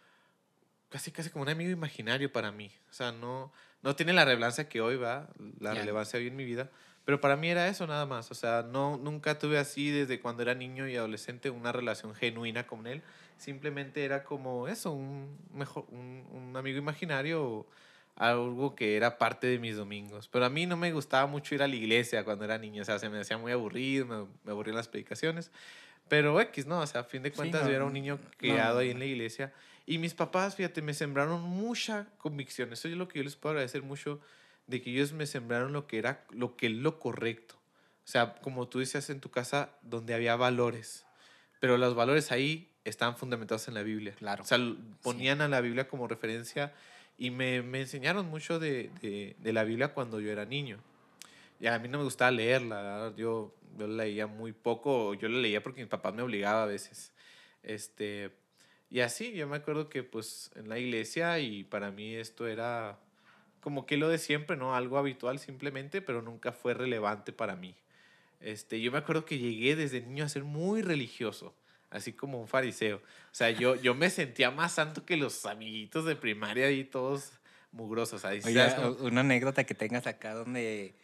casi 0.88 1.10
casi 1.10 1.30
como 1.30 1.42
un 1.42 1.48
amigo 1.48 1.70
imaginario 1.70 2.32
para 2.32 2.52
mí. 2.52 2.70
O 2.90 2.92
sea, 2.92 3.12
no, 3.12 3.52
no 3.82 3.96
tiene 3.96 4.12
la 4.12 4.24
relevancia 4.24 4.68
que 4.68 4.80
hoy 4.80 4.96
va, 4.96 5.28
la 5.60 5.72
Ya. 5.74 5.80
relevancia 5.80 6.18
hoy 6.18 6.26
en 6.26 6.36
mi 6.36 6.44
vida, 6.44 6.70
pero 7.04 7.20
para 7.20 7.36
mí 7.36 7.48
era 7.48 7.68
eso 7.68 7.86
nada 7.86 8.06
más. 8.06 8.30
O 8.30 8.34
sea, 8.34 8.62
no, 8.62 8.96
nunca 8.96 9.38
tuve 9.38 9.58
así 9.58 9.90
desde 9.90 10.20
cuando 10.20 10.42
era 10.42 10.54
niño 10.54 10.88
y 10.88 10.96
adolescente 10.96 11.50
una 11.50 11.72
relación 11.72 12.14
genuina 12.14 12.66
con 12.66 12.86
él. 12.86 13.02
Simplemente 13.38 14.04
era 14.04 14.22
como 14.24 14.68
eso, 14.68 14.92
un, 14.92 15.36
mejor, 15.54 15.84
un, 15.90 16.24
un 16.32 16.56
amigo 16.56 16.78
imaginario 16.78 17.42
o 17.42 17.66
algo 18.14 18.74
que 18.74 18.96
era 18.96 19.18
parte 19.18 19.46
de 19.46 19.58
mis 19.58 19.76
domingos. 19.76 20.28
Pero 20.28 20.44
a 20.44 20.50
mí 20.50 20.66
no 20.66 20.76
me 20.76 20.92
gustaba 20.92 21.26
mucho 21.26 21.54
ir 21.54 21.62
a 21.62 21.68
la 21.68 21.74
iglesia 21.74 22.24
cuando 22.24 22.44
era 22.44 22.58
niño. 22.58 22.82
O 22.82 22.84
sea, 22.84 22.98
se 22.98 23.08
me 23.08 23.18
hacía 23.20 23.38
muy 23.38 23.52
aburrido, 23.52 24.06
me, 24.06 24.26
me 24.44 24.52
aburrían 24.52 24.76
las 24.76 24.88
predicaciones. 24.88 25.50
Pero 26.08 26.40
X, 26.40 26.66
¿no? 26.66 26.80
O 26.80 26.86
sea, 26.86 27.00
a 27.00 27.04
fin 27.04 27.22
de 27.22 27.30
Sí, 27.30 27.36
cuentas 27.36 27.62
no, 27.62 27.68
yo 27.70 27.74
era 27.76 27.84
un 27.84 27.92
niño 27.92 28.18
criado 28.36 28.74
no. 28.74 28.80
ahí 28.80 28.90
en 28.90 28.98
la 28.98 29.06
iglesia. 29.06 29.52
Y 29.86 29.98
mis 29.98 30.14
papás, 30.14 30.54
fíjate, 30.54 30.82
me 30.82 30.94
sembraron 30.94 31.40
mucha 31.42 32.06
convicción. 32.18 32.72
Eso 32.72 32.86
es 32.86 32.94
lo 32.94 33.08
que 33.08 33.18
yo 33.18 33.24
les 33.24 33.34
puedo 33.34 33.52
agradecer 33.52 33.82
mucho, 33.82 34.20
de 34.72 34.80
que 34.80 34.90
ellos 34.90 35.12
me 35.12 35.26
sembraron 35.26 35.72
lo 35.74 35.86
que 35.86 35.98
era 35.98 36.24
lo 36.30 36.56
que 36.56 36.66
es 36.66 36.72
lo 36.72 36.98
correcto. 36.98 37.54
O 38.04 38.08
sea, 38.08 38.34
como 38.36 38.68
tú 38.68 38.78
decías 38.78 39.10
en 39.10 39.20
tu 39.20 39.30
casa, 39.30 39.70
donde 39.82 40.14
había 40.14 40.34
valores. 40.34 41.06
Pero 41.60 41.76
los 41.76 41.94
valores 41.94 42.32
ahí 42.32 42.72
están 42.84 43.16
fundamentados 43.16 43.68
en 43.68 43.74
la 43.74 43.82
Biblia. 43.82 44.14
Claro. 44.14 44.42
O 44.42 44.46
sea, 44.46 44.58
ponían 45.02 45.42
a 45.42 45.48
la 45.48 45.60
Biblia 45.60 45.86
como 45.86 46.08
referencia 46.08 46.72
y 47.18 47.30
me, 47.30 47.62
me 47.62 47.82
enseñaron 47.82 48.28
mucho 48.30 48.58
de, 48.58 48.90
de, 49.02 49.36
de 49.38 49.52
la 49.52 49.62
Biblia 49.62 49.94
cuando 49.94 50.18
yo 50.20 50.32
era 50.32 50.46
niño. 50.46 50.78
Y 51.60 51.66
a 51.66 51.78
mí 51.78 51.86
no 51.86 51.98
me 51.98 52.04
gustaba 52.04 52.30
leerla, 52.30 53.12
yo, 53.16 53.54
yo 53.78 53.86
la 53.86 54.04
leía 54.04 54.26
muy 54.26 54.52
poco, 54.52 55.14
yo 55.14 55.28
la 55.28 55.38
leía 55.38 55.62
porque 55.62 55.82
mi 55.82 55.86
papá 55.86 56.10
me 56.10 56.22
obligaba 56.22 56.64
a 56.64 56.66
veces. 56.66 57.12
Este, 57.62 58.32
y 58.90 59.00
así, 59.00 59.32
yo 59.32 59.46
me 59.46 59.58
acuerdo 59.58 59.88
que 59.88 60.02
pues 60.02 60.50
en 60.56 60.68
la 60.68 60.78
iglesia 60.78 61.38
y 61.38 61.62
para 61.62 61.92
mí 61.92 62.16
esto 62.16 62.48
era 62.48 62.98
como 63.62 63.86
que 63.86 63.96
lo 63.96 64.08
de 64.08 64.18
siempre, 64.18 64.56
¿no? 64.56 64.74
Algo 64.74 64.98
habitual 64.98 65.38
simplemente, 65.38 66.02
pero 66.02 66.20
nunca 66.20 66.52
fue 66.52 66.74
relevante 66.74 67.32
para 67.32 67.54
mí. 67.56 67.74
Este, 68.40 68.80
yo 68.80 68.90
me 68.90 68.98
acuerdo 68.98 69.24
que 69.24 69.38
llegué 69.38 69.76
desde 69.76 70.00
niño 70.00 70.24
a 70.24 70.28
ser 70.28 70.42
muy 70.42 70.82
religioso, 70.82 71.54
así 71.90 72.12
como 72.12 72.40
un 72.40 72.48
fariseo. 72.48 72.96
O 72.96 73.00
sea, 73.34 73.50
yo, 73.50 73.76
yo 73.76 73.94
me 73.94 74.10
sentía 74.10 74.50
más 74.50 74.72
santo 74.72 75.06
que 75.06 75.16
los 75.16 75.46
amiguitos 75.46 76.04
de 76.04 76.16
primaria 76.16 76.70
y 76.72 76.82
todos 76.82 77.30
mugrosos. 77.70 78.24
Ahí, 78.24 78.40
Oye. 78.44 78.74
Como- 78.74 78.90
una 79.06 79.20
anécdota 79.20 79.62
que 79.62 79.74
tengas 79.74 80.08
acá 80.08 80.34
donde, 80.34 80.96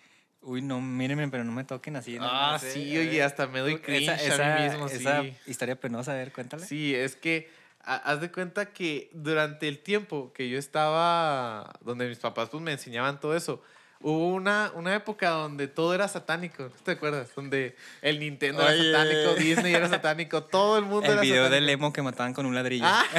uy, 0.42 0.60
no, 0.60 0.80
mírenme, 0.80 1.28
pero 1.28 1.44
no 1.44 1.52
me 1.52 1.62
toquen 1.62 1.94
así. 1.94 2.18
no, 2.18 2.24
Ah, 2.28 2.50
no 2.54 2.58
sé, 2.58 2.72
sí, 2.72 2.96
a 2.96 3.00
oye, 3.02 3.22
hasta 3.22 3.46
me 3.46 3.60
doy 3.60 3.74
Esa- 3.74 3.82
cringe 3.82 4.08
a 4.08 4.14
esa- 4.16 4.56
mí 4.56 4.62
mismo, 4.68 4.86
esa 4.88 5.22
sí. 5.22 5.36
historia 5.46 5.76
penosa, 5.80 6.10
a 6.10 6.16
ver, 6.16 6.32
cuéntala. 6.32 6.66
Sí, 6.66 6.92
es 6.92 7.14
que 7.14 7.48
haz 7.96 8.20
de 8.20 8.30
cuenta 8.30 8.66
que 8.72 9.10
durante 9.12 9.66
el 9.68 9.78
tiempo 9.78 10.32
que 10.34 10.48
yo 10.48 10.58
estaba, 10.58 11.72
donde 11.80 12.08
mis 12.08 12.18
papás 12.18 12.48
pues 12.50 12.62
me 12.62 12.72
enseñaban 12.72 13.18
todo 13.18 13.34
eso, 13.34 13.62
hubo 14.00 14.28
una, 14.28 14.70
una 14.74 14.94
época 14.94 15.30
donde 15.30 15.66
todo 15.66 15.94
era 15.94 16.06
satánico, 16.06 16.64
¿no 16.64 16.70
¿te 16.84 16.92
acuerdas? 16.92 17.34
Donde 17.34 17.74
el 18.02 18.20
Nintendo 18.20 18.64
Oye. 18.64 18.90
era 18.90 18.98
satánico, 19.04 19.34
Disney 19.34 19.74
era 19.74 19.88
satánico, 19.88 20.44
todo 20.44 20.78
el 20.78 20.84
mundo 20.84 21.06
El 21.06 21.12
era 21.14 21.20
video 21.22 21.44
satánico. 21.44 21.54
del 21.62 21.70
emo 21.70 21.92
que 21.92 22.02
mataban 22.02 22.34
con 22.34 22.46
un 22.46 22.54
ladrillo. 22.54 22.84
Ah, 22.86 23.04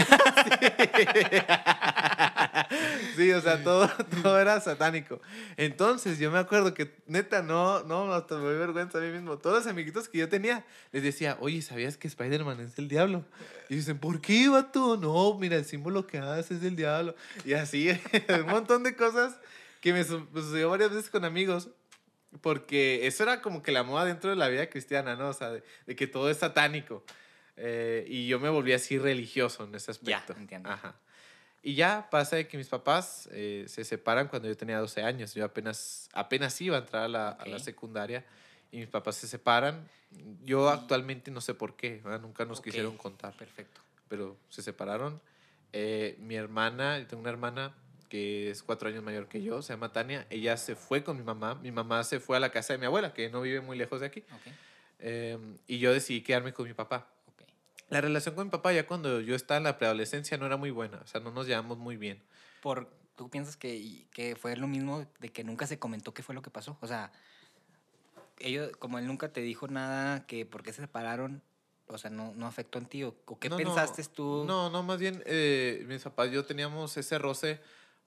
sí. 0.50 0.68
Sí, 3.16 3.32
o 3.32 3.42
sea, 3.42 3.64
todo, 3.64 3.90
todo 4.24 4.40
era 4.40 4.60
satánico. 4.62 5.22
Entonces, 5.58 6.20
yo 6.20 6.32
me 6.32 6.40
acuerdo 6.40 6.74
que, 6.74 6.96
neta, 7.08 7.42
no, 7.42 7.84
no, 7.84 8.14
hasta 8.14 8.36
me 8.38 8.44
doy 8.44 8.58
vergüenza 8.58 8.98
a 8.98 9.02
mí 9.02 9.10
mismo. 9.12 9.38
Todos 9.38 9.58
los 9.64 9.68
amiguitos 9.68 10.08
que 10.10 10.18
yo 10.20 10.30
tenía, 10.30 10.66
les 10.92 11.04
decía, 11.04 11.38
oye, 11.40 11.62
¿sabías 11.62 11.98
que 11.98 12.08
Spider-Man 12.08 12.60
es 12.62 12.78
el 12.80 12.88
diablo? 12.88 13.26
Y 13.70 13.76
dicen, 13.76 14.00
¿por 14.00 14.22
qué, 14.22 14.48
vato? 14.50 14.98
No, 14.98 15.38
mira, 15.38 15.56
el 15.58 15.66
símbolo 15.66 16.08
que 16.08 16.18
hace 16.20 16.56
es 16.56 16.62
del 16.62 16.76
diablo. 16.76 17.16
Y 17.46 17.54
así, 17.54 17.90
un 18.42 18.48
montón 18.48 18.84
de 18.84 18.96
cosas 18.96 19.36
que 19.82 19.94
me 19.94 20.04
su- 20.04 20.28
me 20.32 20.42
sucedió 20.42 20.70
varias 20.70 20.90
veces 20.92 21.10
con 21.10 21.26
amigos. 21.26 21.70
Porque 22.42 23.08
eso 23.08 23.24
era 23.24 23.42
como 23.42 23.64
que 23.64 23.72
la 23.72 23.82
moda 23.84 24.06
dentro 24.06 24.30
de 24.30 24.36
la 24.36 24.48
vida 24.50 24.70
cristiana, 24.70 25.16
¿no? 25.16 25.30
O 25.30 25.34
sea, 25.34 25.50
de, 25.50 25.64
de 25.88 25.96
que 25.96 26.06
todo 26.06 26.30
es 26.30 26.38
satánico. 26.38 27.04
Eh, 27.58 28.06
y 28.08 28.28
yo 28.28 28.40
me 28.40 28.50
volví 28.50 28.72
así 28.72 29.00
religioso 29.00 29.64
en 29.64 29.74
ese 29.74 29.92
Ya, 30.04 30.18
aspecto. 30.20 30.40
entiendo. 30.40 30.70
Ajá. 30.70 30.96
Y 31.62 31.76
ya 31.76 32.08
pasa 32.10 32.38
de 32.38 32.48
que 32.48 32.58
mis 32.58 32.68
papás 32.70 33.28
eh, 33.32 33.66
se 33.68 33.84
separan 33.84 34.28
cuando 34.30 34.48
yo 34.48 34.56
tenía 34.56 34.80
12 34.80 35.04
años. 35.04 35.34
Yo 35.34 35.44
apenas, 35.44 36.10
apenas 36.14 36.60
iba 36.62 36.78
a 36.78 36.80
entrar 36.80 37.04
a 37.04 37.08
la, 37.08 37.30
a 37.30 37.46
la 37.48 37.58
Ok. 37.58 37.62
secundaria 37.64 38.26
y 38.72 38.78
mis 38.78 38.88
papás 38.88 39.16
se 39.18 39.28
separan. 39.28 39.88
Yo 40.46 40.70
actualmente 40.70 41.32
no 41.32 41.42
sé 41.42 41.54
por 41.54 41.76
qué, 41.76 42.02
¿verdad? 42.04 42.22
nunca 42.22 42.46
nos 42.46 42.62
quisieron 42.62 42.98
contar, 42.98 43.34
Perfecto. 43.36 43.82
pero 44.08 44.38
se 44.50 44.62
separaron. 44.62 45.22
Eh, 45.74 46.16
mi 46.20 46.36
hermana, 46.36 46.98
yo 46.98 47.08
tengo 47.08 47.22
una 47.22 47.30
hermana 47.30 47.76
que 48.08 48.50
es 48.50 48.64
cuatro 48.64 48.90
años 48.90 49.04
mayor 49.04 49.28
que 49.28 49.44
yo, 49.44 49.62
se 49.62 49.74
llama 49.74 49.92
Tania. 49.92 50.26
Ella 50.32 50.58
se 50.58 50.76
fue 50.76 51.04
con 51.04 51.18
mi 51.18 51.24
mamá. 51.24 51.56
Mi 51.56 51.72
mamá 51.72 52.04
se 52.04 52.20
fue 52.20 52.38
a 52.38 52.40
la 52.40 52.52
casa 52.52 52.74
de 52.74 52.80
mi 52.80 52.86
abuela, 52.88 53.14
que 53.14 53.30
no 53.30 53.42
vive 53.42 53.62
muy 53.62 53.78
lejos 53.78 54.00
de 54.00 54.08
aquí. 54.08 54.24
Em, 55.00 55.58
y 55.68 55.78
yo 55.80 55.94
decidí 55.94 56.22
quedarme 56.22 56.54
con 56.54 56.68
mi 56.68 56.74
papá. 56.74 57.08
La 57.90 58.02
relación 58.02 58.36
con 58.36 58.48
mi 58.48 58.52
papá 58.52 58.72
ya 58.74 58.86
cuando 58.86 59.20
yo 59.22 59.36
estaba 59.36 59.58
en 59.58 59.64
la 59.64 59.78
preadolescencia 59.78 60.38
no 60.38 60.46
era 60.46 60.58
muy 60.58 60.72
buena, 60.72 61.00
o 61.04 61.08
sea, 61.08 61.22
no 61.22 61.32
nos 61.32 61.48
llevamos 61.48 61.78
muy 61.78 61.98
bien. 61.98 62.22
Por, 62.62 62.90
¿Tú 63.16 63.30
piensas 63.30 63.58
que, 63.58 64.08
que 64.12 64.36
fue 64.36 64.56
lo 64.56 64.68
mismo 64.68 65.06
de 65.20 65.30
que 65.30 65.44
nunca 65.44 65.68
se 65.68 65.80
comentó 65.80 66.14
qué 66.14 66.24
fue 66.24 66.36
lo 66.36 66.42
que 66.42 66.50
pasó? 66.50 66.78
O 66.82 66.88
sea, 66.88 67.12
ellos, 68.40 68.72
como 68.78 69.00
él 69.00 69.08
nunca 69.08 69.34
te 69.34 69.42
dijo 69.42 69.68
nada, 69.68 70.26
que 70.26 70.46
por 70.46 70.64
qué 70.64 70.72
se 70.74 70.82
separaron, 70.82 71.42
o 71.88 71.98
sea, 71.98 72.10
no, 72.10 72.34
no 72.36 72.46
afectó 72.46 72.78
en 72.78 72.86
ti, 72.86 73.04
o, 73.04 73.16
qué 73.40 73.50
No, 73.50 73.58
no, 73.58 73.64
pensaste 73.64 74.04
tú. 74.04 74.46
No, 74.48 74.70
no, 74.70 74.84
más 74.84 75.00
bien 75.00 75.24
eh, 75.26 75.84
mis 75.88 76.04
papás 76.04 76.32
yo 76.32 76.46
teníamos 76.46 76.96
ese 76.98 77.18
roce 77.18 77.60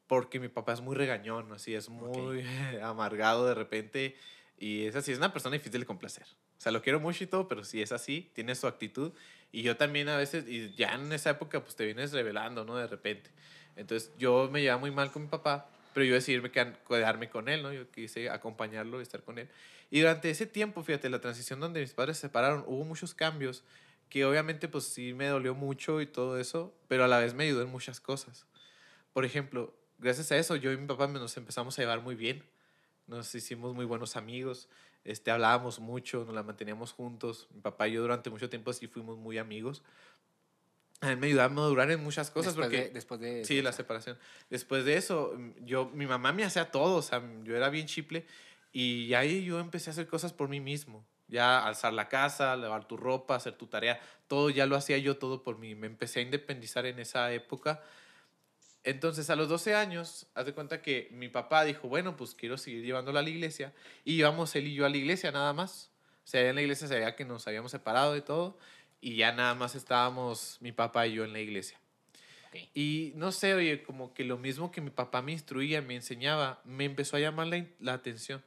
porque 0.07 0.39
mi 0.41 0.49
papá 0.49 0.72
es 0.72 0.80
muy 0.80 0.95
regañón, 0.95 1.53
así 1.53 1.74
es 1.74 1.89
muy 1.89 2.45
amargado 2.83 3.47
de 3.47 3.55
repente 3.55 4.16
y 4.57 4.85
es 4.85 4.95
así, 4.95 5.12
es 5.12 5.18
una 5.18 5.33
persona 5.33 5.55
difícil 5.55 5.80
de 5.80 5.87
complacer. 5.87 6.26
O 6.62 6.64
sea, 6.64 6.70
lo 6.70 6.80
quiero 6.80 7.00
mucho 7.00 7.24
y 7.24 7.26
todo, 7.26 7.48
pero 7.48 7.64
si 7.64 7.82
es 7.82 7.90
así, 7.90 8.30
tiene 8.34 8.54
su 8.54 8.68
actitud 8.68 9.10
y 9.50 9.62
yo 9.62 9.76
también 9.76 10.08
a 10.08 10.16
veces, 10.16 10.46
y 10.46 10.72
ya 10.76 10.94
en 10.94 11.12
esa 11.12 11.30
época 11.30 11.60
pues 11.60 11.74
te 11.74 11.84
vienes 11.84 12.12
revelando, 12.12 12.64
¿no? 12.64 12.76
De 12.76 12.86
repente. 12.86 13.30
Entonces 13.74 14.12
yo 14.16 14.48
me 14.48 14.62
llevaba 14.62 14.78
muy 14.78 14.92
mal 14.92 15.10
con 15.10 15.22
mi 15.22 15.28
papá, 15.28 15.68
pero 15.92 16.06
yo 16.06 16.14
decidí 16.14 16.40
quedarme 16.88 17.28
con 17.28 17.48
él, 17.48 17.64
¿no? 17.64 17.72
Yo 17.72 17.90
quise 17.90 18.30
acompañarlo 18.30 19.00
y 19.00 19.02
estar 19.02 19.24
con 19.24 19.40
él. 19.40 19.48
Y 19.90 20.02
durante 20.02 20.30
ese 20.30 20.46
tiempo, 20.46 20.84
fíjate, 20.84 21.10
la 21.10 21.20
transición 21.20 21.58
donde 21.58 21.80
mis 21.80 21.94
padres 21.94 22.18
se 22.18 22.28
separaron, 22.28 22.62
hubo 22.68 22.84
muchos 22.84 23.12
cambios 23.12 23.64
que 24.08 24.24
obviamente 24.24 24.68
pues 24.68 24.84
sí 24.84 25.14
me 25.14 25.26
dolió 25.26 25.56
mucho 25.56 26.00
y 26.00 26.06
todo 26.06 26.38
eso, 26.38 26.72
pero 26.86 27.02
a 27.02 27.08
la 27.08 27.18
vez 27.18 27.34
me 27.34 27.42
ayudó 27.42 27.62
en 27.62 27.70
muchas 27.70 27.98
cosas. 27.98 28.46
Por 29.12 29.24
ejemplo, 29.24 29.74
gracias 29.98 30.30
a 30.30 30.36
eso 30.36 30.54
yo 30.54 30.70
y 30.70 30.76
mi 30.76 30.86
papá 30.86 31.08
nos 31.08 31.36
empezamos 31.36 31.76
a 31.76 31.82
llevar 31.82 32.02
muy 32.02 32.14
bien, 32.14 32.44
nos 33.08 33.34
hicimos 33.34 33.74
muy 33.74 33.84
buenos 33.84 34.14
amigos, 34.14 34.68
este, 35.05 35.30
hablábamos 35.30 35.80
mucho, 35.80 36.24
nos 36.24 36.34
la 36.34 36.42
manteníamos 36.42 36.92
juntos, 36.92 37.48
mi 37.53 37.61
papá 37.61 37.88
y 37.88 37.92
yo 37.92 38.03
durante 38.03 38.30
mucho 38.30 38.48
tiempo 38.48 38.72
sí 38.72 38.86
fuimos 38.86 39.18
muy 39.18 39.38
amigos. 39.38 39.82
A 41.00 41.09
mí 41.09 41.16
me 41.16 41.26
ayudaba 41.26 41.46
a 41.46 41.55
madurar 41.55 41.90
en 41.90 42.03
muchas 42.03 42.30
cosas 42.30 42.55
después 42.55 42.68
porque... 42.68 42.84
de, 42.84 42.90
después 42.90 43.20
de 43.20 43.44
Sí, 43.44 43.61
la 43.61 43.72
separación. 43.72 44.16
Después 44.50 44.84
de 44.84 44.96
eso, 44.96 45.34
mm, 45.36 45.64
yo, 45.64 45.90
mi 45.92 46.07
mamá 46.07 46.32
me 46.32 46.44
hacía 46.44 46.70
todo, 46.70 46.96
o 46.96 47.03
sea, 47.03 47.22
yo 47.42 47.57
era 47.57 47.70
bien 47.70 47.86
chiple 47.86 48.24
y 48.72 49.12
ahí 49.14 49.44
yo 49.44 49.59
empecé 49.59 49.90
a 49.90 49.92
hacer 49.92 50.07
cosas 50.07 50.32
por 50.32 50.48
mí 50.48 50.61
mismo. 50.61 51.05
Ya 51.26 51.66
alzar 51.66 51.92
la 51.92 52.09
casa, 52.09 52.57
lavar 52.57 52.86
tu 52.86 52.96
ropa, 52.96 53.34
hacer 53.34 53.55
tu 53.55 53.66
tarea, 53.66 54.00
todo 54.28 54.50
ya 54.50 54.66
lo 54.66 54.76
hacía 54.76 54.98
yo 54.98 55.16
todo 55.16 55.42
por 55.42 55.59
mí. 55.59 55.74
Me 55.74 55.86
empecé 55.86 56.20
a 56.20 56.22
independizar 56.22 56.86
en 56.86 56.98
esa 56.98 57.32
época. 57.32 57.82
Entonces, 58.85 59.30
a 59.30 59.37
los 59.37 59.49
12 59.49 59.74
años, 59.74 60.26
haz 60.35 60.47
de 60.47 60.55
cuenta 60.55 60.83
que 60.83 61.09
mi 61.12 61.28
papá 61.28 61.64
dijo, 61.64 61.89
bueno, 61.89 62.16
pues 62.16 62.35
quiero 62.35 62.59
seguir 62.59 62.85
llevándola 62.85 63.20
a 63.20 63.22
la 63.22 63.30
iglesia. 63.30 63.72
Y 64.05 64.14
íbamos 64.14 64.55
él 64.57 64.66
y 64.66 64.74
yo 64.74 64.85
a 64.85 64.89
la 64.89 64.97
iglesia 64.97 65.30
nada 65.30 65.53
más. 65.53 65.91
O 66.24 66.26
sea, 66.26 66.49
en 66.49 66.55
la 66.55 66.62
iglesia 66.62 66.89
se 66.89 66.95
veía 66.95 67.14
que 67.14 67.24
nos 67.24 67.47
habíamos 67.47 67.70
separado 67.70 68.12
de 68.12 68.22
todo 68.22 68.59
y 69.01 69.16
ya 69.16 69.33
nada 69.33 69.55
más 69.55 69.74
estábamos 69.74 70.59
mi 70.61 70.72
papá 70.72 71.07
y 71.07 71.14
yo 71.14 71.24
en 71.24 71.33
la 71.33 71.41
iglesia. 71.41 71.78
Y 72.74 73.12
no 73.16 73.33
sé, 73.33 73.55
oye, 73.55 73.83
como 73.83 74.12
que 74.12 74.24
lo 74.24 74.37
mismo 74.37 74.70
que 74.70 74.80
mi 74.80 74.91
papá 74.91 75.22
me 75.22 75.33
instruía, 75.33 75.80
me 75.80 75.95
enseñaba, 75.95 76.61
me 76.64 76.85
empezó 76.85 77.16
a 77.16 77.20
llamar 77.20 77.47
la, 77.47 77.66
la 77.80 77.95
atención. 77.95 78.43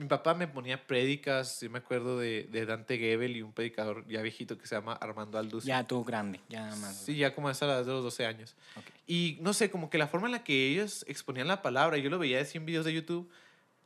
Mi 0.00 0.06
papá 0.06 0.32
me 0.32 0.48
ponía 0.48 0.86
prédicas, 0.86 1.60
yo 1.60 1.68
me 1.68 1.78
acuerdo 1.78 2.18
de, 2.18 2.44
de 2.50 2.64
Dante 2.64 2.96
Gebel 2.96 3.36
y 3.36 3.42
un 3.42 3.52
predicador 3.52 4.06
ya 4.08 4.22
viejito 4.22 4.56
que 4.56 4.66
se 4.66 4.74
llama 4.74 4.94
Armando 4.94 5.36
Alduz. 5.38 5.64
Ya 5.64 5.86
tú 5.86 6.02
grande, 6.04 6.40
ya 6.48 6.74
más. 6.76 6.96
Sí, 7.04 7.16
ya 7.16 7.34
como 7.34 7.48
a 7.48 7.52
esa 7.52 7.66
edad 7.66 7.84
de 7.84 7.92
los 7.92 8.02
12 8.04 8.24
años. 8.24 8.54
Ok. 8.76 8.84
Y 9.06 9.36
no 9.42 9.52
sé, 9.52 9.70
como 9.70 9.90
que 9.90 9.98
la 9.98 10.06
forma 10.08 10.26
en 10.28 10.32
la 10.32 10.42
que 10.42 10.68
ellos 10.70 11.04
exponían 11.06 11.48
la 11.48 11.60
palabra, 11.60 11.98
yo 11.98 12.08
lo 12.08 12.18
veía 12.18 12.40
así 12.40 12.56
en 12.56 12.64
videos 12.64 12.86
de 12.86 12.94
YouTube, 12.94 13.30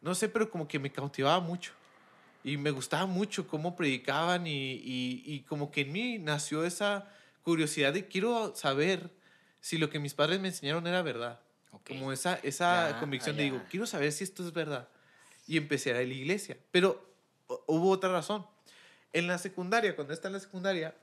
no 0.03 0.15
sé, 0.15 0.29
pero 0.29 0.49
como 0.51 0.69
que 0.69 0.79
me 0.79 0.93
cautivaba 0.93 1.41
mucho. 1.41 1.73
Y 2.45 2.59
me 2.59 2.71
gustaba 2.71 3.07
mucho 3.07 3.49
cómo 3.49 3.75
predicaban 3.75 4.47
y, 4.47 4.75
y, 4.75 5.23
y 5.27 5.41
como 5.41 5.73
que 5.73 5.81
en 5.81 5.91
mí 5.93 6.19
nació 6.19 6.65
esa 6.65 7.09
curiosidad 7.43 7.93
de 7.93 8.07
quiero 8.07 8.55
saber 8.55 9.11
si 9.61 9.79
lo 9.79 9.91
que 9.91 9.99
mis 9.99 10.15
padres 10.15 10.39
me 10.41 10.47
enseñaron 10.49 10.87
era 10.87 11.03
verdad. 11.03 11.41
ok. 11.73 11.89
Como 11.89 12.12
esa, 12.12 12.35
esa 12.45 12.91
Ya, 12.91 13.01
convicción 13.01 13.35
ah, 13.35 13.39
de 13.39 13.45
digo, 13.45 13.57
ya. 13.57 13.65
quiero 13.69 13.87
saber 13.87 14.12
si 14.12 14.23
esto 14.23 14.47
es 14.47 14.53
verdad. 14.53 14.89
Y 15.47 15.57
empecé 15.57 15.91
a 15.91 16.01
ir 16.01 16.07
a 16.07 16.09
la 16.09 16.15
iglesia. 16.15 16.57
Pero 16.71 17.05
hu- 17.49 17.61
hubo 17.67 17.91
otra 17.91 18.11
razón. 18.11 18.47
En 19.13 19.27
la 19.27 19.39
secundaria, 19.39 19.95
cuando 19.95 20.13
estaba 20.13 20.29
en 20.31 20.33
la 20.35 20.41
secundaria, 20.41 20.95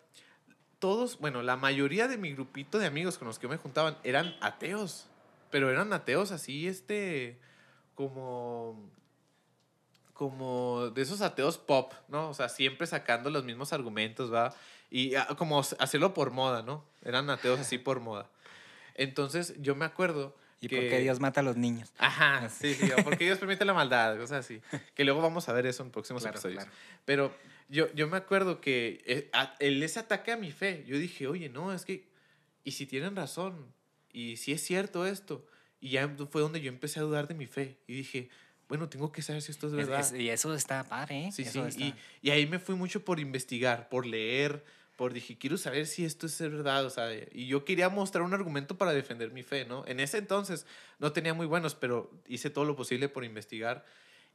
todos, 0.79 1.19
bueno, 1.19 1.43
la 1.43 1.55
mayoría 1.57 2.07
de 2.07 2.17
mi 2.17 2.33
grupito 2.33 2.79
de 2.79 2.87
amigos 2.87 3.17
con 3.17 3.27
los 3.27 3.37
que 3.39 3.47
me 3.47 3.57
juntaban 3.57 3.97
eran 4.03 4.35
ateos. 4.41 5.07
Pero 5.51 5.69
eran 5.69 5.93
ateos 5.93 6.31
así, 6.31 6.67
este, 6.67 7.39
como, 7.95 8.89
como 10.13 10.89
de 10.89 11.01
esos 11.01 11.21
ateos 11.21 11.57
pop, 11.57 11.93
¿no? 12.07 12.29
O 12.29 12.33
sea, 12.33 12.49
siempre 12.49 12.87
sacando 12.87 13.29
los 13.29 13.43
mismos 13.43 13.73
argumentos, 13.73 14.31
¿va? 14.33 14.53
Y 14.89 15.15
ah, 15.15 15.27
como 15.37 15.59
hacerlo 15.59 16.13
por 16.13 16.31
moda, 16.31 16.61
¿no? 16.63 16.83
Eran 17.03 17.29
ateos 17.29 17.59
así 17.59 17.77
por 17.77 17.99
moda. 17.99 18.29
Entonces, 18.95 19.55
yo 19.61 19.75
me 19.75 19.85
acuerdo 19.85 20.35
¿Y 20.61 20.67
que... 20.67 20.75
por 20.77 20.87
qué 20.89 20.99
Dios 20.99 21.19
mata 21.19 21.39
a 21.41 21.43
los 21.43 21.57
niños? 21.57 21.91
Ajá, 21.97 22.47
sí, 22.49 22.73
sí, 22.75 22.89
o 22.91 23.03
porque 23.03 23.25
Dios 23.25 23.39
permite 23.39 23.65
la 23.65 23.73
maldad, 23.73 24.17
cosas 24.17 24.45
así. 24.45 24.61
Que 24.95 25.03
luego 25.03 25.21
vamos 25.21 25.49
a 25.49 25.53
ver 25.53 25.65
eso 25.65 25.83
en 25.83 25.91
próximos 25.91 26.21
Claro, 26.21 26.35
episodios. 26.37 26.63
claro. 26.63 26.77
Pero 27.05 27.35
yo, 27.67 27.91
yo 27.93 28.07
me 28.07 28.17
acuerdo 28.17 28.61
que 28.61 29.01
eh, 29.05 29.29
a- 29.33 29.55
el 29.59 29.81
ese 29.83 29.99
ataque 29.99 30.31
a 30.31 30.37
mi 30.37 30.51
fe, 30.51 30.83
yo 30.87 30.97
dije, 30.97 31.27
oye, 31.27 31.49
no, 31.49 31.73
es 31.73 31.83
que, 31.83 32.07
¿y 32.63 32.71
si 32.71 32.85
tienen 32.85 33.15
razón? 33.15 33.73
¿Y 34.13 34.37
si 34.37 34.51
es 34.51 34.61
cierto 34.63 35.05
esto? 35.07 35.45
Y 35.79 35.89
ya 35.91 36.07
fue 36.29 36.41
donde 36.41 36.61
yo 36.61 36.69
empecé 36.69 36.99
a 36.99 37.03
dudar 37.03 37.27
de 37.27 37.33
mi 37.33 37.47
fe. 37.47 37.77
Y 37.87 37.93
dije, 37.95 38.29
bueno, 38.67 38.87
tengo 38.87 39.11
que 39.11 39.21
saber 39.23 39.41
si 39.41 39.51
esto 39.51 39.65
es 39.67 39.73
Es- 39.73 39.77
verdad. 39.77 39.99
es- 39.99 40.13
y 40.13 40.29
eso 40.29 40.53
está 40.53 40.83
padre, 40.83 41.27
¿eh? 41.27 41.31
Sí, 41.31 41.41
Eso 41.41 41.69
sí. 41.71 41.79
Y, 41.79 41.87
está- 41.87 41.99
y 42.21 42.29
ahí 42.29 42.45
me 42.45 42.59
fui 42.59 42.75
mucho 42.75 43.03
por 43.03 43.19
investigar, 43.19 43.89
por 43.89 44.05
leer, 44.05 44.63
por 45.01 45.13
dije, 45.13 45.35
quiero 45.35 45.57
saber 45.57 45.87
si 45.87 46.05
esto 46.05 46.27
es 46.27 46.39
verdad, 46.39 46.85
o 46.85 46.91
sea, 46.91 47.11
y 47.31 47.47
yo 47.47 47.65
quería 47.65 47.89
mostrar 47.89 48.21
un 48.23 48.35
argumento 48.35 48.77
para 48.77 48.93
defender 48.93 49.31
mi 49.31 49.41
fe, 49.41 49.65
¿no? 49.65 49.83
En 49.87 49.99
ese 49.99 50.19
entonces 50.19 50.67
no 50.99 51.11
tenía 51.11 51.33
muy 51.33 51.47
buenos, 51.47 51.73
pero 51.73 52.11
hice 52.27 52.51
todo 52.51 52.65
lo 52.65 52.75
posible 52.75 53.09
por 53.09 53.23
investigar. 53.23 53.83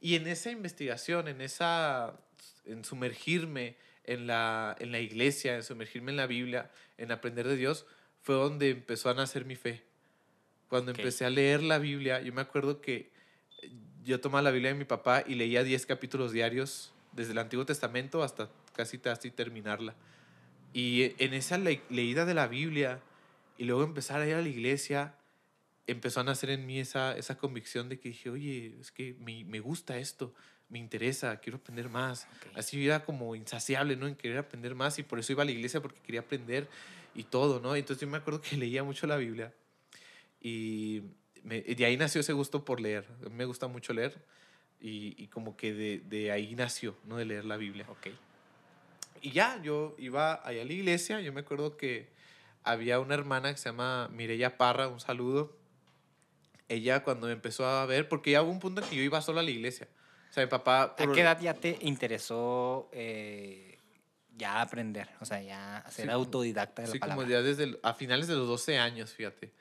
Y 0.01 0.15
en 0.15 0.27
esa 0.27 0.51
investigación, 0.51 1.29
en 1.29 1.39
esa, 1.39 2.19
en 2.65 2.83
sumergirme 2.83 3.77
en 4.03 4.27
la, 4.27 4.75
en 4.79 4.91
la 4.91 4.99
iglesia, 4.99 5.55
en 5.55 5.63
sumergirme 5.63 6.11
en 6.11 6.17
la 6.17 6.27
Biblia, 6.27 6.69
en 6.97 7.13
aprender 7.13 7.47
de 7.47 7.55
Dios, 7.55 7.85
fue 8.21 8.35
donde 8.35 8.71
empezó 8.71 9.09
a 9.09 9.13
nacer 9.13 9.45
mi 9.45 9.55
fe. 9.55 9.85
Cuando 10.67 10.91
Ok. 10.91 10.97
empecé 10.99 11.23
a 11.23 11.29
leer 11.29 11.63
la 11.63 11.77
Biblia, 11.77 12.19
yo 12.19 12.33
me 12.33 12.41
acuerdo 12.41 12.81
que 12.81 13.09
yo 14.03 14.19
tomaba 14.19 14.41
la 14.41 14.51
Biblia 14.51 14.73
de 14.73 14.77
mi 14.77 14.83
papá 14.83 15.23
y 15.25 15.35
leía 15.35 15.63
10 15.63 15.85
capítulos 15.85 16.33
diarios, 16.33 16.91
desde 17.13 17.31
el 17.31 17.37
Antiguo 17.37 17.65
Testamento 17.65 18.21
hasta 18.21 18.49
casi, 18.75 18.99
casi 18.99 19.31
terminarla. 19.31 19.95
Y 20.73 21.13
en 21.23 21.33
esa 21.33 21.57
le- 21.57 21.81
leída 21.89 22.25
de 22.25 22.33
la 22.33 22.47
Biblia 22.47 22.99
y 23.57 23.65
luego 23.65 23.83
empezar 23.83 24.21
a 24.21 24.27
ir 24.27 24.35
a 24.35 24.41
la 24.41 24.49
iglesia, 24.49 25.15
empezó 25.87 26.19
a 26.19 26.23
nacer 26.23 26.49
en 26.49 26.65
mí 26.65 26.79
esa, 26.79 27.17
esa 27.17 27.37
convicción 27.37 27.89
de 27.89 27.99
que 27.99 28.09
dije, 28.09 28.29
oye, 28.29 28.75
es 28.79 28.91
que 28.91 29.15
me, 29.19 29.43
me 29.45 29.59
gusta 29.59 29.97
esto, 29.97 30.33
me 30.69 30.77
interesa, 30.79 31.39
quiero 31.39 31.57
aprender 31.57 31.89
más. 31.89 32.27
Ok. 32.45 32.57
Así 32.57 32.77
yo 32.83 32.93
era 32.93 33.05
como 33.05 33.35
insaciable, 33.35 33.95
¿no? 33.95 34.05
En 34.07 34.15
querer 34.15 34.37
aprender 34.37 34.75
más 34.75 34.99
y 34.99 35.03
por 35.03 35.17
eso 35.19 35.31
iba 35.31 35.43
a 35.43 35.45
la 35.45 35.51
iglesia 35.51 35.81
porque 35.81 36.01
quería 36.01 36.19
aprender 36.21 36.67
y 37.15 37.23
todo, 37.23 37.59
¿no? 37.61 37.75
Entonces 37.75 38.01
yo 38.01 38.07
me 38.07 38.17
acuerdo 38.17 38.41
que 38.41 38.55
leía 38.57 38.83
mucho 38.83 39.07
la 39.07 39.15
Biblia 39.17 39.53
y 40.41 41.01
me- 41.43 41.61
de 41.61 41.85
ahí 41.85 41.97
nació 41.97 42.21
ese 42.21 42.33
gusto 42.33 42.63
por 42.65 42.79
leer. 42.81 43.05
Me 43.31 43.45
gusta 43.45 43.67
mucho 43.67 43.93
leer 43.93 44.21
y, 44.81 45.15
y 45.21 45.27
como 45.27 45.55
que 45.55 45.73
de, 45.73 45.99
de 45.99 46.31
ahí 46.31 46.53
nació, 46.55 46.97
¿no? 47.05 47.17
De 47.17 47.25
leer 47.25 47.45
la 47.45 47.57
Biblia. 47.57 47.85
Ok. 47.89 48.07
Y 49.21 49.31
ya, 49.31 49.61
yo 49.61 49.95
iba 49.97 50.35
allá 50.47 50.61
a 50.61 50.65
la 50.65 50.73
iglesia, 50.73 51.19
yo 51.21 51.31
me 51.33 51.41
acuerdo 51.41 51.77
que 51.77 52.09
había 52.63 52.99
una 52.99 53.13
hermana 53.13 53.51
que 53.51 53.57
se 53.57 53.69
llama 53.69 54.09
Mireya 54.11 54.57
Parra, 54.57 54.87
un 54.87 54.99
saludo. 54.99 55.55
Ella 56.69 57.03
cuando 57.03 57.27
me 57.27 57.33
empezó 57.33 57.65
a 57.65 57.85
ver, 57.85 58.09
porque 58.09 58.31
ya 58.31 58.41
hubo 58.43 58.51
un 58.51 58.59
punto 58.59 58.81
en 58.81 58.89
que 58.89 58.95
yo 58.95 59.01
iba 59.01 59.21
solo 59.21 59.39
a 59.39 59.43
la 59.43 59.51
iglesia. 59.51 59.87
O 60.29 60.33
sea, 60.33 60.43
mi 60.43 60.49
papá... 60.49 60.83
¿A 60.83 60.95
por- 60.95 61.13
qué 61.13 61.21
edad 61.21 61.39
ya 61.39 61.53
te 61.53 61.77
interesó 61.81 62.89
eh, 62.91 63.79
ya 64.35 64.61
aprender? 64.61 65.07
O 65.21 65.25
sea, 65.25 65.41
ya 65.41 65.83
ser 65.89 66.05
Sí, 66.07 66.11
autodidacta 66.11 66.81
de 66.81 66.87
la 66.89 66.91
Sí, 66.93 66.99
palabra. 66.99 67.23
como 67.23 67.29
ya 67.31 67.41
desde 67.41 67.63
el- 67.63 67.79
a 67.83 67.93
finales 67.93 68.27
de 68.27 68.35
los 68.35 68.47
12 68.47 68.77
años, 68.77 69.13
fíjate. 69.13 69.53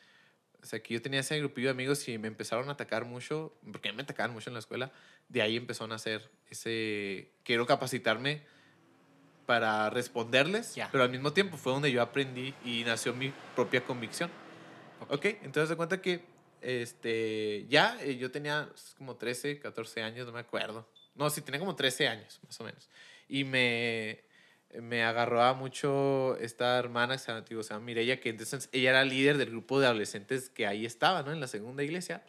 O 0.62 0.66
sea, 0.66 0.82
que 0.82 0.94
yo 0.94 1.00
tenía 1.00 1.20
ese 1.20 1.38
grupillo 1.38 1.68
de 1.68 1.72
amigos 1.72 2.08
y 2.08 2.18
me 2.18 2.26
empezaron 2.26 2.68
a 2.68 2.72
atacar 2.72 3.04
mucho, 3.04 3.56
porque 3.70 3.92
me 3.92 4.02
atacaban 4.02 4.32
mucho 4.32 4.50
en 4.50 4.54
la 4.54 4.58
escuela. 4.60 4.90
De 5.28 5.42
ahí 5.42 5.56
empezó 5.56 5.84
a 5.84 5.86
nacer 5.88 6.28
ese... 6.50 7.30
Quiero 7.44 7.66
capacitarme 7.66 8.42
para 9.46 9.88
responderles, 9.90 10.74
Ya. 10.74 10.88
pero 10.92 11.04
al 11.04 11.10
mismo 11.10 11.32
tiempo 11.32 11.56
fue 11.56 11.72
donde 11.72 11.90
yo 11.92 12.02
aprendí 12.02 12.52
y 12.64 12.82
nació 12.84 13.14
mi 13.14 13.32
propia 13.54 13.82
convicción. 13.84 14.30
Ok, 15.08 15.24
entonces 15.42 15.68
de 15.70 15.76
cuenta 15.76 16.00
que 16.02 16.24
este, 16.60 17.66
ya 17.68 17.96
eh, 18.02 18.16
yo 18.16 18.30
tenía 18.30 18.68
como 18.98 19.16
13, 19.16 19.60
14 19.60 20.02
años, 20.02 20.26
no 20.26 20.32
me 20.32 20.40
acuerdo. 20.40 20.88
No, 21.14 21.30
sí, 21.30 21.40
tenía 21.42 21.60
como 21.60 21.76
13 21.76 22.08
años, 22.08 22.40
más 22.44 22.60
o 22.60 22.64
menos. 22.64 22.88
Y 23.28 23.44
me, 23.44 24.20
me 24.80 25.04
agarró 25.04 25.54
mucho 25.54 26.36
esta 26.38 26.78
hermana 26.78 27.14
que 27.14 27.18
se 27.20 27.28
llama, 27.28 27.40
digo, 27.48 27.62
se 27.62 27.72
llama 27.74 27.86
Mireya, 27.86 28.20
que 28.20 28.30
entonces 28.30 28.68
ella 28.72 28.90
era 28.90 29.04
líder 29.04 29.38
del 29.38 29.50
grupo 29.50 29.78
de 29.80 29.86
adolescentes 29.86 30.50
que 30.50 30.66
ahí 30.66 30.84
estaba, 30.84 31.22
¿no? 31.22 31.32
En 31.32 31.40
la 31.40 31.46
segunda 31.46 31.82
iglesia. 31.84 32.22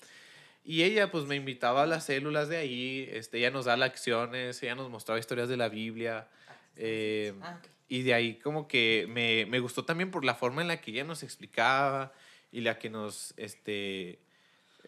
Y 0.63 0.83
ella 0.83 1.09
pues 1.09 1.23
me 1.25 1.35
invitaba 1.35 1.83
a 1.83 1.85
las 1.85 2.05
células 2.05 2.49
de 2.49 2.57
ahí, 2.57 3.09
este, 3.11 3.37
ella 3.39 3.51
nos 3.51 3.65
da 3.65 3.77
lecciones, 3.77 4.61
ella 4.61 4.75
nos 4.75 4.89
mostraba 4.89 5.19
historias 5.19 5.47
de 5.49 5.55
la 5.57 5.69
Biblia. 5.69 6.27
Eh, 6.77 7.33
ah, 7.41 7.59
y 7.89 8.03
de 8.03 8.13
ahí 8.13 8.35
como 8.39 8.67
que 8.67 9.07
me, 9.09 9.45
me, 9.45 9.59
gustó 9.59 9.85
también 9.85 10.11
por 10.11 10.25
la 10.25 10.35
forma 10.35 10.61
en 10.61 10.67
la 10.67 10.81
que 10.81 10.91
ella 10.91 11.03
nos 11.03 11.23
explicaba 11.23 12.11
y 12.51 12.61
la 12.61 12.79
que 12.79 12.89
nos, 12.89 13.33
este, 13.37 14.19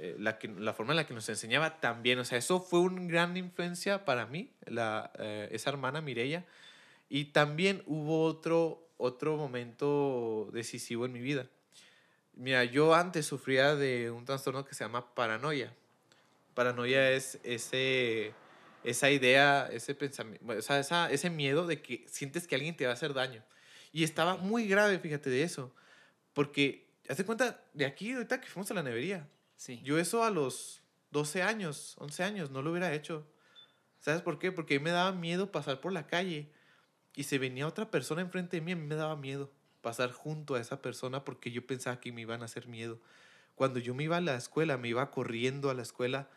eh, 0.02 0.16
la, 0.18 0.40
que, 0.40 0.48
la 0.48 0.74
forma 0.74 0.94
en 0.94 0.98
la 0.98 1.06
que 1.06 1.14
nos 1.14 1.28
enseñaba 1.28 1.82
también. 1.82 2.20
O 2.20 2.26
sea, 2.26 2.38
eso 2.38 2.62
fue 2.62 2.80
una 2.80 3.04
gran 3.04 3.36
influencia 3.36 4.06
para 4.06 4.26
mí, 4.26 4.50
la, 4.66 5.12
eh, 5.20 5.50
esa 5.52 5.70
hermana 5.70 6.02
Mireya. 6.02 6.46
Y 7.10 7.26
también 7.26 7.84
hubo 7.86 8.24
otro, 8.24 8.88
otro 8.98 9.36
momento 9.36 10.50
decisivo 10.54 11.06
en 11.06 11.12
mi 11.12 11.20
vida. 11.20 11.48
Mira, 12.34 12.64
yo 12.64 12.96
antes 12.96 13.26
sufría 13.26 13.76
de 13.76 14.10
un 14.10 14.24
trastorno 14.24 14.64
que 14.64 14.74
se 14.74 14.86
llama 14.86 15.14
paranoia. 15.14 15.74
Paranoia 16.54 17.12
es 17.12 17.38
ese, 17.44 18.34
esa 18.84 19.10
idea, 19.10 19.68
ese 19.72 19.96
pensamiento, 19.96 20.46
o 20.48 20.62
sea, 20.62 20.80
esa, 20.80 21.12
ese 21.12 21.30
miedo 21.30 21.68
de 21.68 21.82
que 21.82 22.06
sientes 22.08 22.48
que 22.48 22.56
alguien 22.56 22.76
te 22.76 22.86
va 22.86 22.92
a 22.92 22.94
hacer 22.94 23.14
daño. 23.14 23.44
Y 23.92 24.04
estaba 24.04 24.38
muy 24.38 24.68
grave, 24.68 25.00
fíjate, 25.00 25.30
de 25.30 25.44
eso. 25.44 25.74
Porque, 26.34 26.88
hazte 27.08 27.26
cuenta, 27.26 27.64
de 27.74 27.86
aquí, 27.86 28.14
ahorita 28.14 28.40
que 28.40 28.48
fuimos 28.48 28.70
a 28.72 28.76
la 28.76 28.84
nevería. 28.84 29.28
Sí. 29.56 29.82
Yo 29.84 30.00
eso 30.00 30.24
a 30.24 30.30
los 30.30 30.82
12 31.12 31.42
años, 31.42 31.96
11 31.98 32.24
años, 32.24 32.52
no 32.52 32.62
lo 32.62 32.72
hubiera 32.72 32.94
hecho. 32.94 33.28
¿Sabes 34.00 34.22
por 34.22 34.40
qué? 34.40 34.52
Porque 34.52 34.80
me 34.80 34.92
daba 34.92 35.12
miedo 35.12 35.52
pasar 35.52 35.82
por 35.82 35.92
la 35.92 36.08
calle 36.08 36.52
y 37.16 37.24
se 37.24 37.38
venía 37.38 37.68
otra 37.68 37.92
persona 37.92 38.22
enfrente 38.22 38.58
de 38.58 38.62
mí, 38.62 38.72
a 38.72 38.76
mí 38.76 38.86
me 38.86 38.96
daba 38.96 39.16
miedo 39.16 39.52
pasar 39.82 40.12
junto 40.12 40.56
a 40.56 40.60
esa 40.60 40.82
persona 40.82 41.24
porque 41.26 41.52
yo 41.52 41.66
pensaba 41.66 42.00
que 42.00 42.12
me 42.12 42.22
iban 42.22 42.42
a 42.42 42.46
hacer 42.46 42.68
miedo. 42.68 43.00
Cuando 43.56 43.80
yo 43.80 43.94
me 43.94 44.04
iba 44.04 44.18
a 44.18 44.22
la 44.22 44.36
escuela, 44.36 44.78
me 44.78 44.88
iba 44.88 45.12
corriendo 45.12 45.70
a 45.70 45.74
la 45.74 45.82
escuela 45.82 46.30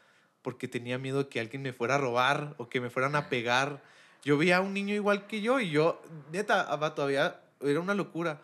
porque 0.42 0.68
tenía 0.68 0.98
miedo 0.98 1.28
que 1.28 1.40
alguien 1.40 1.62
me 1.62 1.72
fuera 1.72 1.94
a 1.94 1.98
robar 1.98 2.54
o 2.58 2.68
que 2.68 2.80
me 2.80 2.90
fueran 2.90 3.16
a 3.16 3.28
pegar. 3.28 3.82
Yo 4.24 4.36
veía 4.36 4.58
a 4.58 4.60
un 4.60 4.74
niño 4.74 4.94
igual 4.94 5.26
que 5.26 5.40
yo 5.40 5.60
y 5.60 5.70
yo, 5.70 6.02
neta, 6.30 6.66
todavía 6.94 7.40
era 7.60 7.80
una 7.80 7.94
locura. 7.94 8.42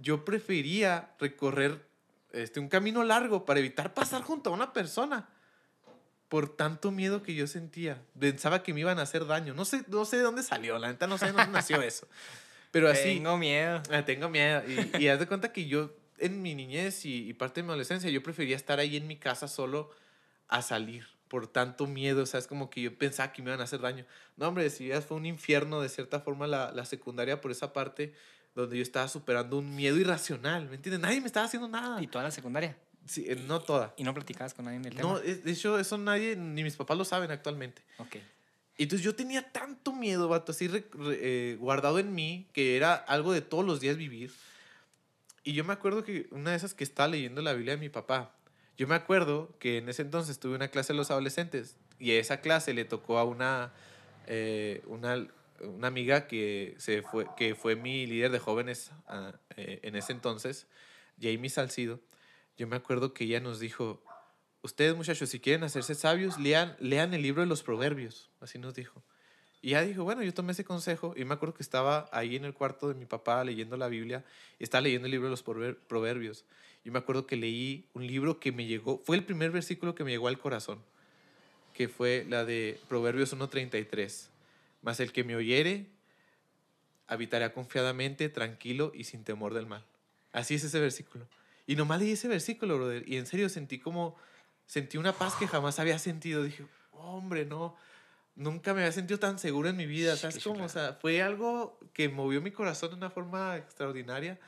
Yo 0.00 0.24
prefería 0.24 1.10
recorrer 1.18 1.86
este, 2.32 2.60
un 2.60 2.68
camino 2.68 3.02
largo 3.04 3.44
para 3.44 3.60
evitar 3.60 3.94
pasar 3.94 4.22
junto 4.22 4.50
a 4.50 4.52
una 4.52 4.72
persona 4.72 5.28
por 6.28 6.56
tanto 6.56 6.90
miedo 6.90 7.22
que 7.22 7.34
yo 7.34 7.46
sentía. 7.46 8.02
Pensaba 8.18 8.62
que 8.62 8.74
me 8.74 8.80
iban 8.80 8.98
a 8.98 9.02
hacer 9.02 9.26
daño. 9.26 9.54
No 9.54 9.64
sé, 9.64 9.84
no 9.88 10.04
sé 10.04 10.16
de 10.16 10.22
dónde 10.22 10.42
salió, 10.42 10.78
la 10.78 10.88
neta 10.88 11.06
no 11.06 11.18
sé 11.18 11.26
de 11.26 11.32
dónde 11.32 11.52
nació 11.52 11.80
eso. 11.82 12.06
Pero 12.72 12.90
así... 12.90 13.14
Tengo 13.14 13.38
miedo. 13.38 13.82
Ah, 13.90 14.04
tengo 14.04 14.28
miedo. 14.28 14.62
Y, 14.68 15.04
y 15.04 15.08
haz 15.08 15.20
de 15.20 15.26
cuenta 15.26 15.52
que 15.52 15.66
yo 15.66 15.92
en 16.18 16.42
mi 16.42 16.54
niñez 16.54 17.04
y, 17.04 17.32
parte 17.34 17.60
de 17.60 17.64
mi 17.64 17.70
adolescencia, 17.70 18.10
yo 18.10 18.22
prefería 18.22 18.56
estar 18.56 18.78
ahí 18.78 18.96
en 18.96 19.06
mi 19.06 19.16
casa 19.16 19.48
solo 19.48 19.90
a 20.48 20.62
salir 20.62 21.15
por 21.28 21.46
tanto 21.46 21.86
miedo, 21.86 22.22
o 22.22 22.26
sea, 22.26 22.38
es 22.38 22.46
como 22.46 22.70
que 22.70 22.82
yo 22.82 22.96
pensaba 22.96 23.32
que 23.32 23.42
me 23.42 23.50
iban 23.50 23.60
a 23.60 23.64
hacer 23.64 23.80
daño. 23.80 24.04
No, 24.36 24.48
hombre, 24.48 24.70
si 24.70 24.88
ya 24.88 25.00
fue 25.00 25.16
un 25.16 25.26
infierno 25.26 25.80
de 25.80 25.88
cierta 25.88 26.20
forma 26.20 26.46
la, 26.46 26.72
la 26.72 26.84
secundaria 26.84 27.40
por 27.40 27.50
esa 27.50 27.72
parte 27.72 28.14
donde 28.54 28.76
yo 28.76 28.82
estaba 28.82 29.08
superando 29.08 29.58
un 29.58 29.74
miedo 29.74 29.96
irracional, 29.96 30.68
¿me 30.68 30.76
entiendes? 30.76 31.00
Nadie 31.00 31.20
me 31.20 31.26
estaba 31.26 31.46
haciendo 31.46 31.68
nada. 31.68 32.00
¿Y 32.02 32.06
toda 32.06 32.24
la 32.24 32.30
secundaria? 32.30 32.76
Sí, 33.06 33.24
eh, 33.28 33.36
no 33.46 33.60
toda. 33.60 33.94
¿Y 33.96 34.04
no 34.04 34.14
platicabas 34.14 34.54
con 34.54 34.64
nadie 34.64 34.78
del 34.80 34.94
tema? 34.94 35.08
No, 35.08 35.18
de 35.20 35.50
hecho, 35.50 35.78
eso 35.78 35.98
nadie, 35.98 36.36
ni 36.36 36.64
mis 36.64 36.76
papás 36.76 36.96
lo 36.96 37.04
saben 37.04 37.30
actualmente. 37.30 37.82
Ok. 37.98 38.16
Entonces 38.78 39.04
yo 39.04 39.14
tenía 39.14 39.52
tanto 39.52 39.92
miedo, 39.92 40.28
vato, 40.28 40.52
así 40.52 40.68
eh, 40.72 41.56
guardado 41.58 41.98
en 41.98 42.14
mí, 42.14 42.48
que 42.52 42.76
era 42.76 42.94
algo 42.94 43.32
de 43.32 43.40
todos 43.40 43.64
los 43.64 43.80
días 43.80 43.96
vivir. 43.96 44.32
Y 45.44 45.52
yo 45.52 45.64
me 45.64 45.72
acuerdo 45.72 46.02
que 46.02 46.26
una 46.30 46.50
de 46.50 46.56
esas 46.56 46.74
que 46.74 46.84
estaba 46.84 47.08
leyendo 47.08 47.40
la 47.40 47.52
Biblia 47.54 47.74
de 47.74 47.80
mi 47.80 47.88
papá, 47.88 48.35
yo 48.76 48.86
me 48.86 48.94
acuerdo 48.94 49.54
que 49.58 49.78
en 49.78 49.88
ese 49.88 50.02
entonces 50.02 50.38
tuve 50.38 50.54
una 50.54 50.68
clase 50.68 50.92
de 50.92 50.98
los 50.98 51.10
adolescentes 51.10 51.76
y 51.98 52.12
a 52.12 52.18
esa 52.18 52.40
clase 52.40 52.74
le 52.74 52.84
tocó 52.84 53.18
a 53.18 53.24
una, 53.24 53.72
eh, 54.26 54.82
una, 54.86 55.26
una, 55.60 55.88
amiga 55.88 56.26
que, 56.26 56.74
se 56.78 57.02
fue, 57.02 57.26
que 57.36 57.54
fue 57.54 57.76
mi 57.76 58.06
líder 58.06 58.30
de 58.30 58.38
jóvenes 58.38 58.92
ah, 59.06 59.32
en 59.56 59.96
ese 59.96 60.12
entonces, 60.12 60.66
Jamie 61.20 61.48
Salcido 61.48 62.00
yo 62.56 62.66
me 62.66 62.76
acuerdo 62.76 63.12
que 63.12 63.24
ella 63.24 63.40
nos 63.40 63.60
dijo, 63.60 64.02
ustedes 64.62 64.96
muchachos, 64.96 65.28
si 65.28 65.40
quieren 65.40 65.64
hacerse 65.64 65.94
sabios, 65.94 66.38
lean, 66.38 66.74
lean 66.80 67.12
el 67.12 67.22
libro 67.22 67.42
de 67.42 67.46
los 67.46 67.62
proverbios, 67.62 68.30
así 68.40 68.58
nos 68.58 68.74
dijo. 68.74 69.04
Y 69.66 69.70
ella 69.70 69.82
dijo, 69.82 70.04
bueno, 70.04 70.22
yo 70.22 70.32
tomé 70.32 70.52
ese 70.52 70.64
consejo 70.64 71.12
y 71.16 71.24
me 71.24 71.34
acuerdo 71.34 71.52
que 71.52 71.62
estaba 71.64 72.08
ahí 72.12 72.36
en 72.36 72.44
el 72.44 72.54
cuarto 72.54 72.86
de 72.86 72.94
mi 72.94 73.04
papá 73.04 73.42
leyendo 73.42 73.76
la 73.76 73.88
Biblia 73.88 74.24
estaba 74.60 74.82
leyendo 74.82 75.06
el 75.06 75.10
libro 75.10 75.26
de 75.26 75.32
los 75.32 75.42
proverbios. 75.42 76.44
Yo 76.84 76.92
me 76.92 77.00
acuerdo 77.00 77.26
que 77.26 77.34
leí 77.34 77.88
un 77.92 78.06
libro 78.06 78.38
que 78.38 78.52
me 78.52 78.64
llegó, 78.64 79.02
fue 79.04 79.16
el 79.16 79.24
primer 79.24 79.50
versículo 79.50 79.96
que 79.96 80.04
me 80.04 80.12
llegó 80.12 80.28
al 80.28 80.38
corazón, 80.38 80.78
que 81.74 81.88
fue 81.88 82.24
la 82.28 82.44
de 82.44 82.78
Proverbios 82.88 83.36
1.33. 83.36 84.28
Mas 84.82 85.00
el 85.00 85.10
que 85.10 85.24
me 85.24 85.34
oyere 85.34 85.86
habitará 87.08 87.52
confiadamente, 87.52 88.28
tranquilo 88.28 88.92
y 88.94 89.02
sin 89.02 89.24
temor 89.24 89.52
del 89.52 89.66
mal. 89.66 89.84
Así 90.30 90.54
es 90.54 90.62
ese 90.62 90.78
versículo. 90.78 91.26
Y 91.66 91.74
nomás 91.74 91.98
leí 91.98 92.12
ese 92.12 92.28
versículo, 92.28 92.76
brother. 92.76 93.02
Y 93.08 93.16
en 93.16 93.26
serio 93.26 93.48
sentí 93.48 93.80
como, 93.80 94.14
sentí 94.64 94.96
una 94.96 95.12
paz 95.12 95.34
que 95.34 95.48
jamás 95.48 95.80
había 95.80 95.98
sentido. 95.98 96.44
Dije, 96.44 96.64
hombre, 96.92 97.46
no, 97.46 97.74
nunca 98.36 98.74
me 98.74 98.80
había 98.80 98.92
sentido 98.92 99.18
tan 99.18 99.38
seguro 99.38 99.68
en 99.68 99.76
mi 99.76 99.86
vida. 99.86 100.16
¿Sabes 100.16 100.42
cómo? 100.44 100.64
O 100.64 100.68
sea, 100.68 100.94
fue 101.00 101.22
algo 101.22 101.80
que 101.92 102.08
movió 102.08 102.40
mi 102.40 102.52
corazón 102.52 102.90
de 102.90 102.96
una 102.96 103.10
forma 103.10 103.56
extraordinaria. 103.56 104.38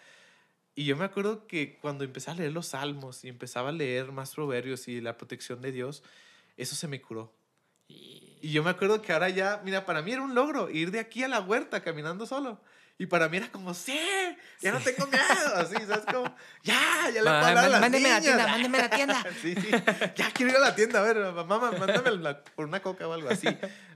Y 0.75 0.85
yo 0.85 0.97
me 0.97 1.05
acuerdo 1.05 1.47
que 1.49 1.79
cuando 1.81 2.05
empecé 2.05 2.31
a 2.31 2.35
leer 2.35 2.53
los 2.53 2.69
salmos 2.69 3.25
y 3.25 3.29
empezaba 3.29 3.71
a 3.71 3.73
leer 3.73 4.13
más 4.13 4.35
proverbios 4.35 4.87
y 4.87 5.01
la 5.01 5.17
protección 5.17 5.61
de 5.61 5.73
Dios, 5.73 6.05
eso 6.57 6.77
se 6.77 6.87
me 6.87 7.01
curó. 7.01 7.33
Y 7.89 8.53
yo 8.53 8.63
me 8.63 8.71
acuerdo 8.71 9.03
que 9.03 9.13
ahora 9.13 9.29
ya, 9.29 9.61
mira, 9.65 9.85
para 9.85 10.03
mí 10.03 10.13
era 10.13 10.23
un 10.23 10.35
logro 10.35 10.71
ir 10.71 10.93
de 10.93 11.01
aquí 11.01 11.25
a 11.25 11.29
la 11.29 11.41
huerta 11.41 11.83
caminando 11.83 12.27
solo. 12.27 12.61
Y 13.01 13.07
para 13.07 13.29
mí 13.29 13.37
era 13.37 13.49
como, 13.51 13.73
sí, 13.75 13.97
ya 14.61 14.73
no 14.73 14.81
tengo 14.81 15.07
miedo. 15.07 15.55
Así, 15.55 15.77
¿sabes? 15.87 16.05
Como, 16.13 16.25
ya, 16.65 17.09
ya 17.15 17.23
le 17.23 17.23
puedo 17.23 17.37
hablar 17.37 17.65
a 17.65 17.69
las 17.69 17.81
Mándeme 17.81 18.09
la 18.09 18.21
tienda, 18.21 18.47
mándeme 18.49 18.79
la 18.79 18.91
tienda. 18.91 19.27
sí, 19.41 19.55
sí, 19.55 19.71
ya 20.17 20.33
quiero 20.33 20.51
ir 20.51 20.57
a 20.57 20.61
la 20.61 20.75
tienda. 20.75 20.99
A 20.99 21.03
ver, 21.03 21.33
mamá, 21.33 21.71
mándame 21.71 22.35
por 22.57 22.67
una 22.67 22.83
coca 22.83 23.07
o 23.07 23.13
algo 23.13 23.31
así. 23.31 23.47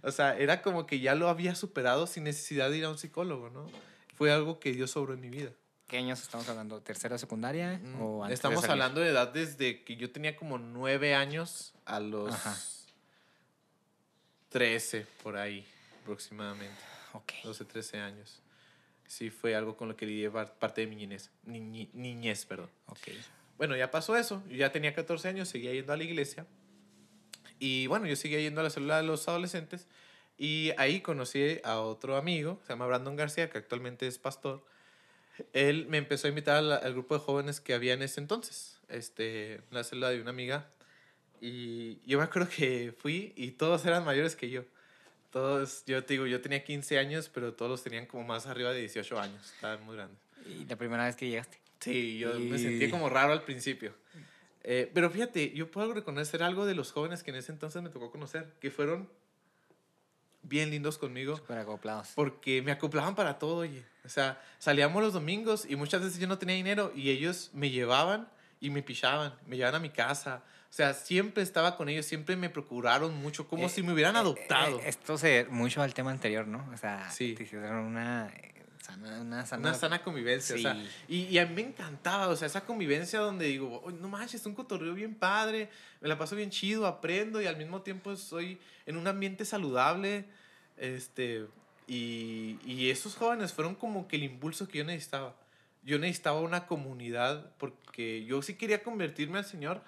O 0.03 0.13
sea, 0.13 0.39
era 0.39 0.63
como 0.63 0.87
que 0.87 1.01
ya 1.01 1.17
lo 1.17 1.29
había 1.29 1.57
superado 1.57 2.07
sin 2.07 2.23
necesidad 2.23 2.71
de 2.71 2.79
ir 2.79 2.85
a 2.85 2.91
un 2.91 2.99
psicólogo, 2.99 3.51
¿no? 3.51 3.67
Fue 4.15 4.31
algo 4.31 4.61
que 4.61 4.71
dio 4.73 4.87
sobre 4.87 5.15
en 5.15 5.21
mi 5.21 5.31
vida. 5.31 5.51
¿Qué 5.89 5.99
años 5.99 6.23
estamos 6.23 6.49
hablando? 6.49 6.81
¿Tercera 6.81 7.19
secundaria? 7.19 7.81
Mm, 7.83 8.01
o 8.01 8.23
antes 8.23 8.39
estamos 8.39 8.65
hablando 8.69 9.01
de 9.01 9.09
edad 9.09 9.33
desde 9.33 9.83
que 9.83 9.97
yo 9.97 10.13
tenía 10.13 10.37
como 10.37 10.59
nueve 10.59 11.17
años 11.17 11.75
a 11.87 11.99
los 11.99 12.87
trece, 14.49 15.07
por 15.25 15.37
ahí, 15.37 15.67
aproximadamente. 16.03 16.81
Ok. 17.15 17.33
12, 17.43 17.65
13 17.65 17.99
años 17.99 18.41
sí 19.13 19.29
fue 19.29 19.55
algo 19.55 19.77
con 19.77 19.89
lo 19.89 19.97
que 19.97 20.07
lidié 20.07 20.31
parte 20.31 20.81
de 20.81 20.87
mi 20.87 20.97
niñez, 20.97 21.31
niñez, 21.45 22.47
perdón. 22.47 22.71
Okay. 22.87 23.21
Bueno, 23.59 23.77
ya 23.77 23.91
pasó 23.91 24.17
eso, 24.17 24.43
yo 24.49 24.57
ya 24.57 24.73
tenía 24.73 24.95
14 24.95 25.29
años, 25.29 25.49
seguía 25.49 25.73
yendo 25.73 25.93
a 25.93 25.99
la 25.99 26.03
iglesia 26.03 26.47
y 27.59 27.87
bueno, 27.89 28.07
yo 28.07 28.17
seguía 28.17 28.41
yendo 28.41 28.63
a 28.63 28.65
la 28.65 28.71
célula 28.71 28.97
de 28.97 29.03
los 29.03 29.29
adolescentes 29.29 29.87
y 30.39 30.73
ahí 30.79 31.03
conocí 31.03 31.61
a 31.63 31.81
otro 31.81 32.17
amigo, 32.17 32.59
se 32.63 32.71
llama 32.71 32.87
Brandon 32.87 33.15
García, 33.15 33.51
que 33.51 33.59
actualmente 33.59 34.07
es 34.07 34.19
pastor. 34.19 34.65
Él 35.53 35.87
me 35.89 35.99
empezó 35.99 36.27
a 36.27 36.31
invitar 36.31 36.57
al, 36.65 36.93
grupo 36.93 37.15
de 37.15 37.21
jóvenes 37.21 37.61
que 37.61 37.75
había 37.75 37.93
en 37.93 38.03
ese 38.03 38.19
entonces, 38.19 38.81
este, 38.89 39.61
la 39.71 39.85
célula 39.85 40.09
de 40.09 40.23
una 40.23 40.31
amiga. 40.31 40.71
Y 41.41 42.01
yo 42.07 42.17
me 42.17 42.25
acuerdo 42.25 42.49
que 42.49 42.95
fui 42.99 43.35
y 43.37 43.53
todos 43.53 43.85
eran 43.85 44.07
mayores 44.07 44.37
que 44.37 44.49
yo. 44.49 44.65
Todos, 45.33 45.83
yo 45.87 46.05
te 46.05 46.12
digo, 46.14 46.26
yo 46.26 46.43
tenía 46.43 46.62
15 46.62 46.99
años, 46.99 47.30
pero 47.33 47.55
todos 47.55 47.70
los 47.70 47.83
tenían 47.83 48.05
como 48.05 48.22
más 48.22 48.47
arriba 48.47 48.70
de 48.70 48.80
18 48.80 49.18
años. 49.18 49.53
Estaban 49.55 49.83
muy 49.83 49.97
grandes. 49.97 50.18
¿Y 50.47 50.66
la 50.66 50.76
primera 50.76 51.07
vez 51.07 51.16
que 51.16 51.26
llegaste? 51.26 51.59
Sí, 51.80 52.18
yo 52.18 52.39
me 52.39 52.59
sentí 52.59 52.91
como 52.91 53.09
raro 53.09 53.33
al 53.33 53.43
principio. 53.43 53.95
Eh, 54.62 54.91
pero 54.93 55.11
fíjate, 55.11 55.53
yo 55.53 55.70
puedo 55.70 55.95
reconocer 55.95 56.43
algo 56.43 56.66
de 56.66 56.74
los 56.74 56.93
jóvenes 56.93 57.22
que 57.22 57.30
en 57.30 57.39
ese 57.39 57.51
entonces 57.51 57.83
me 57.83 57.89
tocó 57.89 58.11
conocer, 58.11 58.53
que 58.61 58.70
fueron 58.70 59.09
bien 60.43 60.70
lindos 60.70 60.99
conmigo. 60.99 61.37
Súper 61.37 61.59
acoplados. 61.59 62.11
Porque 62.14 62.61
me 62.61 62.70
acoplaban 62.70 63.14
para 63.14 63.39
todo, 63.39 63.57
oye. 63.57 63.85
O 64.05 64.11
sea, 64.11 64.41
salíamos 64.59 65.03
los 65.03 65.14
domingos 65.14 65.64
y 65.68 65.76
muchas 65.76 66.03
veces 66.03 66.18
yo 66.20 66.26
no 66.26 66.39
tenía 66.39 66.57
dinero 66.57 66.93
y 66.95 67.11
ellos 67.11 67.51
me 67.55 67.70
llevaban 67.70 68.28
y 68.61 68.68
me 68.70 68.83
pichaban, 68.83 69.35
me 69.47 69.57
llevaban 69.57 69.76
a 69.76 69.83
mi 69.83 69.91
casa 69.91 70.45
o 70.73 70.75
sea, 70.75 70.95
siempre 70.95 71.43
estaba 71.43 71.77
con 71.77 71.91
ellos, 71.91 72.07
siempre 72.07 72.35
me 72.35 72.49
procuraron 72.49 73.14
mucho, 73.20 73.47
como 73.47 73.66
eh, 73.66 73.68
si 73.68 73.83
me 73.83 73.93
hubieran 73.93 74.16
eh, 74.16 74.20
adoptado. 74.20 74.79
Eh, 74.79 74.85
esto 74.87 75.18
se 75.18 75.45
mucho 75.51 75.83
al 75.83 75.93
tema 75.93 76.12
anterior, 76.12 76.47
¿no? 76.47 76.66
O 76.73 76.77
sea, 76.79 77.11
sí. 77.11 77.35
te 77.35 77.43
hicieron 77.43 77.77
una 77.85 78.33
sana, 78.81 79.20
una 79.20 79.45
sana, 79.45 79.68
una 79.68 79.75
sana 79.75 80.03
convivencia. 80.03 80.57
O 80.57 80.59
sea, 80.59 80.83
y, 81.09 81.25
y, 81.25 81.37
a 81.37 81.45
mí 81.45 81.57
me 81.57 81.61
encantaba, 81.61 82.29
o 82.29 82.37
sea, 82.37 82.47
esa 82.47 82.62
convivencia 82.62 83.18
donde 83.18 83.49
digo, 83.49 83.85
no 84.01 84.09
manches, 84.09 84.41
es 84.41 84.47
un 84.47 84.55
cotorreo 84.55 84.95
bien 84.95 85.14
padre, 85.14 85.68
me 86.01 86.09
la 86.09 86.16
paso 86.16 86.37
bien 86.37 86.49
chido, 86.49 86.87
aprendo 86.87 87.43
y 87.43 87.47
al 87.47 87.59
mismo 87.59 87.83
tiempo 87.83 88.11
estoy 88.11 88.59
en 88.87 88.97
un 88.97 89.07
ambiente 89.07 89.45
saludable. 89.45 90.25
Este, 90.79 91.49
Y, 91.87 92.59
y 92.64 92.89
esos 92.89 93.14
jóvenes 93.14 93.53
fueron 93.53 93.75
como 93.75 94.09
que 94.09 94.16
el 94.16 94.23
impulso 94.23 94.66
que 94.68 94.79
yo 94.79 94.85
necesitaba. 94.85 95.37
Yo 95.83 95.99
necesitaba 95.99 96.41
una 96.41 96.66
comunidad 96.66 97.53
porque 97.59 98.25
yo 98.25 98.41
sí 98.41 98.55
quería 98.55 98.83
convertirme 98.83 99.37
al 99.37 99.45
Señor, 99.45 99.83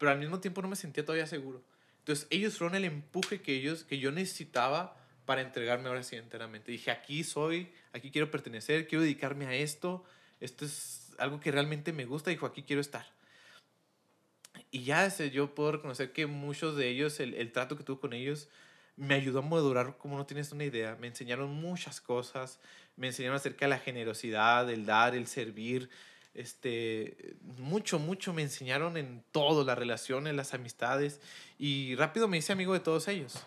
pero 0.00 0.12
al 0.12 0.18
mismo 0.18 0.40
tiempo 0.40 0.62
no 0.62 0.68
me 0.68 0.76
sentía 0.76 1.04
todavía 1.04 1.26
seguro. 1.26 1.62
Entonces 1.98 2.26
ellos 2.30 2.56
fueron 2.56 2.74
el 2.74 2.86
empuje 2.86 3.42
que, 3.42 3.54
ellos, 3.54 3.84
que 3.84 3.98
yo 3.98 4.10
necesitaba 4.10 4.96
para 5.26 5.42
entregarme 5.42 5.88
ahora 5.88 6.02
sí 6.02 6.16
enteramente. 6.16 6.72
Dije, 6.72 6.90
aquí 6.90 7.22
soy, 7.22 7.70
aquí 7.92 8.10
quiero 8.10 8.30
pertenecer, 8.30 8.88
quiero 8.88 9.02
dedicarme 9.02 9.44
a 9.44 9.54
esto, 9.54 10.02
esto 10.40 10.64
es 10.64 11.10
algo 11.18 11.38
que 11.38 11.52
realmente 11.52 11.92
me 11.92 12.06
gusta, 12.06 12.30
dijo, 12.30 12.46
aquí 12.46 12.62
quiero 12.62 12.80
estar. 12.80 13.06
Y 14.70 14.84
ya 14.84 15.06
yo 15.26 15.54
puedo 15.54 15.72
reconocer 15.72 16.12
que 16.12 16.24
muchos 16.24 16.76
de 16.76 16.88
ellos, 16.88 17.20
el, 17.20 17.34
el 17.34 17.52
trato 17.52 17.76
que 17.76 17.84
tuve 17.84 18.00
con 18.00 18.14
ellos, 18.14 18.48
me 18.96 19.16
ayudó 19.16 19.40
a 19.40 19.42
madurar 19.42 19.98
como 19.98 20.16
no 20.16 20.24
tienes 20.24 20.50
una 20.50 20.64
idea. 20.64 20.96
Me 20.98 21.08
enseñaron 21.08 21.50
muchas 21.50 22.00
cosas, 22.00 22.58
me 22.96 23.08
enseñaron 23.08 23.36
acerca 23.36 23.66
de 23.66 23.70
la 23.70 23.78
generosidad, 23.78 24.70
el 24.70 24.86
dar, 24.86 25.14
el 25.14 25.26
servir, 25.26 25.90
este, 26.34 27.34
mucho, 27.58 27.98
mucho 27.98 28.32
me 28.32 28.42
enseñaron 28.42 28.96
en 28.96 29.22
todo, 29.32 29.64
las 29.64 29.78
relaciones, 29.78 30.34
las 30.34 30.54
amistades, 30.54 31.20
y 31.58 31.94
rápido 31.96 32.28
me 32.28 32.38
hice 32.38 32.52
amigo 32.52 32.72
de 32.72 32.80
todos 32.80 33.08
ellos. 33.08 33.44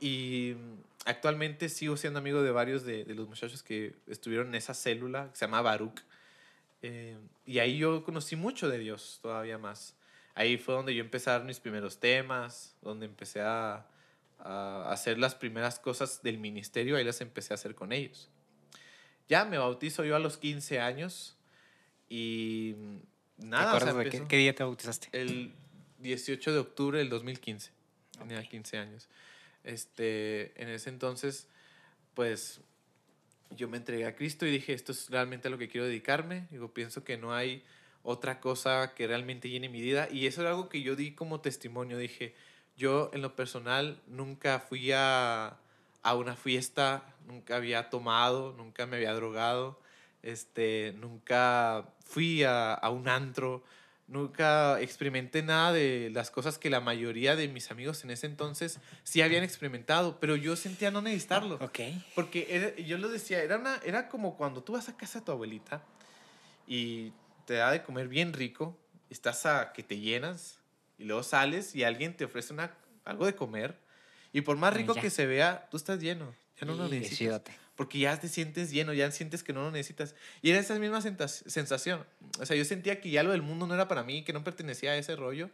Y 0.00 0.54
actualmente 1.04 1.68
sigo 1.68 1.96
siendo 1.96 2.18
amigo 2.18 2.42
de 2.42 2.50
varios 2.50 2.84
de, 2.84 3.04
de 3.04 3.14
los 3.14 3.28
muchachos 3.28 3.62
que 3.62 3.94
estuvieron 4.06 4.48
en 4.48 4.54
esa 4.54 4.74
célula, 4.74 5.30
que 5.30 5.36
se 5.36 5.44
llama 5.46 5.62
Baruch. 5.62 6.00
Eh, 6.82 7.18
y 7.44 7.58
ahí 7.58 7.78
yo 7.78 8.04
conocí 8.04 8.36
mucho 8.36 8.68
de 8.68 8.78
Dios, 8.78 9.18
todavía 9.22 9.58
más. 9.58 9.96
Ahí 10.34 10.56
fue 10.56 10.74
donde 10.74 10.94
yo 10.94 11.02
empecé 11.02 11.30
a 11.30 11.34
dar 11.34 11.44
mis 11.44 11.58
primeros 11.58 11.98
temas, 11.98 12.76
donde 12.80 13.06
empecé 13.06 13.40
a, 13.40 13.86
a 14.38 14.92
hacer 14.92 15.18
las 15.18 15.34
primeras 15.34 15.80
cosas 15.80 16.22
del 16.22 16.38
ministerio, 16.38 16.96
ahí 16.96 17.04
las 17.04 17.20
empecé 17.20 17.52
a 17.52 17.56
hacer 17.56 17.74
con 17.74 17.92
ellos. 17.92 18.30
Ya 19.28 19.44
me 19.44 19.58
bautizo 19.58 20.04
yo 20.04 20.14
a 20.14 20.20
los 20.20 20.38
15 20.38 20.80
años 20.80 21.37
y 22.08 22.74
nada. 23.36 23.72
¿Te 23.72 23.76
acuerdas 23.76 24.04
de 24.04 24.10
qué, 24.10 24.26
qué, 24.28 24.36
día 24.36 24.54
te 24.54 24.62
bautizaste? 24.62 25.08
El 25.12 25.52
18 25.98 26.52
de 26.52 26.58
octubre 26.58 26.98
del 26.98 27.10
2015. 27.10 27.70
Tenía 28.18 28.38
okay. 28.38 28.48
15 28.48 28.78
años. 28.78 29.08
Este, 29.64 30.60
en 30.60 30.68
ese 30.68 30.90
entonces, 30.90 31.48
pues 32.14 32.60
yo 33.50 33.68
me 33.68 33.76
entregué 33.76 34.06
a 34.06 34.16
Cristo 34.16 34.46
y 34.46 34.50
dije, 34.50 34.72
esto 34.72 34.92
es 34.92 35.10
realmente 35.10 35.48
a 35.48 35.50
lo 35.50 35.58
que 35.58 35.68
quiero 35.68 35.86
dedicarme. 35.86 36.46
Digo, 36.50 36.72
pienso 36.72 37.04
que 37.04 37.16
no 37.16 37.34
hay 37.34 37.64
otra 38.02 38.40
cosa 38.40 38.94
que 38.94 39.06
realmente 39.06 39.48
llene 39.48 39.68
mi 39.68 39.80
vida. 39.80 40.08
Y 40.10 40.26
eso 40.26 40.40
era 40.40 40.50
algo 40.50 40.68
que 40.68 40.82
yo 40.82 40.96
di 40.96 41.12
como 41.14 41.40
testimonio. 41.40 41.98
Dije, 41.98 42.34
yo 42.76 43.10
en 43.12 43.22
lo 43.22 43.36
personal 43.36 44.00
nunca 44.06 44.60
fui 44.60 44.92
a, 44.92 45.58
a 46.02 46.14
una 46.14 46.36
fiesta, 46.36 47.14
nunca 47.26 47.56
había 47.56 47.90
tomado, 47.90 48.54
nunca 48.56 48.86
me 48.86 48.96
había 48.96 49.12
drogado 49.12 49.78
este, 50.22 50.94
nunca 50.98 51.88
fui 52.08 52.42
a, 52.42 52.72
a, 52.72 52.90
un 52.90 53.06
antro, 53.06 53.62
nunca 54.06 54.80
experimenté 54.80 55.42
nada 55.42 55.72
de 55.72 56.10
las 56.12 56.30
cosas 56.30 56.58
que 56.58 56.70
la 56.70 56.80
mayoría 56.80 57.36
de 57.36 57.46
mis 57.48 57.70
amigos 57.70 58.02
en 58.02 58.10
ese 58.10 58.26
entonces 58.26 58.80
sí 59.04 59.20
habían 59.20 59.44
experimentado, 59.44 60.18
pero 60.18 60.34
yo 60.34 60.56
sentía 60.56 60.90
no 60.90 61.02
necesitarlo. 61.02 61.56
Ok. 61.56 61.80
Porque 62.14 62.46
era, 62.48 62.74
yo 62.76 62.96
lo 62.96 63.10
decía, 63.10 63.42
era, 63.42 63.58
una, 63.58 63.78
era 63.84 64.08
como 64.08 64.36
cuando 64.36 64.62
tú 64.62 64.72
vas 64.72 64.88
a 64.88 64.96
casa 64.96 65.20
de 65.20 65.26
tu 65.26 65.32
abuelita 65.32 65.82
y 66.66 67.12
te 67.44 67.54
da 67.54 67.70
de 67.70 67.82
comer 67.82 68.08
bien 68.08 68.32
rico, 68.32 68.76
estás 69.10 69.44
a 69.44 69.72
que 69.74 69.82
te 69.82 69.98
llenas 69.98 70.58
y 70.96 71.04
luego 71.04 71.22
sales 71.22 71.74
y 71.74 71.84
alguien 71.84 72.16
te 72.16 72.24
ofrece 72.24 72.54
una, 72.54 72.74
algo 73.04 73.26
de 73.26 73.34
comer 73.34 73.78
y 74.32 74.40
por 74.40 74.56
más 74.56 74.72
rico 74.72 74.94
ya. 74.94 75.02
que 75.02 75.10
se 75.10 75.26
vea, 75.26 75.68
tú 75.70 75.76
estás 75.76 76.00
lleno, 76.00 76.34
ya 76.58 76.66
no 76.66 76.74
lo 76.74 76.88
necesitas 76.88 77.42
porque 77.78 78.00
ya 78.00 78.18
te 78.18 78.26
sientes 78.26 78.72
lleno, 78.72 78.92
ya 78.92 79.08
sientes 79.12 79.44
que 79.44 79.52
no 79.52 79.62
lo 79.62 79.70
necesitas. 79.70 80.16
Y 80.42 80.50
era 80.50 80.58
esa 80.58 80.76
misma 80.80 81.00
sensación. 81.00 82.04
O 82.40 82.44
sea, 82.44 82.56
yo 82.56 82.64
sentía 82.64 83.00
que 83.00 83.08
ya 83.08 83.22
lo 83.22 83.30
del 83.30 83.40
mundo 83.40 83.68
no 83.68 83.74
era 83.74 83.86
para 83.86 84.02
mí, 84.02 84.24
que 84.24 84.32
no 84.32 84.42
pertenecía 84.42 84.90
a 84.90 84.96
ese 84.96 85.14
rollo. 85.14 85.48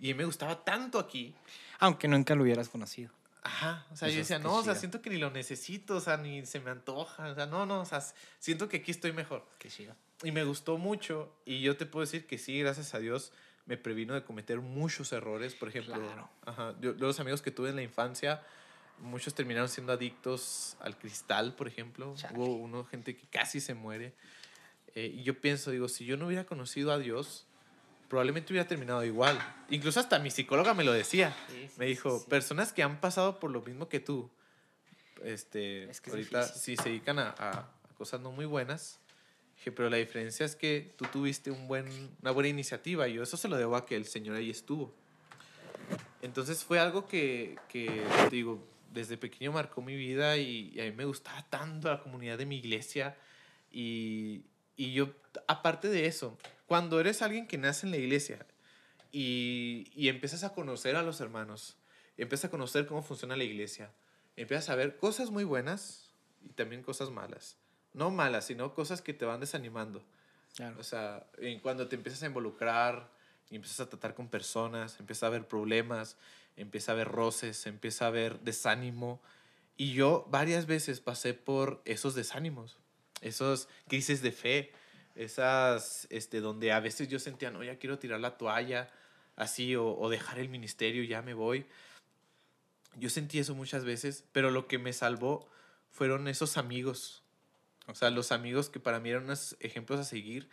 Y 0.00 0.12
me 0.14 0.24
gustaba 0.24 0.64
tanto 0.64 0.98
aquí. 0.98 1.32
Aunque 1.78 2.08
nunca 2.08 2.34
lo 2.34 2.42
hubieras 2.42 2.68
conocido. 2.68 3.12
Ajá, 3.44 3.86
o 3.92 3.96
sea, 3.96 4.08
Eso 4.08 4.16
yo 4.16 4.20
decía, 4.22 4.38
no, 4.40 4.56
o 4.56 4.64
sea, 4.64 4.74
siento 4.74 5.00
que 5.00 5.10
ni 5.10 5.18
lo 5.18 5.30
necesito, 5.30 5.94
o 5.94 6.00
sea, 6.00 6.16
ni 6.16 6.44
se 6.44 6.58
me 6.58 6.72
antoja, 6.72 7.28
o 7.28 7.34
sea, 7.36 7.46
no, 7.46 7.64
no, 7.66 7.82
o 7.82 7.84
sea, 7.84 8.04
siento 8.40 8.68
que 8.68 8.78
aquí 8.78 8.90
estoy 8.90 9.12
mejor. 9.12 9.46
Qué 9.60 9.68
chido. 9.68 9.94
Y 10.24 10.32
me 10.32 10.42
gustó 10.42 10.76
mucho, 10.76 11.32
y 11.44 11.60
yo 11.60 11.76
te 11.76 11.86
puedo 11.86 12.04
decir 12.04 12.26
que 12.26 12.36
sí, 12.36 12.58
gracias 12.58 12.94
a 12.94 12.98
Dios, 12.98 13.32
me 13.66 13.76
previno 13.76 14.14
de 14.14 14.24
cometer 14.24 14.58
muchos 14.60 15.12
errores, 15.12 15.54
por 15.54 15.68
ejemplo, 15.68 15.94
claro. 15.94 16.28
ajá, 16.44 16.74
yo, 16.80 16.94
los 16.94 17.20
amigos 17.20 17.40
que 17.40 17.52
tuve 17.52 17.70
en 17.70 17.76
la 17.76 17.82
infancia, 17.82 18.42
muchos 19.00 19.34
terminaron 19.34 19.68
siendo 19.68 19.92
adictos 19.92 20.76
al 20.80 20.98
cristal, 20.98 21.54
por 21.54 21.68
ejemplo. 21.68 22.14
Chale. 22.16 22.38
Hubo 22.38 22.54
uno, 22.56 22.84
gente 22.84 23.16
que 23.16 23.26
casi 23.26 23.60
se 23.60 23.74
muere. 23.74 24.14
Eh, 24.94 25.12
y 25.14 25.22
yo 25.22 25.40
pienso, 25.40 25.70
digo, 25.70 25.88
si 25.88 26.04
yo 26.04 26.16
no 26.16 26.26
hubiera 26.26 26.44
conocido 26.44 26.92
a 26.92 26.98
Dios, 26.98 27.46
probablemente 28.08 28.52
hubiera 28.52 28.68
terminado 28.68 29.04
igual. 29.04 29.38
Incluso 29.68 30.00
hasta 30.00 30.18
mi 30.18 30.30
psicóloga 30.30 30.74
me 30.74 30.84
lo 30.84 30.92
decía. 30.92 31.34
Sí, 31.48 31.68
sí, 31.68 31.74
me 31.78 31.86
dijo, 31.86 32.18
sí, 32.18 32.26
personas 32.28 32.72
que 32.72 32.82
han 32.82 33.00
pasado 33.00 33.38
por 33.38 33.50
lo 33.50 33.62
mismo 33.62 33.88
que 33.88 34.00
tú, 34.00 34.30
este, 35.22 35.84
es 35.90 36.00
que 36.00 36.10
ahorita 36.10 36.42
sí 36.44 36.76
se 36.76 36.88
dedican 36.88 37.18
a, 37.18 37.34
a, 37.38 37.70
cosas 37.96 38.20
no 38.20 38.32
muy 38.32 38.46
buenas. 38.46 38.98
Dije, 39.56 39.72
pero 39.72 39.90
la 39.90 39.98
diferencia 39.98 40.44
es 40.46 40.56
que 40.56 40.94
tú 40.96 41.04
tuviste 41.12 41.50
un 41.50 41.68
buen, 41.68 41.86
una 42.22 42.30
buena 42.30 42.48
iniciativa 42.48 43.06
y 43.06 43.14
yo 43.14 43.22
eso 43.22 43.36
se 43.36 43.46
lo 43.46 43.56
debo 43.56 43.76
a 43.76 43.86
que 43.86 43.94
el 43.94 44.06
Señor 44.06 44.36
ahí 44.36 44.50
estuvo. 44.50 44.92
Entonces 46.22 46.64
fue 46.64 46.78
algo 46.78 47.06
que, 47.06 47.58
que 47.68 48.04
digo, 48.30 48.66
desde 48.90 49.16
pequeño 49.16 49.52
marcó 49.52 49.82
mi 49.82 49.96
vida 49.96 50.36
y, 50.36 50.70
y, 50.74 50.80
a 50.80 50.84
mí 50.84 50.92
me 50.92 51.04
gustaba 51.04 51.42
tanto 51.48 51.88
la 51.88 52.02
comunidad 52.02 52.38
de 52.38 52.46
mi 52.46 52.56
iglesia. 52.56 53.16
Y, 53.70 54.42
y, 54.76 54.92
yo, 54.92 55.14
aparte 55.46 55.88
de 55.88 56.06
eso, 56.06 56.36
cuando 56.66 57.00
eres 57.00 57.22
alguien 57.22 57.46
que 57.46 57.58
nace 57.58 57.86
en 57.86 57.92
la 57.92 57.98
iglesia 57.98 58.46
y, 59.12 59.90
y 59.94 60.08
empiezas 60.08 60.44
a 60.44 60.52
conocer 60.52 60.96
a 60.96 61.02
los 61.02 61.20
hermanos, 61.20 61.76
empiezas 62.16 62.46
a 62.46 62.50
conocer 62.50 62.86
cómo 62.86 63.02
funciona 63.02 63.36
la 63.36 63.44
iglesia, 63.44 63.90
empiezas 64.36 64.70
a 64.70 64.74
ver 64.74 64.96
cosas 64.96 65.30
muy 65.30 65.44
buenas 65.44 66.10
y 66.42 66.48
también 66.50 66.82
cosas 66.82 67.10
malas. 67.10 67.56
No 67.92 68.10
malas, 68.10 68.46
sino 68.46 68.74
cosas 68.74 69.02
que 69.02 69.14
te 69.14 69.24
van 69.24 69.40
desanimando. 69.40 70.04
Claro. 70.54 70.76
O 70.78 70.82
sea, 70.82 71.26
cuando 71.62 71.88
te 71.88 71.96
empiezas 71.96 72.22
a 72.22 72.26
involucrar 72.26 73.10
y 73.50 73.56
empiezas 73.56 73.80
a 73.80 73.88
tratar 73.88 74.14
con 74.14 74.28
personas, 74.28 74.98
empiezas 75.00 75.24
a 75.24 75.30
ver 75.30 75.46
problemas, 75.46 76.16
empieza 76.60 76.92
a 76.92 76.94
haber 76.94 77.08
roces, 77.08 77.66
empieza 77.66 78.04
a 78.04 78.08
haber 78.08 78.40
desánimo. 78.40 79.20
Y 79.76 79.94
yo 79.94 80.26
varias 80.30 80.66
veces 80.66 81.00
pasé 81.00 81.34
por 81.34 81.80
esos 81.84 82.14
desánimos, 82.14 82.76
esos 83.22 83.68
crisis 83.88 84.22
de 84.22 84.32
fe, 84.32 84.72
esas 85.14 86.06
este, 86.10 86.40
donde 86.40 86.72
a 86.72 86.80
veces 86.80 87.08
yo 87.08 87.18
sentía, 87.18 87.50
no, 87.50 87.64
ya 87.64 87.78
quiero 87.78 87.98
tirar 87.98 88.20
la 88.20 88.36
toalla, 88.36 88.90
así, 89.36 89.74
o, 89.76 89.96
o 89.96 90.08
dejar 90.10 90.38
el 90.38 90.48
ministerio, 90.48 91.02
ya 91.04 91.22
me 91.22 91.34
voy. 91.34 91.66
Yo 92.96 93.08
sentí 93.08 93.38
eso 93.38 93.54
muchas 93.54 93.84
veces, 93.84 94.24
pero 94.32 94.50
lo 94.50 94.66
que 94.66 94.78
me 94.78 94.92
salvó 94.92 95.48
fueron 95.90 96.28
esos 96.28 96.56
amigos. 96.56 97.22
O 97.86 97.94
sea, 97.94 98.10
los 98.10 98.32
amigos 98.32 98.68
que 98.68 98.80
para 98.80 99.00
mí 99.00 99.10
eran 99.10 99.24
unos 99.24 99.56
ejemplos 99.60 99.98
a 99.98 100.04
seguir 100.04 100.48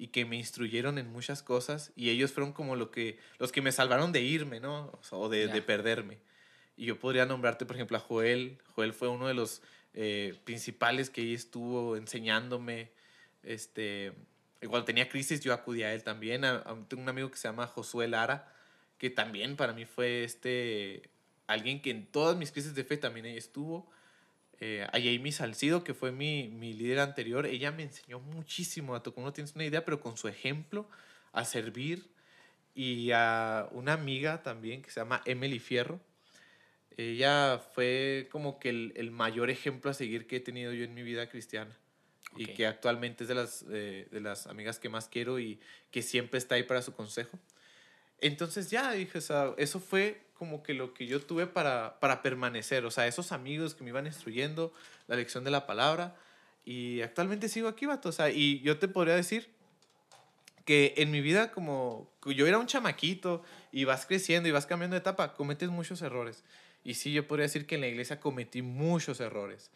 y 0.00 0.08
que 0.08 0.24
me 0.24 0.36
instruyeron 0.36 0.96
en 0.96 1.12
muchas 1.12 1.42
cosas 1.42 1.92
y 1.94 2.08
ellos 2.08 2.32
fueron 2.32 2.54
como 2.54 2.74
lo 2.74 2.90
que, 2.90 3.18
los 3.38 3.52
que 3.52 3.60
me 3.60 3.70
salvaron 3.70 4.12
de 4.12 4.22
irme, 4.22 4.58
¿no? 4.58 4.86
O, 4.98 5.02
sea, 5.02 5.18
o 5.18 5.28
de, 5.28 5.44
yeah. 5.44 5.52
de, 5.52 5.60
perderme. 5.60 6.16
Y 6.74 6.86
yo 6.86 6.98
podría 6.98 7.26
nombrarte, 7.26 7.66
por 7.66 7.76
ejemplo, 7.76 7.98
a 7.98 8.00
Joel. 8.00 8.56
Joel 8.74 8.94
fue 8.94 9.08
uno 9.08 9.28
de 9.28 9.34
los 9.34 9.60
eh, 9.92 10.40
principales 10.44 11.10
que 11.10 11.20
ahí 11.20 11.34
estuvo 11.34 11.98
enseñándome. 11.98 12.92
Este, 13.42 14.14
cuando 14.60 14.84
tenía 14.84 15.06
crisis 15.06 15.42
yo 15.42 15.52
acudí 15.52 15.82
a 15.82 15.92
él 15.92 16.02
también. 16.02 16.46
A, 16.46 16.62
a, 16.64 16.78
tengo 16.88 17.02
un 17.02 17.08
amigo 17.10 17.30
que 17.30 17.36
se 17.36 17.48
llama 17.48 17.66
Josué 17.66 18.08
Lara, 18.08 18.50
que 18.96 19.10
también 19.10 19.54
para 19.54 19.74
mí 19.74 19.84
fue 19.84 20.24
este, 20.24 21.10
alguien 21.46 21.82
que 21.82 21.90
en 21.90 22.06
todas 22.06 22.38
mis 22.38 22.52
crisis 22.52 22.74
de 22.74 22.84
fe 22.84 22.96
también 22.96 23.26
ahí 23.26 23.36
estuvo 23.36 23.90
eh, 24.60 24.86
a 24.92 24.98
Jamie 24.98 25.32
Salcido, 25.32 25.82
que 25.84 25.94
fue 25.94 26.12
mi, 26.12 26.48
mi, 26.48 26.74
líder 26.74 26.98
anterior, 26.98 27.46
ella 27.46 27.72
me 27.72 27.82
enseñó 27.82 28.20
muchísimo, 28.20 28.94
a 28.94 29.02
como 29.02 29.26
no 29.26 29.32
tienes 29.32 29.54
una 29.54 29.64
idea, 29.64 29.84
pero 29.84 30.00
con 30.00 30.18
su 30.18 30.28
ejemplo, 30.28 30.86
a 31.32 31.44
servir. 31.44 32.10
Y 32.74 33.10
a 33.10 33.68
una 33.72 33.94
amiga 33.94 34.42
también 34.42 34.80
que 34.80 34.90
se 34.90 35.00
llama 35.00 35.22
Emily 35.24 35.58
Fierro. 35.58 35.98
Ella 36.96 37.58
fue 37.74 38.28
como 38.30 38.60
que 38.60 38.68
el, 38.68 38.92
el 38.96 39.10
mayor 39.10 39.50
ejemplo 39.50 39.90
a 39.90 39.94
seguir 39.94 40.26
que 40.26 40.36
he 40.36 40.40
tenido 40.40 40.72
yo 40.72 40.84
en 40.84 40.94
mi 40.94 41.02
vida 41.02 41.28
cristiana. 41.28 41.76
Okay. 42.32 42.44
Y 42.44 42.54
que 42.54 42.66
actualmente 42.66 43.24
es 43.24 43.28
de 43.28 43.34
las, 43.34 43.64
eh, 43.70 44.06
de 44.10 44.20
las 44.20 44.46
amigas 44.46 44.78
que 44.78 44.88
más 44.88 45.08
quiero 45.08 45.40
y 45.40 45.58
que 45.90 46.02
siempre 46.02 46.38
está 46.38 46.54
ahí 46.54 46.62
para 46.62 46.82
su 46.82 46.92
consejo. 46.92 47.38
Entonces 48.20 48.70
ya 48.70 48.92
dije, 48.92 49.18
o 49.18 49.22
sea, 49.22 49.54
eso 49.56 49.80
fue 49.80 50.20
como 50.40 50.62
que 50.62 50.72
lo 50.72 50.94
que 50.94 51.06
yo 51.06 51.20
tuve 51.20 51.46
para, 51.46 52.00
para 52.00 52.22
permanecer, 52.22 52.86
o 52.86 52.90
sea, 52.90 53.06
esos 53.06 53.30
amigos 53.30 53.74
que 53.74 53.84
me 53.84 53.90
iban 53.90 54.06
instruyendo, 54.06 54.72
la 55.06 55.16
lección 55.16 55.44
de 55.44 55.50
la 55.50 55.66
palabra, 55.66 56.16
y 56.64 57.02
actualmente 57.02 57.50
sigo 57.50 57.68
aquí, 57.68 57.84
vato, 57.84 58.08
o 58.08 58.12
sea, 58.12 58.30
y 58.30 58.58
yo 58.60 58.78
te 58.78 58.88
podría 58.88 59.14
decir 59.14 59.50
que 60.64 60.94
en 60.96 61.10
mi 61.10 61.20
vida 61.20 61.52
como 61.52 62.10
yo 62.24 62.46
era 62.46 62.56
un 62.56 62.66
chamaquito 62.66 63.42
y 63.70 63.84
vas 63.84 64.06
creciendo 64.06 64.48
y 64.48 64.52
vas 64.52 64.64
cambiando 64.64 64.94
de 64.94 65.00
etapa, 65.00 65.34
cometes 65.34 65.68
muchos 65.68 66.00
errores. 66.00 66.42
Y 66.84 66.94
sí, 66.94 67.12
yo 67.12 67.28
podría 67.28 67.44
decir 67.44 67.66
que 67.66 67.74
en 67.74 67.82
la 67.82 67.88
iglesia 67.88 68.18
cometí 68.18 68.62
muchos 68.62 69.20
errores. 69.20 69.70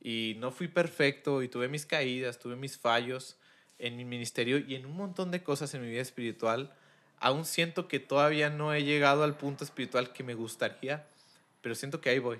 Y 0.00 0.36
no 0.38 0.52
fui 0.52 0.68
perfecto 0.68 1.42
y 1.42 1.48
tuve 1.48 1.66
mis 1.66 1.84
caídas, 1.84 2.38
tuve 2.38 2.54
mis 2.54 2.78
fallos 2.78 3.38
en 3.80 3.96
mi 3.96 4.04
ministerio 4.04 4.58
y 4.58 4.76
en 4.76 4.86
un 4.86 4.96
montón 4.96 5.32
de 5.32 5.42
cosas 5.42 5.74
en 5.74 5.82
mi 5.82 5.88
vida 5.88 6.02
espiritual. 6.02 6.72
Aún 7.18 7.44
siento 7.44 7.88
que 7.88 8.00
todavía 8.00 8.50
no 8.50 8.74
he 8.74 8.84
llegado 8.84 9.24
al 9.24 9.36
punto 9.36 9.64
espiritual 9.64 10.12
que 10.12 10.22
me 10.22 10.34
gustaría, 10.34 11.06
pero 11.62 11.74
siento 11.74 12.00
que 12.00 12.10
ahí 12.10 12.18
voy. 12.18 12.38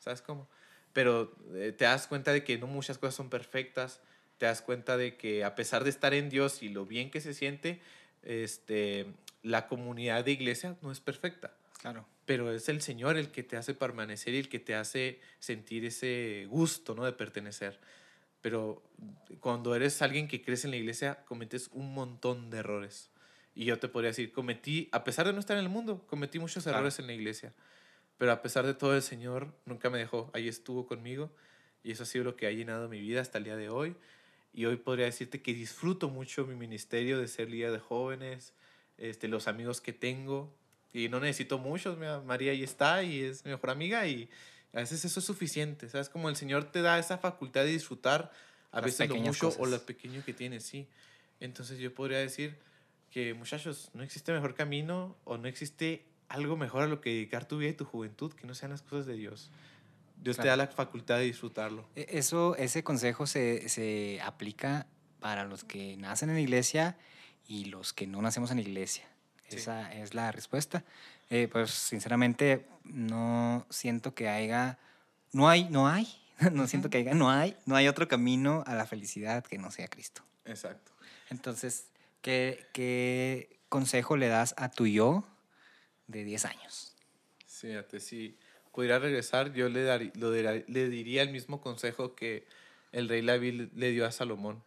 ¿Sabes 0.00 0.22
cómo? 0.22 0.48
Pero 0.92 1.32
eh, 1.54 1.72
te 1.76 1.84
das 1.84 2.06
cuenta 2.06 2.32
de 2.32 2.42
que 2.42 2.58
no 2.58 2.66
muchas 2.66 2.98
cosas 2.98 3.14
son 3.14 3.28
perfectas, 3.28 4.00
te 4.38 4.46
das 4.46 4.62
cuenta 4.62 4.96
de 4.96 5.16
que 5.16 5.44
a 5.44 5.54
pesar 5.54 5.84
de 5.84 5.90
estar 5.90 6.14
en 6.14 6.28
Dios 6.28 6.62
y 6.62 6.68
lo 6.68 6.86
bien 6.86 7.10
que 7.10 7.20
se 7.20 7.34
siente, 7.34 7.80
este, 8.22 9.06
la 9.42 9.68
comunidad 9.68 10.24
de 10.24 10.32
iglesia 10.32 10.76
no 10.82 10.90
es 10.90 11.00
perfecta. 11.00 11.52
Claro. 11.80 12.06
Pero 12.24 12.52
es 12.52 12.68
el 12.68 12.82
Señor 12.82 13.16
el 13.16 13.30
que 13.30 13.42
te 13.42 13.56
hace 13.56 13.74
permanecer 13.74 14.34
y 14.34 14.38
el 14.38 14.48
que 14.48 14.58
te 14.58 14.74
hace 14.74 15.20
sentir 15.38 15.84
ese 15.84 16.46
gusto, 16.50 16.94
¿no? 16.94 17.04
De 17.04 17.12
pertenecer. 17.12 17.78
Pero 18.42 18.82
cuando 19.40 19.74
eres 19.74 20.02
alguien 20.02 20.28
que 20.28 20.42
crece 20.42 20.66
en 20.66 20.72
la 20.72 20.76
iglesia, 20.76 21.24
cometes 21.24 21.70
un 21.72 21.94
montón 21.94 22.50
de 22.50 22.58
errores. 22.58 23.10
Y 23.56 23.64
yo 23.64 23.78
te 23.78 23.88
podría 23.88 24.10
decir, 24.10 24.32
cometí, 24.32 24.88
a 24.92 25.02
pesar 25.02 25.26
de 25.26 25.32
no 25.32 25.40
estar 25.40 25.56
en 25.56 25.64
el 25.64 25.70
mundo, 25.70 26.04
cometí 26.06 26.38
muchos 26.38 26.66
errores 26.66 26.98
en 26.98 27.06
la 27.06 27.14
iglesia. 27.14 27.54
Pero 28.18 28.30
a 28.30 28.42
pesar 28.42 28.66
de 28.66 28.74
todo, 28.74 28.94
el 28.94 29.00
Señor 29.02 29.50
nunca 29.64 29.88
me 29.88 29.98
dejó. 29.98 30.30
Ahí 30.34 30.46
estuvo 30.46 30.86
conmigo. 30.86 31.30
Y 31.82 31.92
eso 31.92 32.02
ha 32.02 32.06
sido 32.06 32.24
lo 32.24 32.36
que 32.36 32.46
ha 32.46 32.50
llenado 32.50 32.86
mi 32.90 33.00
vida 33.00 33.22
hasta 33.22 33.38
el 33.38 33.44
día 33.44 33.56
de 33.56 33.70
hoy. 33.70 33.96
Y 34.52 34.66
hoy 34.66 34.76
podría 34.76 35.06
decirte 35.06 35.40
que 35.40 35.54
disfruto 35.54 36.10
mucho 36.10 36.46
mi 36.46 36.54
ministerio 36.54 37.18
de 37.18 37.28
ser 37.28 37.48
líder 37.48 37.72
de 37.72 37.78
jóvenes, 37.78 38.52
este, 38.98 39.26
los 39.26 39.48
amigos 39.48 39.80
que 39.80 39.94
tengo. 39.94 40.54
Y 40.92 41.08
no 41.08 41.18
necesito 41.18 41.58
muchos, 41.58 41.98
María 42.24 42.52
ahí 42.52 42.62
está 42.62 43.02
y 43.02 43.22
es 43.22 43.44
mi 43.44 43.52
mejor 43.52 43.70
amiga 43.70 44.06
y 44.06 44.28
a 44.72 44.80
veces 44.80 45.04
eso 45.04 45.20
es 45.20 45.26
suficiente, 45.26 45.88
¿sabes? 45.88 46.08
Como 46.08 46.28
el 46.28 46.36
Señor 46.36 46.70
te 46.70 46.82
da 46.82 46.98
esa 46.98 47.18
facultad 47.18 47.64
de 47.64 47.70
disfrutar 47.70 48.30
a 48.70 48.80
veces 48.80 49.08
lo 49.08 49.16
mucho 49.16 49.54
o 49.58 49.66
lo 49.66 49.78
pequeño 49.84 50.22
que 50.24 50.34
tienes, 50.34 50.64
sí. 50.64 50.88
Entonces 51.40 51.78
yo 51.78 51.94
podría 51.94 52.18
decir 52.18 52.56
que 53.16 53.32
muchachos, 53.32 53.88
no 53.94 54.02
existe 54.02 54.30
mejor 54.30 54.54
camino 54.54 55.16
o 55.24 55.38
no 55.38 55.48
existe 55.48 56.04
algo 56.28 56.58
mejor 56.58 56.82
a 56.82 56.86
lo 56.86 57.00
que 57.00 57.08
dedicar 57.08 57.48
tu 57.48 57.56
vida 57.56 57.70
y 57.70 57.72
tu 57.72 57.86
juventud 57.86 58.30
que 58.34 58.46
no 58.46 58.54
sean 58.54 58.72
las 58.72 58.82
cosas 58.82 59.06
de 59.06 59.14
Dios. 59.14 59.50
Dios 60.22 60.36
te 60.36 60.46
da 60.46 60.54
la 60.54 60.66
facultad 60.66 61.16
de 61.16 61.24
disfrutarlo. 61.24 61.88
E, 61.96 62.06
eso, 62.10 62.56
ese 62.56 62.84
consejo 62.84 63.26
se, 63.26 63.70
se, 63.70 64.20
aplica 64.20 64.86
para 65.18 65.44
los 65.44 65.64
que 65.64 65.96
nacen 65.96 66.28
en 66.28 66.34
la 66.34 66.42
iglesia 66.42 66.98
y 67.48 67.64
los 67.64 67.94
que 67.94 68.06
no 68.06 68.20
nacemos 68.20 68.50
en 68.50 68.58
la 68.58 68.64
iglesia. 68.64 69.08
Esa 69.48 69.90
es 69.94 70.12
la 70.12 70.30
respuesta. 70.30 70.84
Eh, 71.30 71.48
pues 71.50 71.70
sinceramente 71.70 72.66
no 72.84 73.66
siento 73.70 74.14
que 74.14 74.28
haya, 74.28 74.78
no 75.32 75.48
hay, 75.48 75.70
no 75.70 75.88
hay, 75.88 76.06
no 76.52 76.66
siento 76.66 76.90
que 76.90 76.98
haya, 76.98 77.14
no 77.14 77.30
hay, 77.30 77.56
no 77.64 77.76
hay 77.76 77.88
otro 77.88 78.08
camino 78.08 78.62
a 78.66 78.74
la 78.74 78.84
felicidad 78.84 79.42
que 79.42 79.56
no 79.56 79.70
sea 79.70 79.88
Cristo. 79.88 80.22
Exacto. 80.44 80.92
Entonces, 81.30 81.86
¿qué, 82.22 83.58
consejo 83.68 84.16
le 84.16 84.28
das 84.28 84.54
a 84.56 84.70
tu 84.70 84.86
yo 84.86 85.24
de 86.06 86.24
10 86.24 86.44
años? 86.44 86.96
Fíjate, 87.46 88.00
sí 88.00 88.38
pudiera 88.76 88.98
regresar, 88.98 89.54
yo 89.54 89.70
le, 89.70 89.84
dar, 89.84 90.02
le 90.02 90.88
diría 90.90 91.22
el 91.22 91.30
mismo 91.30 91.62
consejo 91.62 92.14
que 92.14 92.44
el 92.92 93.08
rey 93.08 93.24
David 93.24 93.70
le 93.74 93.90
dio 93.90 94.04
a 94.04 94.12
Salomón. 94.12 94.62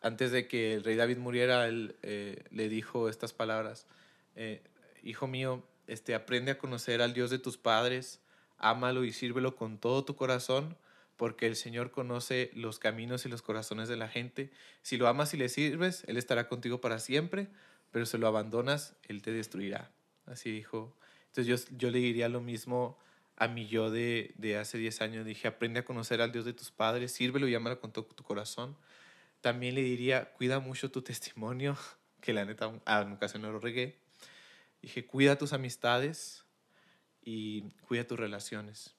Antes 0.00 0.32
de 0.32 0.48
que 0.48 0.74
el 0.74 0.82
rey 0.82 0.96
David 0.96 1.18
muriera, 1.18 1.68
él 1.68 1.94
eh, 2.02 2.42
le 2.50 2.68
dijo 2.68 3.08
estas 3.08 3.32
palabras, 3.32 3.86
eh, 4.34 4.60
Hijo 5.04 5.28
mío, 5.28 5.62
este, 5.86 6.16
aprende 6.16 6.50
a 6.50 6.58
conocer 6.58 7.00
al 7.00 7.14
Dios 7.14 7.30
de 7.30 7.38
tus 7.38 7.58
padres, 7.58 8.20
ámalo 8.58 9.04
y 9.04 9.12
sírvelo 9.12 9.54
con 9.54 9.78
todo 9.78 10.04
tu 10.04 10.16
corazón, 10.16 10.76
porque 11.22 11.46
el 11.46 11.54
Señor 11.54 11.92
conoce 11.92 12.50
los 12.52 12.80
caminos 12.80 13.24
y 13.24 13.28
los 13.28 13.42
corazones 13.42 13.88
de 13.88 13.96
la 13.96 14.08
gente. 14.08 14.50
Si 14.82 14.96
lo 14.96 15.06
amas 15.06 15.32
y 15.32 15.36
le 15.36 15.48
sirves, 15.48 16.02
Él 16.08 16.16
estará 16.16 16.48
contigo 16.48 16.80
para 16.80 16.98
siempre, 16.98 17.46
pero 17.92 18.06
si 18.06 18.18
lo 18.18 18.26
abandonas, 18.26 18.96
Él 19.04 19.22
te 19.22 19.30
destruirá. 19.30 19.92
Así 20.26 20.50
dijo. 20.50 20.98
Entonces 21.28 21.46
yo, 21.46 21.76
yo 21.78 21.92
le 21.92 22.00
diría 22.00 22.28
lo 22.28 22.40
mismo 22.40 22.98
a 23.36 23.46
mi 23.46 23.68
yo 23.68 23.88
de, 23.88 24.34
de 24.36 24.56
hace 24.56 24.78
10 24.78 25.00
años. 25.00 25.24
Dije, 25.24 25.46
aprende 25.46 25.78
a 25.78 25.84
conocer 25.84 26.20
al 26.20 26.32
Dios 26.32 26.44
de 26.44 26.54
tus 26.54 26.72
padres, 26.72 27.12
sírvelo 27.12 27.46
y 27.46 27.54
ámalo 27.54 27.78
con 27.78 27.92
todo 27.92 28.04
tu 28.06 28.24
corazón. 28.24 28.76
También 29.40 29.76
le 29.76 29.82
diría, 29.82 30.32
cuida 30.32 30.58
mucho 30.58 30.90
tu 30.90 31.02
testimonio, 31.02 31.78
que 32.20 32.32
la 32.32 32.44
neta 32.44 32.72
ah, 32.84 33.04
nunca 33.04 33.28
se 33.28 33.38
no 33.38 33.52
lo 33.52 33.60
regué. 33.60 33.96
Dije, 34.80 35.06
cuida 35.06 35.38
tus 35.38 35.52
amistades 35.52 36.44
y 37.22 37.70
cuida 37.86 38.08
tus 38.08 38.18
relaciones. 38.18 38.96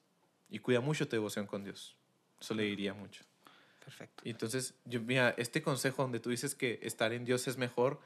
Y 0.48 0.60
cuida 0.60 0.80
mucho 0.80 1.06
tu 1.06 1.16
devoción 1.16 1.46
con 1.46 1.64
Dios. 1.64 1.98
Eso 2.44 2.54
le 2.54 2.64
diría 2.64 2.92
mucho. 2.92 3.24
Perfecto. 3.82 4.22
Y 4.26 4.30
entonces, 4.30 4.74
yo, 4.84 5.00
mira, 5.00 5.34
este 5.38 5.62
consejo 5.62 6.02
donde 6.02 6.20
tú 6.20 6.28
dices 6.28 6.54
que 6.54 6.78
estar 6.82 7.12
en 7.14 7.24
Dios 7.24 7.48
es 7.48 7.56
mejor, 7.56 8.00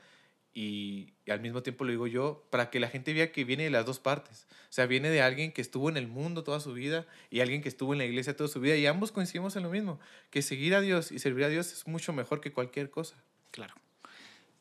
y, 0.55 1.15
al 1.29 1.41
mismo 1.41 1.63
tiempo 1.63 1.85
lo 1.85 1.91
digo 1.91 2.07
yo, 2.07 2.47
para 2.51 2.71
que 2.71 2.81
la 2.81 2.89
gente 2.89 3.13
vea 3.13 3.33
que 3.33 3.45
viene 3.45 3.65
de 3.65 3.71
las 3.71 3.85
dos 3.85 3.99
partes. 3.99 4.47
O 4.51 4.73
sea, 4.73 4.87
viene 4.87 5.11
de 5.11 5.23
alguien 5.23 5.53
que 5.53 5.61
estuvo 5.61 5.89
en 5.89 5.97
el 5.97 6.09
mundo 6.09 6.43
toda 6.43 6.61
su 6.61 6.73
vida 6.73 7.07
y 7.31 7.41
alguien 7.41 7.63
que 7.63 7.69
estuvo 7.69 7.93
en 7.93 7.99
la 7.99 8.05
iglesia 8.05 8.37
toda 8.37 8.49
su 8.49 8.61
vida 8.61 8.77
y 8.77 8.87
ambos 8.87 9.13
coincidimos 9.13 9.57
en 9.57 9.63
lo 9.65 9.71
mismo, 9.71 10.01
que 10.31 10.43
seguir 10.43 10.75
a 10.75 10.81
Dios 10.81 11.13
y 11.13 11.19
servir 11.19 11.45
a 11.45 11.49
Dios 11.49 11.73
es 11.73 11.87
mucho 11.87 12.13
mejor 12.13 12.41
que 12.41 12.53
cualquier 12.53 12.91
cosa. 12.91 13.17
Claro. 13.51 13.75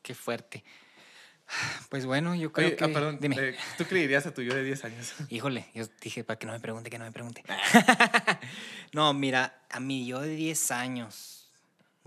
Qué 0.02 0.14
fuerte. 0.14 0.64
Pues 1.88 2.06
bueno, 2.06 2.34
yo 2.34 2.52
creo 2.52 2.76
que... 2.76 2.84
Ah, 2.84 2.88
perdón, 2.88 3.18
Dime. 3.20 3.36
Eh, 3.38 3.56
¿tú 3.76 3.84
creerías 3.84 4.26
a 4.26 4.34
tu 4.34 4.42
yo 4.42 4.54
de 4.54 4.62
10 4.62 4.84
años? 4.84 5.14
Híjole, 5.30 5.66
yo 5.74 5.86
dije, 6.00 6.24
para 6.24 6.38
que 6.38 6.46
no 6.46 6.52
me 6.52 6.60
pregunte, 6.60 6.90
que 6.90 6.98
no 6.98 7.04
me 7.04 7.12
pregunte. 7.12 7.42
no, 8.92 9.12
mira, 9.14 9.60
a 9.70 9.80
mí 9.80 10.06
yo 10.06 10.20
de 10.20 10.34
10 10.34 10.70
años 10.70 11.38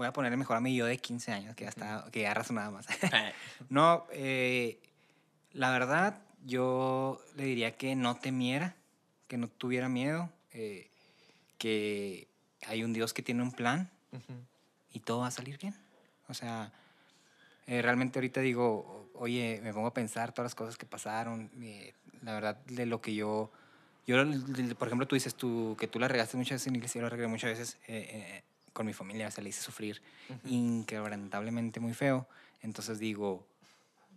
voy 0.01 0.07
a 0.07 0.13
ponerle 0.13 0.37
mejor 0.37 0.57
a 0.57 0.61
mi 0.61 0.75
yo 0.75 0.87
de 0.87 0.97
15 0.97 1.31
años, 1.31 1.55
que 1.55 1.65
ya, 1.65 1.69
está, 1.69 2.05
que 2.11 2.21
ya 2.21 2.33
nada 2.33 2.71
más. 2.71 2.87
no, 3.69 4.07
eh, 4.11 4.79
la 5.53 5.71
verdad, 5.71 6.19
yo 6.43 7.23
le 7.35 7.43
diría 7.43 7.77
que 7.77 7.95
no 7.95 8.15
temiera, 8.15 8.75
que 9.27 9.37
no 9.37 9.47
tuviera 9.47 9.89
miedo, 9.89 10.31
eh, 10.53 10.89
que 11.57 12.27
hay 12.65 12.83
un 12.83 12.93
Dios 12.93 13.13
que 13.13 13.21
tiene 13.21 13.43
un 13.43 13.51
plan 13.51 13.91
y 14.91 14.99
todo 15.01 15.19
va 15.19 15.27
a 15.27 15.31
salir 15.31 15.59
bien. 15.59 15.75
O 16.27 16.33
sea, 16.33 16.71
eh, 17.67 17.81
realmente 17.81 18.17
ahorita 18.17 18.41
digo, 18.41 19.00
oye, 19.21 19.59
me 19.61 19.71
pongo 19.71 19.87
a 19.87 19.93
pensar 19.93 20.33
todas 20.33 20.47
las 20.47 20.55
cosas 20.55 20.77
que 20.77 20.87
pasaron, 20.87 21.51
la 22.23 22.33
verdad, 22.33 22.57
de 22.65 22.87
lo 22.87 23.01
que 23.01 23.13
yo... 23.13 23.51
Yo, 24.07 24.17
por 24.79 24.87
ejemplo, 24.87 25.07
tú 25.07 25.13
dices 25.13 25.35
tú, 25.35 25.77
que 25.79 25.87
tú 25.87 25.99
la 25.99 26.07
regaste 26.07 26.35
muchas 26.35 26.55
veces 26.55 26.67
en 26.67 26.75
iglesia, 26.75 26.99
yo 26.99 27.03
la 27.03 27.09
regué 27.09 27.27
muchas 27.27 27.51
veces 27.51 27.77
con 28.73 28.87
mi 28.87 28.93
familia, 28.93 29.27
o 29.27 29.31
sea, 29.31 29.43
le 29.43 29.51
hice 29.51 29.61
sufrir 29.61 30.01
inquebrantablemente 30.45 31.79
muy 31.79 31.93
feo. 31.93 32.27
Entonces 32.63 32.97
digo, 32.97 33.45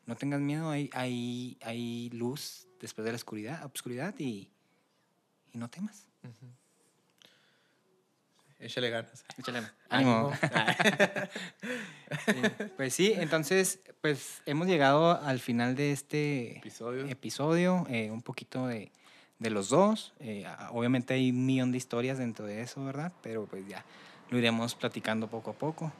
no 0.06 0.16
tengas 0.16 0.40
miedo, 0.40 0.70
hay, 0.70 0.88
hay, 0.94 1.58
hay 1.62 2.08
luz 2.10 2.66
después 2.80 3.04
de 3.04 3.12
la 3.12 3.16
oscuridad, 3.16 3.62
obscuridad 3.64 4.14
y, 4.18 4.48
y 5.52 5.58
no 5.58 5.68
temas. 5.68 6.08
Échale 8.64 8.88
ganas. 8.88 9.24
Échale 9.38 9.60
ganas. 9.60 9.74
Ánimo. 9.90 10.32
pues 12.76 12.94
sí, 12.94 13.12
entonces, 13.14 13.80
pues 14.00 14.40
hemos 14.46 14.66
llegado 14.66 15.20
al 15.20 15.38
final 15.38 15.76
de 15.76 15.92
este 15.92 16.58
episodio. 16.58 17.06
episodio 17.06 17.86
eh, 17.90 18.10
un 18.10 18.22
poquito 18.22 18.66
de, 18.66 18.90
de 19.38 19.50
los 19.50 19.68
dos. 19.68 20.14
Eh, 20.18 20.46
obviamente 20.70 21.12
hay 21.12 21.30
un 21.30 21.44
millón 21.44 21.72
de 21.72 21.76
historias 21.76 22.16
dentro 22.16 22.46
de 22.46 22.62
eso, 22.62 22.82
¿verdad? 22.82 23.12
Pero 23.22 23.44
pues 23.44 23.68
ya 23.68 23.84
lo 24.30 24.38
iremos 24.38 24.74
platicando 24.74 25.28
poco 25.28 25.50
a 25.50 25.54
poco. 25.54 25.92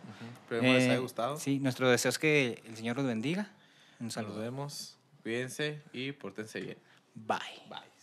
Espero 0.42 0.62
que 0.62 0.72
les 0.72 0.84
haya 0.84 0.94
eh, 0.94 0.98
gustado. 0.98 1.36
Sí, 1.36 1.60
nuestro 1.60 1.90
deseo 1.90 2.08
es 2.08 2.18
que 2.18 2.62
el 2.66 2.76
Señor 2.76 2.96
los 2.96 3.04
bendiga. 3.04 3.50
Un 4.00 4.10
saludo. 4.10 4.36
Nos 4.36 4.42
vemos, 4.42 4.98
cuídense 5.22 5.82
y 5.92 6.12
pórtense 6.12 6.60
bien. 6.60 6.78
Bye. 7.14 7.38
Bye. 7.68 7.93